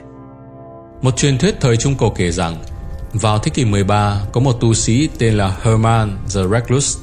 Một 1.02 1.18
truyền 1.18 1.38
thuyết 1.38 1.56
thời 1.62 1.78
Trung 1.78 1.96
Cổ 1.96 2.10
kể 2.10 2.32
rằng 2.32 2.58
vào 3.14 3.40
thế 3.40 3.50
kỷ 3.50 3.66
13 3.66 4.22
có 4.32 4.42
một 4.42 4.54
tu 4.62 4.74
sĩ 4.74 5.10
tên 5.18 5.34
là 5.34 5.58
Herman 5.62 6.18
the 6.36 6.42
Recluse. 6.52 7.00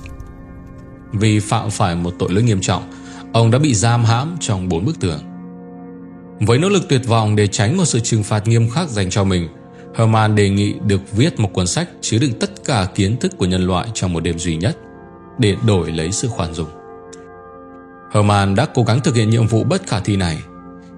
Vì 1.13 1.41
phạm 1.41 1.71
phải 1.71 1.95
một 1.95 2.15
tội 2.19 2.33
lỗi 2.33 2.43
nghiêm 2.43 2.61
trọng, 2.61 2.93
ông 3.33 3.51
đã 3.51 3.59
bị 3.59 3.75
giam 3.75 4.05
hãm 4.05 4.37
trong 4.41 4.69
bốn 4.69 4.85
bức 4.85 5.01
tường. 5.01 5.21
Với 6.41 6.59
nỗ 6.59 6.69
lực 6.69 6.89
tuyệt 6.89 7.07
vọng 7.07 7.37
để 7.37 7.47
tránh 7.47 7.77
một 7.77 7.85
sự 7.85 8.01
trừng 8.01 8.23
phạt 8.23 8.47
nghiêm 8.47 8.71
khắc 8.71 8.89
dành 8.89 9.11
cho 9.11 9.25
mình, 9.25 9.49
Herman 9.95 10.35
đề 10.35 10.51
nghị 10.51 10.75
được 10.87 11.01
viết 11.13 11.41
một 11.41 11.53
cuốn 11.53 11.67
sách 11.67 11.89
chứa 12.01 12.19
đựng 12.19 12.33
tất 12.41 12.65
cả 12.65 12.89
kiến 12.95 13.17
thức 13.17 13.39
của 13.39 13.47
nhân 13.47 13.67
loại 13.67 13.89
trong 13.95 14.13
một 14.13 14.21
đêm 14.21 14.39
duy 14.39 14.57
nhất 14.57 14.77
để 15.39 15.57
đổi 15.67 15.93
lấy 15.93 16.13
sự 16.13 16.29
khoan 16.29 16.55
dung. 16.55 16.69
Herman 18.17 18.55
đã 18.55 18.67
cố 18.75 18.83
gắng 18.83 19.01
thực 19.01 19.15
hiện 19.15 19.31
nhiệm 19.31 19.47
vụ 19.47 19.65
bất 19.65 19.87
khả 19.87 20.01
thi 20.01 20.17
này, 20.17 20.39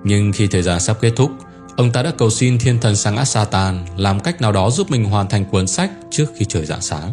nhưng 0.05 0.33
khi 0.33 0.47
thời 0.47 0.63
gian 0.63 0.81
sắp 0.81 0.97
kết 1.01 1.13
thúc, 1.17 1.31
ông 1.77 1.93
ta 1.93 2.03
đã 2.03 2.13
cầu 2.19 2.31
xin 2.31 2.59
thiên 2.59 2.81
thần 2.81 2.97
sang 2.97 3.17
ác 3.17 3.25
Satan 3.25 3.87
làm 3.97 4.21
cách 4.21 4.41
nào 4.41 4.53
đó 4.53 4.71
giúp 4.71 4.91
mình 4.91 5.05
hoàn 5.05 5.29
thành 5.29 5.45
cuốn 5.45 5.67
sách 5.67 5.91
trước 6.11 6.27
khi 6.37 6.45
trời 6.45 6.67
rạng 6.67 6.81
sáng. 6.81 7.13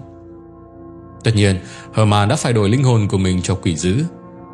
Tất 1.23 1.31
nhiên, 1.35 1.59
Herman 1.93 2.29
đã 2.29 2.35
phải 2.35 2.53
đổi 2.53 2.69
linh 2.69 2.83
hồn 2.83 3.07
của 3.07 3.17
mình 3.17 3.41
cho 3.41 3.55
quỷ 3.55 3.75
dữ, 3.75 4.03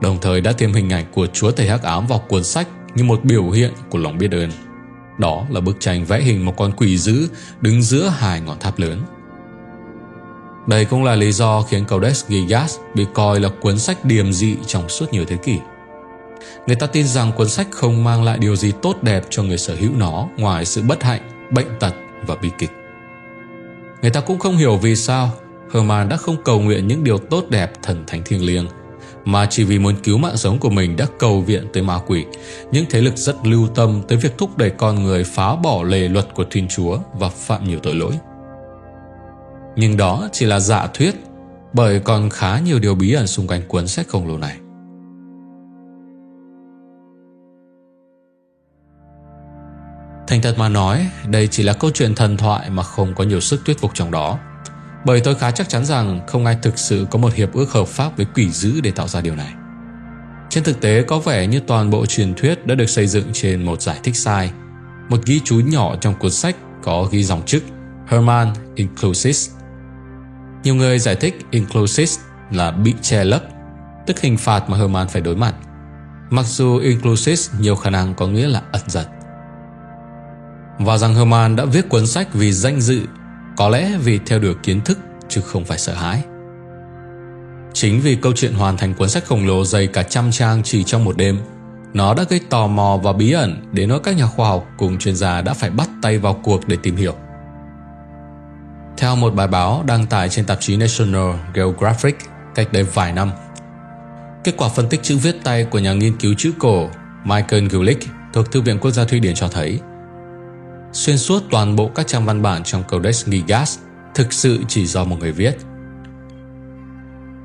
đồng 0.01 0.17
thời 0.21 0.41
đã 0.41 0.51
thêm 0.51 0.73
hình 0.73 0.89
ảnh 0.89 1.05
của 1.11 1.27
chúa 1.27 1.51
thầy 1.51 1.67
hắc 1.67 1.83
ám 1.83 2.07
vào 2.07 2.19
cuốn 2.19 2.43
sách 2.43 2.67
như 2.95 3.03
một 3.03 3.23
biểu 3.23 3.49
hiện 3.49 3.71
của 3.89 3.99
lòng 3.99 4.17
biết 4.17 4.31
ơn. 4.31 4.49
Đó 5.17 5.45
là 5.49 5.61
bức 5.61 5.77
tranh 5.79 6.05
vẽ 6.05 6.21
hình 6.21 6.45
một 6.45 6.53
con 6.57 6.71
quỷ 6.71 6.97
dữ 6.97 7.27
đứng 7.61 7.81
giữa 7.81 8.07
hai 8.07 8.41
ngọn 8.41 8.59
tháp 8.59 8.79
lớn. 8.79 9.01
Đây 10.67 10.85
cũng 10.85 11.03
là 11.03 11.15
lý 11.15 11.31
do 11.31 11.61
khiến 11.61 11.85
Codex 11.85 12.25
Gigas 12.25 12.77
bị 12.93 13.05
coi 13.13 13.39
là 13.39 13.49
cuốn 13.61 13.79
sách 13.79 14.05
điềm 14.05 14.33
dị 14.33 14.55
trong 14.67 14.89
suốt 14.89 15.13
nhiều 15.13 15.25
thế 15.25 15.37
kỷ. 15.37 15.57
Người 16.67 16.75
ta 16.75 16.87
tin 16.87 17.07
rằng 17.07 17.31
cuốn 17.31 17.49
sách 17.49 17.67
không 17.71 18.03
mang 18.03 18.23
lại 18.23 18.37
điều 18.37 18.55
gì 18.55 18.71
tốt 18.81 18.95
đẹp 19.01 19.23
cho 19.29 19.43
người 19.43 19.57
sở 19.57 19.75
hữu 19.75 19.91
nó 19.97 20.27
ngoài 20.37 20.65
sự 20.65 20.81
bất 20.81 21.03
hạnh, 21.03 21.21
bệnh 21.51 21.67
tật 21.79 21.93
và 22.27 22.35
bi 22.35 22.49
kịch. 22.57 22.71
Người 24.01 24.11
ta 24.11 24.19
cũng 24.19 24.39
không 24.39 24.57
hiểu 24.57 24.77
vì 24.77 24.95
sao 24.95 25.31
Herman 25.73 26.09
đã 26.09 26.17
không 26.17 26.37
cầu 26.43 26.59
nguyện 26.59 26.87
những 26.87 27.03
điều 27.03 27.17
tốt 27.17 27.45
đẹp 27.49 27.71
thần 27.83 28.03
thánh 28.07 28.23
thiêng 28.23 28.45
liêng 28.45 28.67
mà 29.25 29.47
chỉ 29.49 29.63
vì 29.63 29.79
muốn 29.79 29.95
cứu 30.03 30.17
mạng 30.17 30.37
sống 30.37 30.59
của 30.59 30.69
mình 30.69 30.95
đã 30.95 31.05
cầu 31.19 31.41
viện 31.41 31.67
tới 31.73 31.83
ma 31.83 31.99
quỷ, 32.07 32.25
những 32.71 32.85
thế 32.89 33.01
lực 33.01 33.17
rất 33.17 33.35
lưu 33.45 33.67
tâm 33.67 34.01
tới 34.07 34.17
việc 34.17 34.37
thúc 34.37 34.57
đẩy 34.57 34.69
con 34.69 35.03
người 35.03 35.23
phá 35.23 35.55
bỏ 35.55 35.83
lề 35.83 36.07
luật 36.07 36.25
của 36.33 36.45
Thiên 36.51 36.67
Chúa 36.67 36.97
và 37.13 37.29
phạm 37.29 37.67
nhiều 37.67 37.79
tội 37.83 37.95
lỗi. 37.95 38.13
Nhưng 39.75 39.97
đó 39.97 40.27
chỉ 40.31 40.45
là 40.45 40.59
giả 40.59 40.87
thuyết, 40.93 41.15
bởi 41.73 41.99
còn 41.99 42.29
khá 42.29 42.59
nhiều 42.59 42.79
điều 42.79 42.95
bí 42.95 43.13
ẩn 43.13 43.27
xung 43.27 43.47
quanh 43.47 43.61
cuốn 43.67 43.87
sách 43.87 44.07
khổng 44.07 44.27
lồ 44.27 44.37
này. 44.37 44.57
Thành 50.27 50.41
thật 50.41 50.55
mà 50.57 50.69
nói, 50.69 51.07
đây 51.27 51.47
chỉ 51.47 51.63
là 51.63 51.73
câu 51.73 51.91
chuyện 51.93 52.15
thần 52.15 52.37
thoại 52.37 52.69
mà 52.69 52.83
không 52.83 53.13
có 53.15 53.23
nhiều 53.23 53.39
sức 53.39 53.61
thuyết 53.65 53.79
phục 53.79 53.91
trong 53.93 54.11
đó. 54.11 54.39
Bởi 55.05 55.21
tôi 55.21 55.35
khá 55.35 55.51
chắc 55.51 55.69
chắn 55.69 55.85
rằng 55.85 56.21
không 56.27 56.45
ai 56.45 56.57
thực 56.61 56.79
sự 56.79 57.07
có 57.11 57.19
một 57.19 57.33
hiệp 57.33 57.53
ước 57.53 57.71
hợp 57.71 57.87
pháp 57.87 58.17
với 58.17 58.25
quỷ 58.35 58.49
dữ 58.51 58.81
để 58.81 58.91
tạo 58.91 59.07
ra 59.07 59.21
điều 59.21 59.35
này. 59.35 59.53
Trên 60.49 60.63
thực 60.63 60.81
tế 60.81 61.03
có 61.03 61.19
vẻ 61.19 61.47
như 61.47 61.59
toàn 61.59 61.89
bộ 61.89 62.05
truyền 62.05 62.33
thuyết 62.33 62.67
đã 62.67 62.75
được 62.75 62.89
xây 62.89 63.07
dựng 63.07 63.25
trên 63.33 63.65
một 63.65 63.81
giải 63.81 63.99
thích 64.03 64.15
sai. 64.15 64.51
Một 65.09 65.25
ghi 65.25 65.39
chú 65.43 65.59
nhỏ 65.59 65.95
trong 66.01 66.15
cuốn 66.19 66.31
sách 66.31 66.55
có 66.83 67.07
ghi 67.11 67.23
dòng 67.23 67.45
chức 67.45 67.63
Herman 68.07 68.53
Inclusis. 68.75 69.49
Nhiều 70.63 70.75
người 70.75 70.99
giải 70.99 71.15
thích 71.15 71.45
Inclusis 71.51 72.19
là 72.51 72.71
bị 72.71 72.93
che 73.01 73.23
lấp, 73.23 73.43
tức 74.07 74.19
hình 74.19 74.37
phạt 74.37 74.69
mà 74.69 74.77
Herman 74.77 75.07
phải 75.07 75.21
đối 75.21 75.35
mặt. 75.35 75.55
Mặc 76.29 76.45
dù 76.45 76.77
Inclusis 76.77 77.49
nhiều 77.59 77.75
khả 77.75 77.89
năng 77.89 78.13
có 78.13 78.27
nghĩa 78.27 78.47
là 78.47 78.61
ẩn 78.71 78.81
giật. 78.87 79.05
Và 80.79 80.97
rằng 80.97 81.15
Herman 81.15 81.55
đã 81.55 81.65
viết 81.65 81.89
cuốn 81.89 82.07
sách 82.07 82.33
vì 82.33 82.51
danh 82.51 82.81
dự 82.81 83.01
có 83.57 83.69
lẽ 83.69 83.97
vì 84.03 84.19
theo 84.25 84.39
đuổi 84.39 84.55
kiến 84.63 84.81
thức 84.81 84.99
chứ 85.29 85.41
không 85.41 85.65
phải 85.65 85.77
sợ 85.77 85.93
hãi. 85.93 86.23
Chính 87.73 88.01
vì 88.01 88.15
câu 88.15 88.33
chuyện 88.35 88.53
hoàn 88.53 88.77
thành 88.77 88.93
cuốn 88.93 89.09
sách 89.09 89.25
khổng 89.25 89.47
lồ 89.47 89.65
dày 89.65 89.87
cả 89.87 90.03
trăm 90.03 90.31
trang 90.31 90.63
chỉ 90.63 90.83
trong 90.83 91.03
một 91.03 91.17
đêm, 91.17 91.39
nó 91.93 92.13
đã 92.13 92.23
gây 92.29 92.39
tò 92.49 92.67
mò 92.67 92.99
và 93.03 93.13
bí 93.13 93.31
ẩn 93.31 93.69
đến 93.71 93.89
nỗi 93.89 93.99
các 94.03 94.15
nhà 94.15 94.25
khoa 94.25 94.49
học 94.49 94.67
cùng 94.77 94.97
chuyên 94.99 95.15
gia 95.15 95.41
đã 95.41 95.53
phải 95.53 95.69
bắt 95.69 95.89
tay 96.01 96.17
vào 96.17 96.33
cuộc 96.33 96.67
để 96.67 96.77
tìm 96.83 96.95
hiểu. 96.95 97.15
Theo 99.01 99.15
một 99.15 99.35
bài 99.35 99.47
báo 99.47 99.83
đăng 99.87 100.05
tải 100.05 100.29
trên 100.29 100.45
tạp 100.45 100.61
chí 100.61 100.77
National 100.77 101.35
Geographic 101.53 102.17
cách 102.55 102.73
đây 102.73 102.83
vài 102.83 103.13
năm, 103.13 103.31
kết 104.43 104.53
quả 104.57 104.69
phân 104.69 104.89
tích 104.89 104.99
chữ 105.03 105.17
viết 105.17 105.35
tay 105.43 105.63
của 105.63 105.79
nhà 105.79 105.93
nghiên 105.93 106.17
cứu 106.17 106.33
chữ 106.37 106.51
cổ 106.59 106.89
Michael 107.23 107.67
Gulick 107.67 108.07
thuộc 108.33 108.51
Thư 108.51 108.61
viện 108.61 108.79
Quốc 108.79 108.91
gia 108.91 109.05
Thụy 109.05 109.19
Điển 109.19 109.35
cho 109.35 109.47
thấy 109.47 109.79
xuyên 110.93 111.17
suốt 111.17 111.43
toàn 111.51 111.75
bộ 111.75 111.87
các 111.95 112.07
trang 112.07 112.25
văn 112.25 112.41
bản 112.41 112.63
trong 112.63 112.83
Codex 112.83 113.25
Gigas 113.25 113.79
thực 114.15 114.33
sự 114.33 114.59
chỉ 114.67 114.85
do 114.85 115.03
một 115.03 115.17
người 115.19 115.31
viết. 115.31 115.57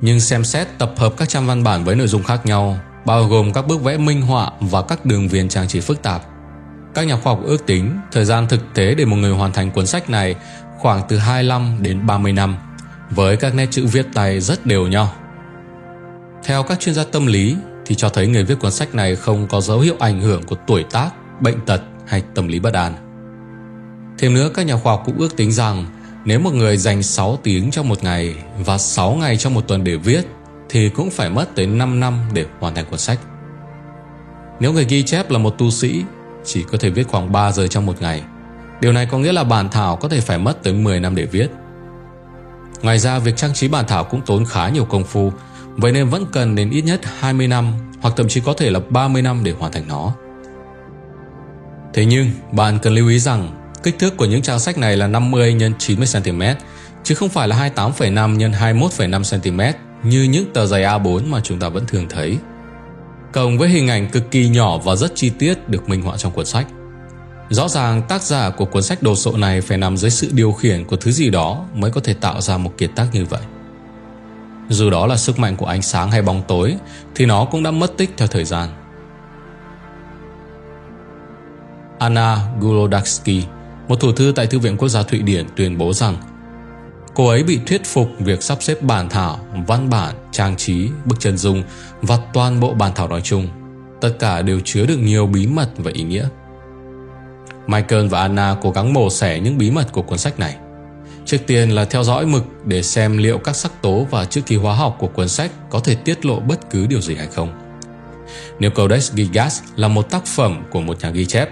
Nhưng 0.01 0.21
xem 0.21 0.45
xét 0.45 0.69
tập 0.79 0.93
hợp 0.97 1.15
các 1.17 1.29
trang 1.29 1.47
văn 1.47 1.65
bản 1.65 1.85
với 1.85 1.97
nội 1.97 2.09
dung 2.09 2.23
khác 2.23 2.47
nhau, 2.47 2.79
bao 3.05 3.25
gồm 3.25 3.53
các 3.53 3.67
bức 3.67 3.83
vẽ 3.83 3.97
minh 3.97 4.23
họa 4.23 4.51
và 4.61 4.83
các 4.83 5.07
đường 5.07 5.29
viền 5.29 5.49
trang 5.49 5.69
trí 5.69 5.81
phức 5.81 6.03
tạp. 6.03 6.23
Các 6.95 7.07
nhà 7.07 7.17
khoa 7.17 7.33
học 7.33 7.41
ước 7.45 7.67
tính 7.67 7.99
thời 8.13 8.25
gian 8.25 8.49
thực 8.49 8.61
tế 8.75 8.95
để 8.95 9.05
một 9.05 9.17
người 9.17 9.33
hoàn 9.33 9.53
thành 9.53 9.71
cuốn 9.71 9.87
sách 9.87 10.11
này 10.11 10.35
khoảng 10.79 11.03
từ 11.09 11.19
25 11.19 11.77
đến 11.81 12.07
30 12.07 12.33
năm, 12.33 12.57
với 13.11 13.37
các 13.37 13.55
nét 13.55 13.67
chữ 13.71 13.87
viết 13.87 14.07
tay 14.15 14.41
rất 14.41 14.67
đều 14.67 14.87
nhau. 14.87 15.13
Theo 16.45 16.63
các 16.63 16.81
chuyên 16.81 16.95
gia 16.95 17.05
tâm 17.05 17.27
lý 17.27 17.57
thì 17.87 17.95
cho 17.95 18.09
thấy 18.09 18.27
người 18.27 18.45
viết 18.45 18.59
cuốn 18.61 18.71
sách 18.71 18.95
này 18.95 19.17
không 19.17 19.47
có 19.47 19.61
dấu 19.61 19.81
hiệu 19.81 19.95
ảnh 19.99 20.21
hưởng 20.21 20.43
của 20.43 20.57
tuổi 20.67 20.85
tác, 20.91 21.11
bệnh 21.41 21.61
tật 21.67 21.81
hay 22.07 22.23
tâm 22.35 22.49
lý 22.49 22.59
bất 22.59 22.75
an. 22.75 22.95
Thêm 24.19 24.35
nữa, 24.35 24.51
các 24.55 24.67
nhà 24.67 24.77
khoa 24.77 24.93
học 24.93 25.03
cũng 25.07 25.19
ước 25.19 25.37
tính 25.37 25.53
rằng 25.53 25.87
nếu 26.25 26.41
một 26.41 26.55
người 26.55 26.77
dành 26.77 27.03
6 27.03 27.39
tiếng 27.43 27.71
trong 27.71 27.89
một 27.89 28.05
ngày 28.05 28.35
và 28.65 28.79
6 28.79 29.15
ngày 29.15 29.37
trong 29.37 29.55
một 29.55 29.69
tuần 29.69 29.85
để 29.85 29.97
viết 29.97 30.27
thì 30.69 30.89
cũng 30.89 31.11
phải 31.11 31.31
mất 31.31 31.47
tới 31.55 31.67
5 31.67 32.01
năm 32.01 32.21
để 32.33 32.47
hoàn 32.61 32.75
thành 32.75 32.85
cuốn 32.91 32.99
sách. 32.99 33.19
Nếu 34.61 34.73
người 34.73 34.85
ghi 34.89 35.03
chép 35.03 35.31
là 35.31 35.39
một 35.39 35.59
tu 35.59 35.71
sĩ 35.71 36.05
chỉ 36.45 36.65
có 36.73 36.79
thể 36.79 36.91
viết 36.91 37.09
khoảng 37.09 37.33
3 37.33 37.53
giờ 37.53 37.67
trong 37.67 37.87
một 37.87 38.03
ngày, 38.03 38.23
điều 38.81 38.93
này 38.93 39.07
có 39.07 39.19
nghĩa 39.19 39.33
là 39.33 39.45
bản 39.45 39.69
thảo 39.69 39.97
có 39.97 40.09
thể 40.09 40.21
phải 40.21 40.39
mất 40.39 40.63
tới 40.63 40.73
10 40.73 41.01
năm 41.01 41.15
để 41.15 41.27
viết. 41.27 41.49
Ngoài 42.83 42.99
ra, 42.99 43.19
việc 43.19 43.37
trang 43.37 43.55
trí 43.55 43.69
bản 43.69 43.85
thảo 43.89 44.05
cũng 44.05 44.21
tốn 44.27 44.45
khá 44.45 44.69
nhiều 44.69 44.85
công 44.85 45.05
phu, 45.05 45.33
vậy 45.77 45.93
nên 45.93 46.09
vẫn 46.09 46.27
cần 46.33 46.55
đến 46.55 46.71
ít 46.71 46.83
nhất 46.83 47.01
20 47.19 47.49
năm 47.49 47.73
hoặc 48.01 48.15
thậm 48.17 48.29
chí 48.29 48.41
có 48.41 48.53
thể 48.53 48.71
là 48.71 48.81
30 48.91 49.23
năm 49.23 49.41
để 49.45 49.53
hoàn 49.53 49.73
thành 49.73 49.89
nó. 49.89 50.13
Thế 51.95 52.05
nhưng, 52.05 52.31
bạn 52.53 52.79
cần 52.83 52.95
lưu 52.95 53.09
ý 53.09 53.19
rằng 53.19 53.67
Kích 53.87 53.99
thước 53.99 54.17
của 54.17 54.25
những 54.25 54.43
trang 54.43 54.59
sách 54.59 54.79
này 54.79 54.97
là 54.97 55.07
50 55.07 55.57
x 55.61 55.63
90 55.79 56.09
cm 56.13 56.43
chứ 57.05 57.15
không 57.15 57.29
phải 57.29 57.49
là 57.49 57.71
28,5 57.77 58.39
x 58.39 58.55
21,5 58.63 59.41
cm 59.41 59.61
như 60.09 60.23
những 60.23 60.53
tờ 60.53 60.67
giấy 60.67 60.83
A4 60.83 61.29
mà 61.29 61.41
chúng 61.41 61.59
ta 61.59 61.69
vẫn 61.69 61.87
thường 61.87 62.07
thấy. 62.09 62.39
Cộng 63.33 63.59
với 63.59 63.69
hình 63.69 63.89
ảnh 63.89 64.09
cực 64.09 64.31
kỳ 64.31 64.49
nhỏ 64.49 64.79
và 64.79 64.97
rất 64.97 65.13
chi 65.15 65.31
tiết 65.31 65.69
được 65.69 65.89
minh 65.89 66.03
họa 66.03 66.17
trong 66.17 66.33
cuốn 66.33 66.47
sách. 66.47 66.67
Rõ 67.51 67.69
ràng 67.69 68.03
tác 68.09 68.23
giả 68.23 68.51
của 68.51 68.65
cuốn 68.65 68.83
sách 68.83 69.03
đồ 69.03 69.15
sộ 69.15 69.37
này 69.37 69.61
phải 69.61 69.79
nằm 69.79 69.97
dưới 69.97 70.11
sự 70.11 70.31
điều 70.33 70.53
khiển 70.53 70.85
của 70.85 70.97
thứ 70.97 71.11
gì 71.11 71.31
đó 71.31 71.65
mới 71.75 71.91
có 71.91 72.01
thể 72.01 72.15
tạo 72.15 72.41
ra 72.41 72.59
một 72.59 72.73
kiệt 72.79 72.91
tác 72.97 73.07
như 73.13 73.25
vậy. 73.25 73.43
Dù 74.69 74.91
đó 74.91 75.07
là 75.07 75.17
sức 75.17 75.39
mạnh 75.39 75.57
của 75.57 75.67
ánh 75.67 75.83
sáng 75.83 76.11
hay 76.11 76.23
bóng 76.23 76.43
tối 76.49 76.77
thì 77.15 77.27
nó 77.27 77.45
cũng 77.45 77.63
đã 77.63 77.71
mất 77.71 77.97
tích 77.97 78.11
theo 78.17 78.29
thời 78.29 78.45
gian. 78.45 78.69
Anna 81.99 82.39
Gulodaksky 82.61 83.45
một 83.89 84.01
thủ 84.01 84.13
thư 84.13 84.33
tại 84.37 84.47
Thư 84.47 84.59
viện 84.59 84.77
Quốc 84.77 84.89
gia 84.89 85.03
Thụy 85.03 85.23
Điển 85.23 85.47
tuyên 85.57 85.79
bố 85.79 85.93
rằng 85.93 86.17
Cô 87.15 87.29
ấy 87.29 87.43
bị 87.43 87.61
thuyết 87.67 87.85
phục 87.85 88.09
việc 88.19 88.43
sắp 88.43 88.63
xếp 88.63 88.83
bản 88.83 89.09
thảo, 89.09 89.39
văn 89.67 89.91
bản, 89.91 90.15
trang 90.33 90.57
trí, 90.57 90.89
bức 91.05 91.21
chân 91.21 91.37
dung 91.37 91.63
và 92.03 92.19
toàn 92.33 92.61
bộ 92.61 92.75
bản 92.75 92.93
thảo 92.95 93.09
nói 93.09 93.21
chung. 93.21 93.49
Tất 94.01 94.11
cả 94.19 94.43
đều 94.43 94.61
chứa 94.65 94.87
được 94.87 94.99
nhiều 94.99 95.27
bí 95.27 95.47
mật 95.47 95.69
và 95.77 95.91
ý 95.95 96.03
nghĩa. 96.03 96.29
Michael 97.67 98.07
và 98.07 98.21
Anna 98.21 98.57
cố 98.63 98.71
gắng 98.71 98.93
mổ 98.93 99.11
xẻ 99.11 99.41
những 99.41 99.59
bí 99.59 99.71
mật 99.71 99.93
của 99.93 100.03
cuốn 100.03 100.19
sách 100.19 100.39
này. 100.39 100.57
Trước 101.25 101.39
tiên 101.47 101.71
là 101.71 101.85
theo 101.85 102.03
dõi 102.03 102.27
mực 102.27 102.45
để 102.65 102.83
xem 102.83 103.19
liệu 103.19 103.39
các 103.39 103.57
sắc 103.57 103.83
tố 103.83 104.07
và 104.11 104.25
chữ 104.25 104.41
ký 104.41 104.57
hóa 104.57 104.75
học 104.75 104.97
của 104.99 105.07
cuốn 105.07 105.29
sách 105.29 105.51
có 105.71 105.81
thể 105.81 105.95
tiết 105.95 106.27
lộ 106.27 106.41
bất 106.41 106.71
cứ 106.71 106.87
điều 106.87 107.01
gì 107.01 107.15
hay 107.15 107.27
không. 107.27 107.61
Nếu 108.59 108.71
Codex 108.71 109.13
Gigas 109.13 109.63
là 109.77 109.89
một 109.89 110.11
tác 110.11 110.27
phẩm 110.27 110.65
của 110.71 110.81
một 110.81 111.01
nhà 111.01 111.11
ghi 111.11 111.27
chép, 111.27 111.49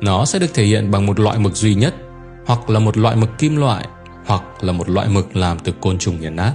nó 0.00 0.24
sẽ 0.24 0.38
được 0.38 0.54
thể 0.54 0.64
hiện 0.64 0.90
bằng 0.90 1.06
một 1.06 1.20
loại 1.20 1.38
mực 1.38 1.56
duy 1.56 1.74
nhất, 1.74 1.94
hoặc 2.46 2.70
là 2.70 2.78
một 2.78 2.96
loại 2.96 3.16
mực 3.16 3.38
kim 3.38 3.56
loại, 3.56 3.86
hoặc 4.26 4.42
là 4.60 4.72
một 4.72 4.88
loại 4.88 5.08
mực 5.08 5.36
làm 5.36 5.58
từ 5.58 5.72
côn 5.80 5.98
trùng 5.98 6.20
nghiền 6.20 6.36
nát. 6.36 6.52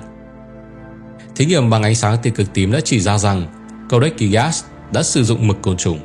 Thí 1.36 1.46
nghiệm 1.46 1.70
bằng 1.70 1.84
ánh 1.84 1.96
sáng 1.96 2.18
tia 2.24 2.30
cực 2.30 2.54
tím 2.54 2.72
đã 2.72 2.80
chỉ 2.80 3.00
ra 3.00 3.18
rằng 3.18 3.48
Codex 3.90 4.14
Gigas 4.20 4.64
đã 4.92 5.04
sử 5.04 5.24
dụng 5.24 5.48
mực 5.48 5.62
côn 5.62 5.78
trùng. 5.78 6.00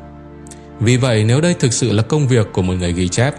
Vì 0.84 0.96
vậy 0.96 1.24
nếu 1.24 1.40
đây 1.40 1.54
thực 1.54 1.72
sự 1.72 1.92
là 1.92 2.02
công 2.02 2.28
việc 2.28 2.46
của 2.52 2.62
một 2.62 2.74
người 2.74 2.92
ghi 2.92 3.08
chép, 3.08 3.34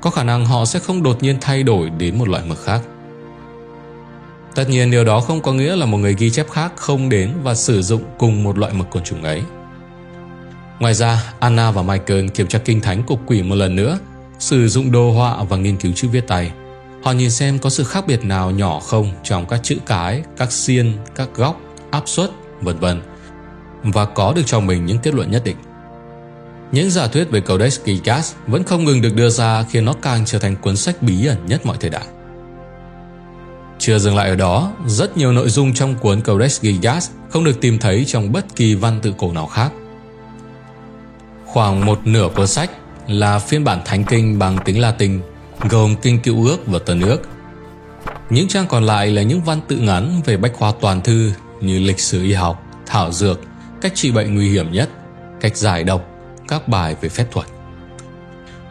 có 0.00 0.10
khả 0.10 0.24
năng 0.24 0.46
họ 0.46 0.64
sẽ 0.64 0.78
không 0.78 1.02
đột 1.02 1.22
nhiên 1.22 1.36
thay 1.40 1.62
đổi 1.62 1.90
đến 1.90 2.18
một 2.18 2.28
loại 2.28 2.42
mực 2.48 2.64
khác. 2.64 2.80
Tất 4.54 4.68
nhiên 4.68 4.90
điều 4.90 5.04
đó 5.04 5.20
không 5.20 5.40
có 5.40 5.52
nghĩa 5.52 5.76
là 5.76 5.86
một 5.86 5.98
người 5.98 6.14
ghi 6.18 6.30
chép 6.30 6.50
khác 6.50 6.72
không 6.76 7.08
đến 7.08 7.32
và 7.42 7.54
sử 7.54 7.82
dụng 7.82 8.02
cùng 8.18 8.42
một 8.42 8.58
loại 8.58 8.72
mực 8.72 8.90
côn 8.90 9.04
trùng 9.04 9.22
ấy. 9.22 9.42
Ngoài 10.80 10.94
ra, 10.94 11.32
Anna 11.38 11.70
và 11.70 11.82
Michael 11.82 12.28
kiểm 12.28 12.46
tra 12.46 12.58
kinh 12.58 12.80
thánh 12.80 13.02
của 13.02 13.16
quỷ 13.26 13.42
một 13.42 13.54
lần 13.54 13.76
nữa, 13.76 13.98
sử 14.38 14.68
dụng 14.68 14.92
đồ 14.92 15.12
họa 15.12 15.44
và 15.48 15.56
nghiên 15.56 15.76
cứu 15.76 15.92
chữ 15.92 16.08
viết 16.08 16.26
tay. 16.26 16.52
Họ 17.02 17.12
nhìn 17.12 17.30
xem 17.30 17.58
có 17.58 17.70
sự 17.70 17.84
khác 17.84 18.06
biệt 18.06 18.24
nào 18.24 18.50
nhỏ 18.50 18.80
không 18.80 19.12
trong 19.22 19.46
các 19.46 19.60
chữ 19.62 19.76
cái, 19.86 20.22
các 20.36 20.52
xiên, 20.52 20.92
các 21.14 21.28
góc, 21.34 21.60
áp 21.90 22.02
suất, 22.06 22.30
vân 22.60 22.78
vân 22.78 23.02
và 23.82 24.04
có 24.04 24.32
được 24.36 24.42
cho 24.46 24.60
mình 24.60 24.86
những 24.86 24.98
kết 24.98 25.14
luận 25.14 25.30
nhất 25.30 25.44
định. 25.44 25.56
Những 26.72 26.90
giả 26.90 27.06
thuyết 27.06 27.30
về 27.30 27.40
Codex 27.40 27.80
Gigas 27.86 28.34
vẫn 28.46 28.64
không 28.64 28.84
ngừng 28.84 29.02
được 29.02 29.14
đưa 29.14 29.28
ra 29.28 29.62
khiến 29.62 29.84
nó 29.84 29.92
càng 30.02 30.24
trở 30.24 30.38
thành 30.38 30.56
cuốn 30.56 30.76
sách 30.76 31.02
bí 31.02 31.26
ẩn 31.26 31.46
nhất 31.46 31.66
mọi 31.66 31.76
thời 31.80 31.90
đại. 31.90 32.04
Chưa 33.78 33.98
dừng 33.98 34.16
lại 34.16 34.28
ở 34.28 34.36
đó, 34.36 34.72
rất 34.86 35.16
nhiều 35.16 35.32
nội 35.32 35.48
dung 35.48 35.74
trong 35.74 35.94
cuốn 35.94 36.20
Codex 36.20 36.60
Gigas 36.62 37.10
không 37.30 37.44
được 37.44 37.60
tìm 37.60 37.78
thấy 37.78 38.04
trong 38.04 38.32
bất 38.32 38.56
kỳ 38.56 38.74
văn 38.74 39.00
tự 39.02 39.14
cổ 39.18 39.32
nào 39.32 39.46
khác. 39.46 39.72
Khoảng 41.44 41.86
một 41.86 42.00
nửa 42.04 42.28
cuốn 42.34 42.46
sách 42.46 42.70
là 43.08 43.38
phiên 43.38 43.64
bản 43.64 43.80
thánh 43.84 44.04
kinh 44.04 44.38
bằng 44.38 44.58
tiếng 44.64 44.80
Latin, 44.80 45.20
gồm 45.70 45.96
kinh 46.02 46.20
cựu 46.20 46.44
ước 46.46 46.66
và 46.66 46.78
tân 46.78 47.00
ước. 47.00 47.22
Những 48.30 48.48
trang 48.48 48.66
còn 48.68 48.84
lại 48.84 49.10
là 49.10 49.22
những 49.22 49.40
văn 49.40 49.60
tự 49.68 49.76
ngắn 49.76 50.20
về 50.24 50.36
bách 50.36 50.52
khoa 50.54 50.72
toàn 50.80 51.00
thư 51.00 51.32
như 51.60 51.78
lịch 51.78 52.00
sử 52.00 52.22
y 52.22 52.32
học, 52.32 52.62
thảo 52.86 53.12
dược, 53.12 53.40
cách 53.80 53.92
trị 53.94 54.12
bệnh 54.12 54.34
nguy 54.34 54.48
hiểm 54.48 54.72
nhất, 54.72 54.90
cách 55.40 55.56
giải 55.56 55.84
độc, 55.84 56.08
các 56.48 56.68
bài 56.68 56.96
về 57.00 57.08
phép 57.08 57.26
thuật. 57.30 57.46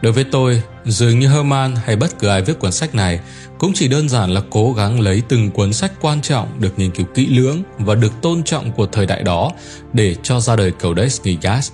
Đối 0.02 0.12
với 0.12 0.24
tôi, 0.24 0.62
dường 0.84 1.18
như 1.18 1.28
Herman 1.28 1.76
hay 1.84 1.96
bất 1.96 2.18
cứ 2.18 2.28
ai 2.28 2.42
viết 2.42 2.58
cuốn 2.58 2.72
sách 2.72 2.94
này 2.94 3.20
cũng 3.58 3.72
chỉ 3.74 3.88
đơn 3.88 4.08
giản 4.08 4.30
là 4.30 4.40
cố 4.50 4.72
gắng 4.72 5.00
lấy 5.00 5.22
từng 5.28 5.50
cuốn 5.50 5.72
sách 5.72 5.92
quan 6.00 6.20
trọng 6.20 6.60
được 6.60 6.78
nghiên 6.78 6.90
cứu 6.90 7.06
kỹ 7.14 7.26
lưỡng 7.26 7.62
và 7.78 7.94
được 7.94 8.12
tôn 8.22 8.42
trọng 8.42 8.72
của 8.72 8.86
thời 8.86 9.06
đại 9.06 9.22
đó 9.22 9.52
để 9.92 10.16
cho 10.22 10.40
ra 10.40 10.56
đời 10.56 10.70
Codex 10.70 11.20
Gigas. 11.22 11.72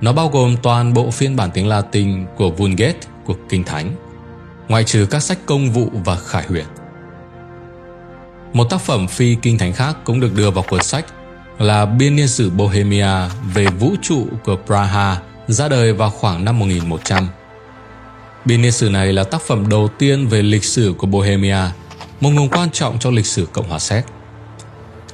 Nó 0.00 0.12
bao 0.12 0.28
gồm 0.28 0.56
toàn 0.62 0.94
bộ 0.94 1.10
phiên 1.10 1.36
bản 1.36 1.50
tiếng 1.54 1.68
Latin 1.68 2.26
của 2.36 2.50
Vulgate 2.50 2.98
của 3.24 3.34
Kinh 3.48 3.64
Thánh, 3.64 3.96
ngoại 4.68 4.84
trừ 4.84 5.06
các 5.10 5.22
sách 5.22 5.38
công 5.46 5.70
vụ 5.70 5.90
và 6.04 6.16
khải 6.16 6.44
huyền. 6.46 6.66
Một 8.52 8.64
tác 8.70 8.80
phẩm 8.80 9.08
phi 9.08 9.36
kinh 9.42 9.58
thánh 9.58 9.72
khác 9.72 9.96
cũng 10.04 10.20
được 10.20 10.34
đưa 10.34 10.50
vào 10.50 10.64
cuốn 10.68 10.82
sách 10.82 11.04
là 11.60 11.86
biên 11.86 12.16
niên 12.16 12.28
sử 12.28 12.50
Bohemia 12.50 13.28
về 13.54 13.66
vũ 13.66 13.94
trụ 14.02 14.26
của 14.44 14.56
Praha 14.66 15.20
ra 15.46 15.68
đời 15.68 15.92
vào 15.92 16.10
khoảng 16.10 16.44
năm 16.44 16.58
1100. 16.58 17.28
Biên 18.44 18.62
niên 18.62 18.72
sử 18.72 18.88
này 18.90 19.12
là 19.12 19.24
tác 19.24 19.40
phẩm 19.40 19.68
đầu 19.68 19.88
tiên 19.98 20.26
về 20.26 20.42
lịch 20.42 20.64
sử 20.64 20.94
của 20.98 21.06
Bohemia, 21.06 21.58
một 22.20 22.30
nguồn 22.30 22.48
quan 22.48 22.70
trọng 22.70 22.98
cho 22.98 23.10
lịch 23.10 23.26
sử 23.26 23.46
Cộng 23.52 23.68
hòa 23.68 23.78
Séc. 23.78 24.04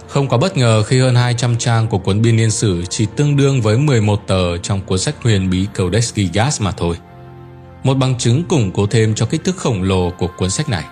Không 0.09 0.29
có 0.29 0.39
bất 0.39 0.57
ngờ 0.57 0.83
khi 0.83 1.01
hơn 1.01 1.15
200 1.15 1.57
trang 1.57 1.87
của 1.89 1.99
cuốn 1.99 2.23
biên 2.23 2.37
niên 2.37 2.51
sử 2.51 2.85
chỉ 2.91 3.07
tương 3.17 3.37
đương 3.37 3.63
với 3.63 3.79
11 3.79 4.23
tờ 4.27 4.59
trong 4.59 4.81
cuốn 4.81 4.99
sách 4.99 5.15
huyền 5.23 5.51
bí 5.51 5.67
Codex 5.79 6.15
Gigas 6.15 6.63
mà 6.63 6.73
thôi. 6.73 6.97
Một 7.85 7.95
bằng 7.95 8.19
chứng 8.19 8.45
củng 8.45 8.71
cố 8.73 8.87
thêm 8.87 9.15
cho 9.15 9.27
kích 9.27 9.45
thước 9.45 9.57
khổng 9.57 9.83
lồ 9.83 10.11
của 10.11 10.29
cuốn 10.37 10.51
sách 10.51 10.69
này. 10.69 10.85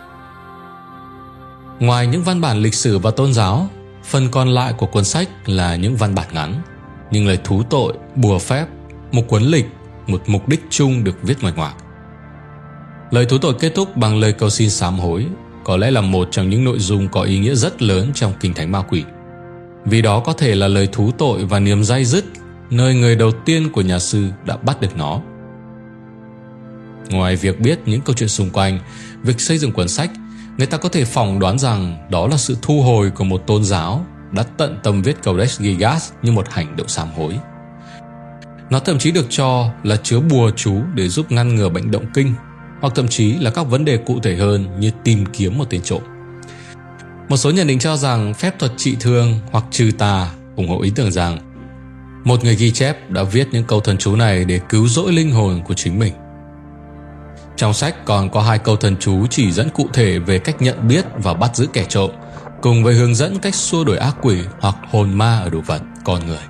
Ngoài 1.80 2.07
những 2.07 2.22
văn 2.22 2.40
bản 2.40 2.59
lịch 2.59 2.74
sử 2.74 2.98
và 2.98 3.11
tôn 3.11 3.32
giáo, 3.32 3.68
phần 4.05 4.28
còn 4.30 4.48
lại 4.48 4.72
của 4.72 4.86
cuốn 4.86 5.05
sách 5.05 5.28
là 5.46 5.76
những 5.76 5.96
văn 5.96 6.14
bản 6.14 6.28
ngắn, 6.32 6.55
nhưng 7.11 7.26
lời 7.26 7.38
thú 7.44 7.62
tội, 7.62 7.92
bùa 8.16 8.38
phép, 8.38 8.66
một 9.12 9.22
cuốn 9.28 9.42
lịch, 9.42 9.66
một 10.07 10.22
mục 10.26 10.48
đích 10.48 10.61
chung 10.70 11.05
được 11.05 11.22
viết 11.22 11.42
ngoài 11.42 11.55
ngoạc. 11.57 11.74
Lời 13.11 13.26
thú 13.26 13.38
tội 13.38 13.55
kết 13.61 13.72
thúc 13.74 13.96
bằng 13.96 14.20
lời 14.20 14.32
cầu 14.32 14.50
xin 14.50 14.70
sám 14.70 14.98
hối, 14.98 15.26
có 15.64 15.76
lẽ 15.76 15.90
là 15.90 16.00
một 16.00 16.28
trong 16.30 16.50
những 16.50 16.64
nội 16.64 16.78
dung 16.78 17.09
có 17.09 17.22
ý 17.22 17.38
nghĩa 17.38 17.55
rất 17.55 17.82
lớn 17.82 18.11
trong 18.14 18.32
kinh 18.40 18.55
thánh 18.55 18.72
ma 18.72 18.82
quỷ. 18.88 19.05
Vì 19.84 20.02
đó 20.02 20.20
có 20.20 20.32
thể 20.32 20.55
là 20.55 20.68
lời 20.68 20.88
thú 20.92 21.11
tội 21.18 21.44
và 21.44 21.61
niềm 21.61 21.84
dai 21.84 22.05
dứt, 22.05 22.24
nơi 22.70 22.94
người 22.94 23.16
đầu 23.16 23.30
tiên 23.44 23.68
của 23.72 23.80
nhà 23.80 23.98
sư 23.98 24.28
đã 24.46 24.57
bắt 24.57 24.80
được 24.80 24.96
nó. 24.96 25.20
Ngoài 27.11 27.36
việc 27.36 27.61
biết 27.61 27.78
những 27.86 28.00
câu 28.00 28.14
chuyện 28.14 28.28
xung 28.28 28.50
quanh, 28.50 28.78
việc 29.22 29.40
xây 29.40 29.59
dựng 29.59 29.72
cuốn 29.72 29.88
sách 29.88 30.11
người 30.59 30.66
ta 30.66 30.76
có 30.76 30.88
thể 30.88 31.05
phỏng 31.05 31.38
đoán 31.38 31.59
rằng 31.59 32.09
đó 32.11 32.26
là 32.26 32.36
sự 32.36 32.57
thu 32.62 32.82
hồi 32.82 33.11
của 33.11 33.24
một 33.24 33.46
tôn 33.46 33.64
giáo 33.64 34.07
đã 34.32 34.42
tận 34.42 34.78
tâm 34.82 35.02
viết 35.02 35.16
Codex 35.24 35.61
Gigas 35.61 36.12
như 36.22 36.32
một 36.32 36.48
hành 36.50 36.76
động 36.76 36.88
sám 36.88 37.09
hối. 37.16 37.38
Nó 38.70 38.78
thậm 38.78 38.98
chí 38.98 39.11
được 39.11 39.26
cho 39.30 39.70
là 39.82 39.96
chứa 39.96 40.20
bùa 40.20 40.50
chú 40.57 40.80
để 40.94 41.09
giúp 41.09 41.32
ngăn 41.32 41.55
ngừa 41.55 41.68
bệnh 41.68 41.90
động 41.90 42.07
kinh, 42.14 42.34
hoặc 42.80 42.92
thậm 42.96 43.09
chí 43.09 43.32
là 43.32 43.50
các 43.50 43.62
vấn 43.62 43.84
đề 43.84 43.96
cụ 43.96 44.20
thể 44.22 44.36
hơn 44.36 44.80
như 44.80 44.90
tìm 45.05 45.24
kiếm 45.32 45.59
một 45.59 45.64
tên 45.70 45.82
trộm. 45.82 46.02
Một 47.28 47.36
số 47.36 47.50
nhận 47.50 47.66
định 47.66 47.78
cho 47.78 47.96
rằng 47.96 48.34
phép 48.34 48.59
thuật 48.59 48.72
trị 48.76 48.96
thương 49.00 49.40
hoặc 49.50 49.64
trừ 49.70 49.90
tà 49.98 50.30
ủng 50.57 50.68
hộ 50.68 50.80
ý 50.80 50.92
tưởng 50.94 51.12
rằng 51.12 51.38
một 52.24 52.44
người 52.44 52.57
ghi 52.57 52.70
chép 52.70 53.11
đã 53.11 53.22
viết 53.22 53.48
những 53.52 53.64
câu 53.64 53.80
thần 53.80 53.98
chú 53.98 54.16
này 54.16 54.44
để 54.44 54.61
cứu 54.68 54.88
rỗi 54.88 55.12
linh 55.12 55.30
hồn 55.30 55.62
của 55.64 55.74
chính 55.74 55.98
mình. 55.98 56.12
Trong 57.57 57.74
sách 57.74 58.05
còn 58.05 58.30
có 58.30 58.42
hai 58.42 58.59
câu 58.59 58.76
thần 58.76 58.96
chú 59.00 59.26
chỉ 59.30 59.52
dẫn 59.52 59.68
cụ 59.70 59.88
thể 59.92 60.18
về 60.18 60.38
cách 60.38 60.62
nhận 60.62 60.88
biết 60.88 61.05
và 61.16 61.34
bắt 61.34 61.57
giữ 61.57 61.66
kẻ 61.72 61.84
trộm, 61.88 62.11
cùng 62.62 62.84
với 62.84 62.94
hướng 62.94 63.14
dẫn 63.14 63.38
cách 63.38 63.55
xua 63.55 63.84
đuổi 63.84 63.96
ác 63.96 64.16
quỷ 64.22 64.38
hoặc 64.61 64.74
hồn 64.90 65.14
ma 65.14 65.38
ở 65.38 65.50
đồ 65.50 65.61
vật, 65.61 65.82
con 66.05 66.26
người. 66.26 66.42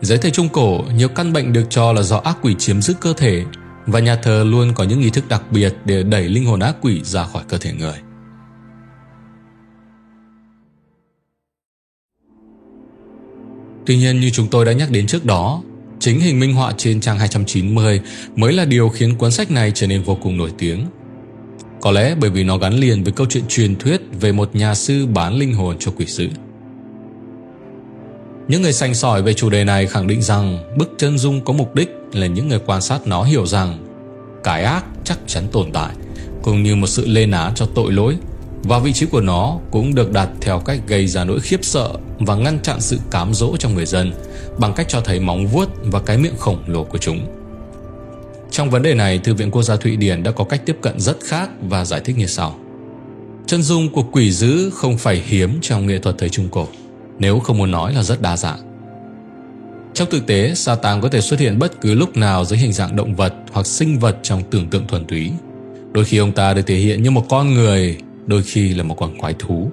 Dưới 0.00 0.18
thời 0.18 0.30
Trung 0.30 0.48
Cổ, 0.48 0.84
nhiều 0.94 1.08
căn 1.08 1.32
bệnh 1.32 1.52
được 1.52 1.64
cho 1.70 1.92
là 1.92 2.02
do 2.02 2.16
ác 2.16 2.36
quỷ 2.42 2.54
chiếm 2.58 2.82
giữ 2.82 2.94
cơ 3.00 3.12
thể 3.12 3.44
và 3.86 4.00
nhà 4.00 4.16
thờ 4.16 4.44
luôn 4.46 4.74
có 4.74 4.84
những 4.84 5.00
nghi 5.00 5.10
thức 5.10 5.28
đặc 5.28 5.42
biệt 5.50 5.74
để 5.84 6.02
đẩy 6.02 6.28
linh 6.28 6.46
hồn 6.46 6.60
ác 6.60 6.76
quỷ 6.80 7.00
ra 7.04 7.24
khỏi 7.24 7.42
cơ 7.48 7.58
thể 7.58 7.72
người. 7.72 7.96
Tuy 13.86 13.96
nhiên 13.96 14.20
như 14.20 14.30
chúng 14.30 14.48
tôi 14.48 14.64
đã 14.64 14.72
nhắc 14.72 14.90
đến 14.90 15.06
trước 15.06 15.24
đó, 15.24 15.62
Chính 16.00 16.20
hình 16.20 16.40
minh 16.40 16.54
họa 16.54 16.72
trên 16.76 17.00
trang 17.00 17.18
290 17.18 18.00
mới 18.36 18.52
là 18.52 18.64
điều 18.64 18.88
khiến 18.88 19.14
cuốn 19.14 19.30
sách 19.30 19.50
này 19.50 19.72
trở 19.74 19.86
nên 19.86 20.02
vô 20.02 20.18
cùng 20.22 20.36
nổi 20.36 20.50
tiếng. 20.58 20.86
Có 21.80 21.90
lẽ 21.90 22.14
bởi 22.20 22.30
vì 22.30 22.44
nó 22.44 22.58
gắn 22.58 22.74
liền 22.74 23.04
với 23.04 23.12
câu 23.12 23.26
chuyện 23.30 23.44
truyền 23.48 23.76
thuyết 23.76 24.00
về 24.20 24.32
một 24.32 24.56
nhà 24.56 24.74
sư 24.74 25.06
bán 25.06 25.34
linh 25.34 25.54
hồn 25.54 25.76
cho 25.78 25.92
quỷ 25.96 26.06
sứ. 26.06 26.28
Những 28.48 28.62
người 28.62 28.72
sành 28.72 28.94
sỏi 28.94 29.22
về 29.22 29.34
chủ 29.34 29.50
đề 29.50 29.64
này 29.64 29.86
khẳng 29.86 30.06
định 30.06 30.22
rằng 30.22 30.58
bức 30.78 30.94
chân 30.98 31.18
dung 31.18 31.44
có 31.44 31.52
mục 31.52 31.74
đích 31.74 31.90
là 32.12 32.26
những 32.26 32.48
người 32.48 32.60
quan 32.66 32.80
sát 32.80 33.06
nó 33.06 33.22
hiểu 33.22 33.46
rằng 33.46 33.86
cái 34.44 34.64
ác 34.64 34.84
chắc 35.04 35.18
chắn 35.26 35.44
tồn 35.52 35.72
tại, 35.72 35.94
cũng 36.42 36.62
như 36.62 36.76
một 36.76 36.86
sự 36.86 37.06
lên 37.06 37.30
án 37.30 37.54
cho 37.54 37.66
tội 37.74 37.92
lỗi 37.92 38.16
và 38.62 38.78
vị 38.78 38.92
trí 38.92 39.06
của 39.06 39.20
nó 39.20 39.58
cũng 39.70 39.94
được 39.94 40.12
đặt 40.12 40.28
theo 40.40 40.60
cách 40.60 40.80
gây 40.86 41.06
ra 41.06 41.24
nỗi 41.24 41.40
khiếp 41.40 41.64
sợ 41.64 41.90
và 42.20 42.34
ngăn 42.34 42.58
chặn 42.62 42.80
sự 42.80 42.98
cám 43.10 43.34
dỗ 43.34 43.56
trong 43.56 43.74
người 43.74 43.86
dân 43.86 44.12
bằng 44.58 44.72
cách 44.74 44.88
cho 44.88 45.00
thấy 45.00 45.20
móng 45.20 45.46
vuốt 45.46 45.68
và 45.82 46.00
cái 46.00 46.18
miệng 46.18 46.36
khổng 46.38 46.62
lồ 46.66 46.84
của 46.84 46.98
chúng. 46.98 47.26
Trong 48.50 48.70
vấn 48.70 48.82
đề 48.82 48.94
này, 48.94 49.18
Thư 49.18 49.34
viện 49.34 49.50
Quốc 49.50 49.62
gia 49.62 49.76
Thụy 49.76 49.96
Điển 49.96 50.22
đã 50.22 50.30
có 50.30 50.44
cách 50.44 50.62
tiếp 50.66 50.76
cận 50.80 51.00
rất 51.00 51.16
khác 51.24 51.50
và 51.62 51.84
giải 51.84 52.00
thích 52.00 52.18
như 52.18 52.26
sau. 52.26 52.58
Chân 53.46 53.62
dung 53.62 53.92
của 53.92 54.02
quỷ 54.02 54.32
dữ 54.32 54.70
không 54.70 54.98
phải 54.98 55.22
hiếm 55.26 55.58
trong 55.60 55.86
nghệ 55.86 55.98
thuật 55.98 56.18
thời 56.18 56.28
Trung 56.28 56.48
Cổ, 56.50 56.68
nếu 57.18 57.40
không 57.40 57.58
muốn 57.58 57.70
nói 57.70 57.94
là 57.94 58.02
rất 58.02 58.22
đa 58.22 58.36
dạng. 58.36 58.58
Trong 59.94 60.10
thực 60.10 60.26
tế, 60.26 60.54
Satan 60.54 61.00
có 61.00 61.08
thể 61.08 61.20
xuất 61.20 61.40
hiện 61.40 61.58
bất 61.58 61.80
cứ 61.80 61.94
lúc 61.94 62.16
nào 62.16 62.44
dưới 62.44 62.58
hình 62.58 62.72
dạng 62.72 62.96
động 62.96 63.14
vật 63.14 63.34
hoặc 63.52 63.66
sinh 63.66 63.98
vật 63.98 64.16
trong 64.22 64.42
tưởng 64.50 64.68
tượng 64.68 64.86
thuần 64.86 65.04
túy. 65.04 65.32
Đôi 65.92 66.04
khi 66.04 66.18
ông 66.18 66.32
ta 66.32 66.54
được 66.54 66.62
thể 66.66 66.76
hiện 66.76 67.02
như 67.02 67.10
một 67.10 67.24
con 67.28 67.54
người, 67.54 67.98
đôi 68.26 68.42
khi 68.42 68.74
là 68.74 68.82
một 68.82 68.94
con 68.94 69.18
quái 69.18 69.34
thú. 69.38 69.70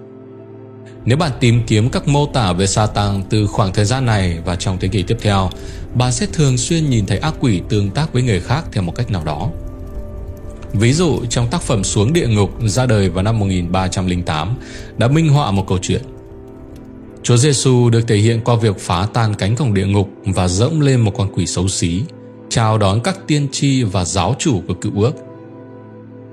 Nếu 1.08 1.18
bạn 1.18 1.32
tìm 1.40 1.62
kiếm 1.68 1.90
các 1.90 2.08
mô 2.08 2.26
tả 2.26 2.54
về 2.54 2.68
Satan 2.68 3.24
từ 3.30 3.48
khoảng 3.48 3.74
thời 3.74 3.86
gian 3.86 4.06
này 4.06 4.38
và 4.46 4.56
trong 4.56 4.78
thế 4.80 4.88
kỷ 4.88 5.04
tiếp 5.04 5.18
theo, 5.22 5.50
bạn 5.94 6.12
sẽ 6.12 6.26
thường 6.34 6.58
xuyên 6.58 6.90
nhìn 6.90 7.06
thấy 7.06 7.18
ác 7.18 7.34
quỷ 7.40 7.62
tương 7.70 7.90
tác 7.90 8.14
với 8.14 8.24
người 8.24 8.40
khác 8.40 8.66
theo 8.72 8.84
một 8.84 8.96
cách 8.96 9.12
nào 9.12 9.24
đó. 9.24 9.50
Ví 10.74 10.94
dụ 10.94 11.26
trong 11.30 11.48
tác 11.50 11.62
phẩm 11.62 11.84
Xuống 11.84 12.14
địa 12.14 12.28
ngục 12.28 12.52
ra 12.66 12.86
đời 12.86 13.10
vào 13.10 13.24
năm 13.24 13.40
1308 13.40 14.56
đã 14.98 15.08
minh 15.08 15.30
họa 15.30 15.52
một 15.52 15.68
câu 15.68 15.78
chuyện. 15.82 16.02
Chúa 17.24 17.38
Giêsu 17.38 17.90
được 17.90 18.08
thể 18.08 18.16
hiện 18.16 18.42
qua 18.42 18.56
việc 18.56 18.80
phá 18.80 19.08
tan 19.14 19.34
cánh 19.34 19.56
cổng 19.56 19.74
địa 19.74 19.86
ngục 19.86 20.10
và 20.26 20.48
dẫm 20.48 20.80
lên 20.80 21.02
một 21.02 21.12
con 21.18 21.32
quỷ 21.34 21.46
xấu 21.46 21.68
xí, 21.68 22.02
chào 22.50 22.78
đón 22.78 23.02
các 23.04 23.28
tiên 23.28 23.48
tri 23.52 23.84
và 23.84 24.06
giáo 24.06 24.36
chủ 24.40 24.62
của 24.68 24.74
cựu 24.74 25.02
ước. 25.02 25.27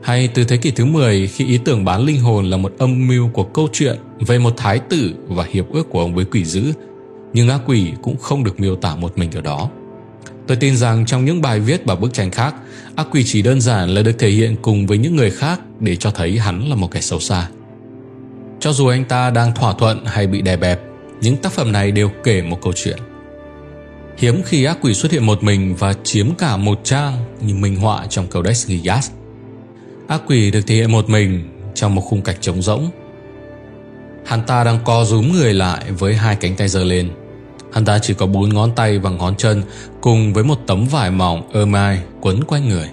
Hay 0.04 0.28
từ 0.28 0.44
thế 0.44 0.56
kỷ 0.56 0.70
thứ 0.70 0.84
10 0.84 1.26
khi 1.26 1.46
ý 1.46 1.58
tưởng 1.58 1.84
bán 1.84 2.04
linh 2.04 2.20
hồn 2.20 2.44
là 2.50 2.56
một 2.56 2.72
âm 2.78 3.06
mưu 3.06 3.28
của 3.28 3.44
câu 3.44 3.68
chuyện 3.72 3.96
về 4.20 4.38
một 4.38 4.54
thái 4.56 4.78
tử 4.78 5.14
và 5.28 5.44
hiệp 5.50 5.70
ước 5.72 5.90
của 5.90 6.00
ông 6.00 6.14
với 6.14 6.24
quỷ 6.24 6.44
dữ, 6.44 6.72
nhưng 7.32 7.48
ác 7.48 7.60
quỷ 7.66 7.92
cũng 8.02 8.16
không 8.16 8.44
được 8.44 8.60
miêu 8.60 8.76
tả 8.76 8.96
một 8.96 9.18
mình 9.18 9.30
ở 9.34 9.40
đó. 9.40 9.70
Tôi 10.46 10.56
tin 10.56 10.76
rằng 10.76 11.06
trong 11.06 11.24
những 11.24 11.42
bài 11.42 11.60
viết 11.60 11.84
và 11.84 11.94
bức 11.94 12.12
tranh 12.12 12.30
khác, 12.30 12.54
ác 12.96 13.06
quỷ 13.10 13.22
chỉ 13.26 13.42
đơn 13.42 13.60
giản 13.60 13.88
là 13.88 14.02
được 14.02 14.18
thể 14.18 14.28
hiện 14.28 14.56
cùng 14.62 14.86
với 14.86 14.98
những 14.98 15.16
người 15.16 15.30
khác 15.30 15.60
để 15.80 15.96
cho 15.96 16.10
thấy 16.10 16.38
hắn 16.38 16.68
là 16.68 16.74
một 16.74 16.90
kẻ 16.90 17.00
xấu 17.00 17.20
xa. 17.20 17.48
Cho 18.60 18.72
dù 18.72 18.86
anh 18.86 19.04
ta 19.04 19.30
đang 19.30 19.54
thỏa 19.54 19.72
thuận 19.72 20.04
hay 20.04 20.26
bị 20.26 20.42
đè 20.42 20.56
bẹp, 20.56 20.80
những 21.20 21.36
tác 21.36 21.52
phẩm 21.52 21.72
này 21.72 21.90
đều 21.90 22.10
kể 22.24 22.42
một 22.42 22.58
câu 22.62 22.72
chuyện. 22.76 22.98
Hiếm 24.18 24.42
khi 24.44 24.64
ác 24.64 24.78
quỷ 24.80 24.94
xuất 24.94 25.12
hiện 25.12 25.26
một 25.26 25.42
mình 25.42 25.74
và 25.78 25.94
chiếm 26.04 26.34
cả 26.34 26.56
một 26.56 26.80
trang 26.84 27.12
như 27.40 27.54
minh 27.54 27.76
họa 27.76 28.06
trong 28.06 28.26
Codex 28.26 28.66
Gigas. 28.66 29.10
Ác 30.08 30.22
quỷ 30.26 30.50
được 30.50 30.60
thể 30.66 30.74
hiện 30.74 30.92
một 30.92 31.10
mình 31.10 31.48
trong 31.74 31.94
một 31.94 32.00
khung 32.00 32.22
cảnh 32.22 32.36
trống 32.40 32.62
rỗng. 32.62 32.90
Hắn 34.26 34.46
ta 34.46 34.64
đang 34.64 34.78
co 34.84 35.04
rúm 35.04 35.32
người 35.32 35.54
lại 35.54 35.84
với 35.98 36.14
hai 36.14 36.36
cánh 36.36 36.56
tay 36.56 36.68
giơ 36.68 36.84
lên. 36.84 37.10
Hắn 37.72 37.84
ta 37.84 37.98
chỉ 37.98 38.14
có 38.14 38.26
bốn 38.26 38.48
ngón 38.48 38.74
tay 38.74 38.98
và 38.98 39.10
ngón 39.10 39.36
chân 39.36 39.62
cùng 40.00 40.32
với 40.32 40.44
một 40.44 40.58
tấm 40.66 40.86
vải 40.86 41.10
mỏng 41.10 41.50
ơ 41.52 41.66
mai 41.66 42.00
quấn 42.20 42.44
quanh 42.44 42.68
người. 42.68 42.88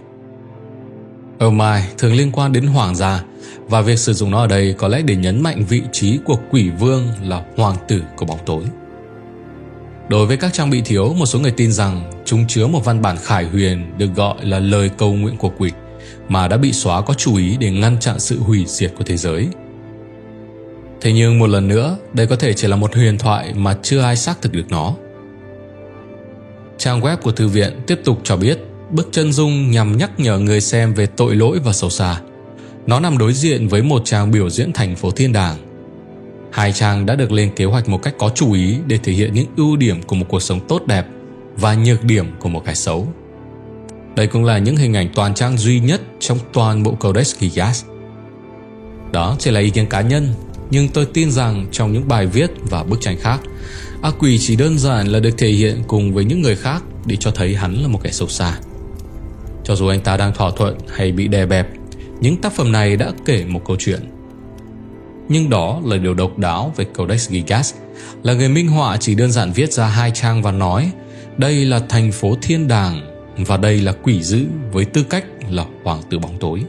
Ơ 1.40 1.50
mai 1.50 1.88
thường 1.98 2.14
liên 2.14 2.32
quan 2.32 2.52
đến 2.52 2.68
hoàng 2.68 2.96
gia 2.96 3.24
và 3.68 3.82
việc 3.82 4.00
sử 4.00 4.14
dụng 4.14 4.32
nó 4.32 4.42
ở 4.42 4.48
đây 4.48 4.76
có 4.78 4.88
lẽ 4.88 5.02
để 5.02 5.16
nhấn 5.16 5.44
mạnh 5.44 5.66
vị 5.70 5.82
trí 5.92 6.20
của 6.26 6.38
quỷ 6.52 6.70
vương 6.70 7.04
là 7.24 7.46
hoàng 7.58 7.76
tử 7.88 8.02
của 8.16 8.26
bóng 8.26 8.40
tối. 8.46 8.64
Đối 10.10 10.26
với 10.26 10.38
các 10.38 10.54
trang 10.54 10.70
bị 10.70 10.82
thiếu, 10.82 11.14
một 11.14 11.26
số 11.26 11.40
người 11.40 11.52
tin 11.52 11.72
rằng 11.72 12.12
chúng 12.26 12.48
chứa 12.48 12.68
một 12.68 12.86
văn 12.86 13.02
bản 13.02 13.18
khải 13.18 13.46
huyền 13.46 13.98
được 13.98 14.16
gọi 14.16 14.36
là 14.42 14.60
lời 14.60 14.90
cầu 14.98 15.14
nguyện 15.14 15.38
của 15.38 15.52
quỷ 15.58 15.72
mà 16.32 16.48
đã 16.48 16.58
bị 16.58 16.74
xóa 16.74 17.02
có 17.02 17.14
chú 17.14 17.36
ý 17.36 17.58
để 17.60 17.72
ngăn 17.72 18.00
chặn 18.00 18.20
sự 18.20 18.40
hủy 18.40 18.64
diệt 18.68 18.94
của 18.98 19.04
thế 19.04 19.18
giới. 19.18 19.48
Thế 21.02 21.14
nhưng 21.14 21.40
một 21.40 21.48
lần 21.48 21.68
nữa, 21.68 21.98
đây 22.14 22.28
có 22.28 22.36
thể 22.36 22.54
chỉ 22.54 22.68
là 22.68 22.76
một 22.76 22.96
huyền 22.96 23.18
thoại 23.18 23.54
mà 23.56 23.78
chưa 23.84 24.02
ai 24.02 24.16
xác 24.16 24.42
thực 24.42 24.54
được 24.54 24.66
nó. 24.70 24.94
Trang 26.78 27.02
web 27.02 27.18
của 27.18 27.32
thư 27.32 27.48
viện 27.48 27.80
tiếp 27.88 28.00
tục 28.04 28.20
cho 28.24 28.38
biết 28.38 28.60
bức 28.92 29.10
chân 29.12 29.32
dung 29.32 29.72
nhằm 29.72 29.98
nhắc 29.98 30.20
nhở 30.20 30.40
người 30.40 30.62
xem 30.62 30.94
về 30.94 31.06
tội 31.06 31.36
lỗi 31.36 31.60
và 31.60 31.74
sâu 31.74 31.90
xa. 31.90 32.22
Nó 32.88 33.00
nằm 33.00 33.18
đối 33.18 33.34
diện 33.34 33.68
với 33.68 33.82
một 33.82 34.02
trang 34.06 34.32
biểu 34.32 34.50
diễn 34.50 34.74
thành 34.74 34.96
phố 34.96 35.12
thiên 35.12 35.34
đàng. 35.34 35.58
Hai 36.52 36.72
trang 36.72 37.06
đã 37.06 37.16
được 37.16 37.32
lên 37.32 37.52
kế 37.56 37.66
hoạch 37.66 37.90
một 37.90 38.04
cách 38.04 38.14
có 38.18 38.30
chú 38.36 38.54
ý 38.54 38.78
để 38.88 38.98
thể 39.04 39.14
hiện 39.14 39.34
những 39.34 39.48
ưu 39.58 39.76
điểm 39.76 40.04
của 40.04 40.16
một 40.16 40.26
cuộc 40.30 40.42
sống 40.42 40.60
tốt 40.68 40.88
đẹp 40.88 41.06
và 41.56 41.76
nhược 41.76 42.04
điểm 42.04 42.26
của 42.40 42.50
một 42.50 42.66
cái 42.66 42.76
xấu. 42.76 43.08
Đây 44.16 44.28
cũng 44.28 44.46
là 44.46 44.58
những 44.58 44.78
hình 44.78 44.94
ảnh 44.94 45.10
toàn 45.16 45.34
trang 45.34 45.58
duy 45.58 45.80
nhất 45.80 46.02
trong 46.20 46.38
toàn 46.54 46.84
bộ 46.84 46.92
Codex 46.92 47.36
Gigas. 47.36 47.86
Đó 49.12 49.36
chỉ 49.40 49.52
là 49.52 49.60
ý 49.60 49.70
kiến 49.70 49.86
cá 49.86 50.02
nhân, 50.02 50.34
nhưng 50.72 50.88
tôi 50.88 51.06
tin 51.14 51.32
rằng 51.32 51.68
trong 51.72 51.94
những 51.94 52.08
bài 52.08 52.26
viết 52.26 52.52
và 52.70 52.84
bức 52.84 53.02
tranh 53.02 53.18
khác, 53.20 53.40
ác 54.02 54.16
quỷ 54.20 54.38
chỉ 54.38 54.56
đơn 54.56 54.78
giản 54.78 55.08
là 55.08 55.20
được 55.20 55.38
thể 55.38 55.50
hiện 55.50 55.84
cùng 55.88 56.14
với 56.14 56.26
những 56.26 56.42
người 56.42 56.56
khác 56.56 56.84
để 57.06 57.16
cho 57.16 57.32
thấy 57.32 57.56
hắn 57.56 57.82
là 57.82 57.88
một 57.88 58.00
kẻ 58.04 58.12
xấu 58.12 58.28
xa. 58.28 58.58
Cho 59.64 59.76
dù 59.76 59.88
anh 59.88 60.02
ta 60.02 60.18
đang 60.18 60.34
thỏa 60.34 60.52
thuận 60.52 60.78
hay 60.96 61.12
bị 61.12 61.28
đè 61.28 61.46
bẹp, 61.46 61.68
những 62.20 62.38
tác 62.38 62.54
phẩm 62.54 62.72
này 62.72 62.96
đã 62.96 63.12
kể 63.26 63.46
một 63.46 63.62
câu 63.66 63.78
chuyện. 63.80 64.00
Nhưng 65.30 65.50
đó 65.50 65.82
là 65.86 65.98
điều 65.98 66.14
độc 66.14 66.38
đáo 66.38 66.74
về 66.78 66.86
Codex 66.86 67.30
Gigas, 67.30 67.74
là 68.24 68.34
người 68.34 68.50
minh 68.50 68.68
họa 68.68 68.98
chỉ 68.98 69.16
đơn 69.16 69.32
giản 69.32 69.52
viết 69.52 69.74
ra 69.74 69.86
hai 69.86 70.12
trang 70.14 70.42
và 70.42 70.52
nói 70.52 70.92
đây 71.38 71.66
là 71.66 71.80
thành 71.90 72.12
phố 72.12 72.36
thiên 72.42 72.68
đàng 72.68 73.11
và 73.44 73.58
đây 73.58 73.82
là 73.82 73.92
quỷ 73.92 74.24
dữ 74.24 74.46
với 74.72 74.86
tư 74.86 75.04
cách 75.04 75.26
là 75.50 75.66
hoàng 75.84 76.02
tử 76.10 76.20
bóng 76.20 76.38
tối. 76.40 76.64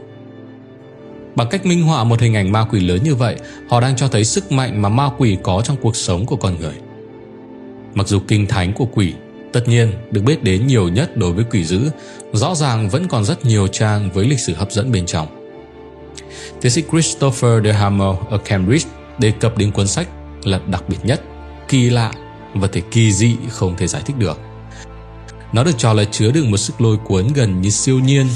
Bằng 1.35 1.47
cách 1.51 1.65
minh 1.65 1.83
họa 1.83 2.03
một 2.03 2.19
hình 2.19 2.35
ảnh 2.35 2.51
ma 2.51 2.65
quỷ 2.71 2.79
lớn 2.79 2.99
như 3.03 3.15
vậy, 3.15 3.35
họ 3.69 3.81
đang 3.81 3.95
cho 3.95 4.07
thấy 4.07 4.25
sức 4.25 4.51
mạnh 4.51 4.81
mà 4.81 4.89
ma 4.89 5.09
quỷ 5.17 5.37
có 5.43 5.61
trong 5.65 5.77
cuộc 5.81 5.95
sống 5.95 6.25
của 6.25 6.35
con 6.35 6.59
người. 6.59 6.75
Mặc 7.93 8.07
dù 8.07 8.19
kinh 8.27 8.47
thánh 8.47 8.73
của 8.73 8.85
quỷ 8.85 9.13
tất 9.53 9.67
nhiên 9.67 9.91
được 10.11 10.21
biết 10.21 10.43
đến 10.43 10.67
nhiều 10.67 10.87
nhất 10.87 11.17
đối 11.17 11.31
với 11.33 11.45
quỷ 11.51 11.63
dữ, 11.63 11.89
rõ 12.33 12.55
ràng 12.55 12.89
vẫn 12.89 13.07
còn 13.07 13.25
rất 13.25 13.45
nhiều 13.45 13.67
trang 13.67 14.09
với 14.13 14.25
lịch 14.25 14.39
sử 14.39 14.53
hấp 14.53 14.71
dẫn 14.71 14.91
bên 14.91 15.05
trong. 15.05 15.27
Tiến 16.61 16.71
sĩ 16.71 16.83
Christopher 16.91 17.63
de 17.63 17.73
Hamel 17.73 18.15
ở 18.29 18.37
Cambridge 18.37 18.89
đề 19.17 19.31
cập 19.31 19.57
đến 19.57 19.71
cuốn 19.71 19.87
sách 19.87 20.07
là 20.43 20.59
đặc 20.67 20.83
biệt 20.89 20.97
nhất, 21.03 21.21
kỳ 21.67 21.89
lạ 21.89 22.13
và 22.53 22.67
thể 22.67 22.81
kỳ 22.91 23.11
dị 23.11 23.35
không 23.49 23.75
thể 23.77 23.87
giải 23.87 24.01
thích 24.05 24.17
được. 24.17 24.39
Nó 25.53 25.63
được 25.63 25.77
cho 25.77 25.93
là 25.93 26.03
chứa 26.03 26.31
đựng 26.31 26.51
một 26.51 26.57
sức 26.57 26.81
lôi 26.81 26.97
cuốn 26.97 27.27
gần 27.27 27.61
như 27.61 27.69
siêu 27.69 27.99
nhiên. 27.99 28.27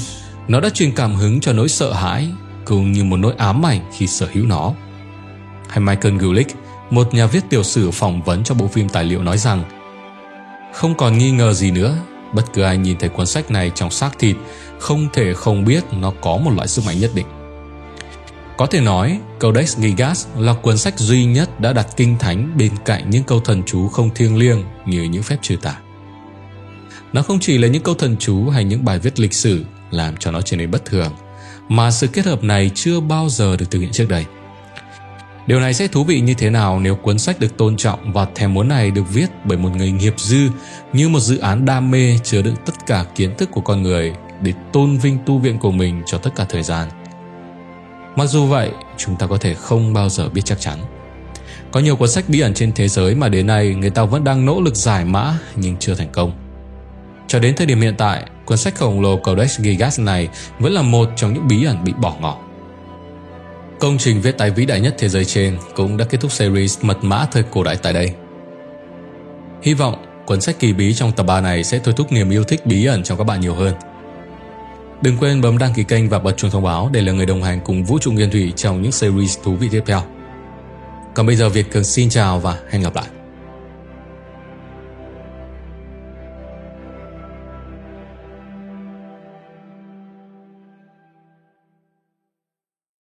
Nó 0.48 0.60
đã 0.60 0.70
truyền 0.70 0.92
cảm 0.92 1.14
hứng 1.14 1.40
cho 1.40 1.52
nỗi 1.52 1.68
sợ 1.68 1.92
hãi 1.92 2.28
cũng 2.64 2.92
như 2.92 3.04
một 3.04 3.16
nỗi 3.16 3.34
ám 3.38 3.66
ảnh 3.66 3.80
khi 3.96 4.06
sở 4.06 4.28
hữu 4.32 4.46
nó. 4.46 4.72
Hay 5.68 5.80
Michael 5.80 6.16
Gulick, 6.16 6.56
một 6.90 7.14
nhà 7.14 7.26
viết 7.26 7.40
tiểu 7.50 7.62
sử 7.62 7.90
phỏng 7.90 8.22
vấn 8.22 8.44
cho 8.44 8.54
bộ 8.54 8.66
phim 8.66 8.88
tài 8.88 9.04
liệu 9.04 9.22
nói 9.22 9.38
rằng 9.38 9.64
không 10.74 10.94
còn 10.94 11.18
nghi 11.18 11.30
ngờ 11.30 11.52
gì 11.52 11.70
nữa, 11.70 11.96
bất 12.32 12.52
cứ 12.52 12.62
ai 12.62 12.78
nhìn 12.78 12.98
thấy 12.98 13.08
cuốn 13.08 13.26
sách 13.26 13.50
này 13.50 13.70
trong 13.74 13.90
xác 13.90 14.18
thịt 14.18 14.36
không 14.78 15.08
thể 15.12 15.34
không 15.34 15.64
biết 15.64 15.84
nó 15.92 16.12
có 16.20 16.36
một 16.36 16.50
loại 16.50 16.68
sức 16.68 16.84
mạnh 16.86 17.00
nhất 17.00 17.10
định. 17.14 17.26
Có 18.56 18.66
thể 18.66 18.80
nói, 18.80 19.18
Codex 19.40 19.76
Gigas 19.78 20.26
là 20.36 20.52
cuốn 20.52 20.78
sách 20.78 20.98
duy 20.98 21.24
nhất 21.24 21.60
đã 21.60 21.72
đặt 21.72 21.86
kinh 21.96 22.18
thánh 22.18 22.54
bên 22.58 22.72
cạnh 22.84 23.10
những 23.10 23.22
câu 23.22 23.40
thần 23.40 23.62
chú 23.66 23.88
không 23.88 24.10
thiêng 24.14 24.36
liêng 24.36 24.64
như 24.86 25.02
những 25.02 25.22
phép 25.22 25.36
trừ 25.42 25.56
tà. 25.56 25.76
Nó 27.12 27.22
không 27.22 27.38
chỉ 27.40 27.58
là 27.58 27.68
những 27.68 27.82
câu 27.82 27.94
thần 27.94 28.16
chú 28.16 28.48
hay 28.48 28.64
những 28.64 28.84
bài 28.84 28.98
viết 28.98 29.20
lịch 29.20 29.34
sử 29.34 29.64
làm 29.90 30.16
cho 30.16 30.30
nó 30.30 30.40
trở 30.40 30.56
nên 30.56 30.70
bất 30.70 30.84
thường, 30.84 31.12
mà 31.68 31.90
sự 31.90 32.06
kết 32.06 32.24
hợp 32.24 32.44
này 32.44 32.70
chưa 32.74 33.00
bao 33.00 33.28
giờ 33.28 33.56
được 33.56 33.70
thực 33.70 33.78
hiện 33.80 33.92
trước 33.92 34.08
đây. 34.08 34.24
Điều 35.46 35.60
này 35.60 35.74
sẽ 35.74 35.88
thú 35.88 36.04
vị 36.04 36.20
như 36.20 36.34
thế 36.34 36.50
nào 36.50 36.80
nếu 36.80 36.96
cuốn 36.96 37.18
sách 37.18 37.40
được 37.40 37.56
tôn 37.56 37.76
trọng 37.76 38.12
và 38.12 38.26
thèm 38.34 38.54
muốn 38.54 38.68
này 38.68 38.90
được 38.90 39.02
viết 39.12 39.26
bởi 39.44 39.58
một 39.58 39.70
người 39.76 39.90
nghiệp 39.90 40.14
dư 40.16 40.48
như 40.92 41.08
một 41.08 41.20
dự 41.20 41.38
án 41.38 41.64
đam 41.64 41.90
mê 41.90 42.18
chứa 42.24 42.42
đựng 42.42 42.56
tất 42.66 42.86
cả 42.86 43.04
kiến 43.14 43.36
thức 43.38 43.50
của 43.52 43.60
con 43.60 43.82
người 43.82 44.12
để 44.42 44.52
tôn 44.72 44.98
vinh 44.98 45.18
tu 45.26 45.38
viện 45.38 45.58
của 45.58 45.70
mình 45.70 46.02
cho 46.06 46.18
tất 46.18 46.30
cả 46.36 46.46
thời 46.48 46.62
gian. 46.62 46.88
Mặc 48.16 48.26
dù 48.26 48.46
vậy, 48.46 48.70
chúng 48.96 49.16
ta 49.16 49.26
có 49.26 49.36
thể 49.36 49.54
không 49.54 49.92
bao 49.92 50.08
giờ 50.08 50.28
biết 50.28 50.42
chắc 50.44 50.60
chắn. 50.60 50.78
Có 51.70 51.80
nhiều 51.80 51.96
cuốn 51.96 52.08
sách 52.08 52.24
bí 52.28 52.40
ẩn 52.40 52.54
trên 52.54 52.72
thế 52.72 52.88
giới 52.88 53.14
mà 53.14 53.28
đến 53.28 53.46
nay 53.46 53.74
người 53.74 53.90
ta 53.90 54.04
vẫn 54.04 54.24
đang 54.24 54.46
nỗ 54.46 54.60
lực 54.60 54.76
giải 54.76 55.04
mã 55.04 55.38
nhưng 55.56 55.76
chưa 55.76 55.94
thành 55.94 56.12
công. 56.12 56.47
Cho 57.28 57.38
đến 57.38 57.54
thời 57.56 57.66
điểm 57.66 57.80
hiện 57.80 57.94
tại, 57.98 58.24
cuốn 58.44 58.58
sách 58.58 58.74
khổng 58.74 59.00
lồ 59.00 59.16
Codex 59.16 59.60
Gigas 59.60 60.00
này 60.00 60.28
vẫn 60.58 60.72
là 60.72 60.82
một 60.82 61.08
trong 61.16 61.34
những 61.34 61.48
bí 61.48 61.64
ẩn 61.64 61.84
bị 61.84 61.92
bỏ 61.92 62.16
ngỏ. 62.20 62.38
Công 63.80 63.98
trình 63.98 64.20
viết 64.20 64.38
tay 64.38 64.50
vĩ 64.50 64.66
đại 64.66 64.80
nhất 64.80 64.94
thế 64.98 65.08
giới 65.08 65.24
trên 65.24 65.58
cũng 65.76 65.96
đã 65.96 66.04
kết 66.04 66.20
thúc 66.20 66.32
series 66.32 66.78
Mật 66.82 67.04
mã 67.04 67.26
thời 67.32 67.42
cổ 67.42 67.62
đại 67.62 67.76
tại 67.82 67.92
đây. 67.92 68.12
Hy 69.62 69.74
vọng 69.74 70.04
cuốn 70.26 70.40
sách 70.40 70.56
kỳ 70.58 70.72
bí 70.72 70.94
trong 70.94 71.12
tập 71.12 71.22
3 71.22 71.40
này 71.40 71.64
sẽ 71.64 71.78
thôi 71.84 71.94
thúc 71.96 72.12
niềm 72.12 72.30
yêu 72.30 72.44
thích 72.44 72.66
bí 72.66 72.84
ẩn 72.84 73.02
trong 73.02 73.18
các 73.18 73.24
bạn 73.24 73.40
nhiều 73.40 73.54
hơn. 73.54 73.74
Đừng 75.02 75.16
quên 75.18 75.40
bấm 75.40 75.58
đăng 75.58 75.74
ký 75.74 75.84
kênh 75.84 76.08
và 76.08 76.18
bật 76.18 76.36
chuông 76.36 76.50
thông 76.50 76.64
báo 76.64 76.90
để 76.92 77.00
là 77.00 77.12
người 77.12 77.26
đồng 77.26 77.42
hành 77.42 77.60
cùng 77.64 77.84
Vũ 77.84 77.98
trụ 77.98 78.12
Nguyên 78.12 78.30
Thủy 78.30 78.52
trong 78.56 78.82
những 78.82 78.92
series 78.92 79.38
thú 79.42 79.54
vị 79.54 79.68
tiếp 79.70 79.82
theo. 79.86 80.02
Còn 81.14 81.26
bây 81.26 81.36
giờ 81.36 81.48
Việt 81.48 81.72
Cường 81.72 81.84
xin 81.84 82.08
chào 82.08 82.38
và 82.38 82.58
hẹn 82.70 82.82
gặp 82.82 82.94
lại. 82.94 83.17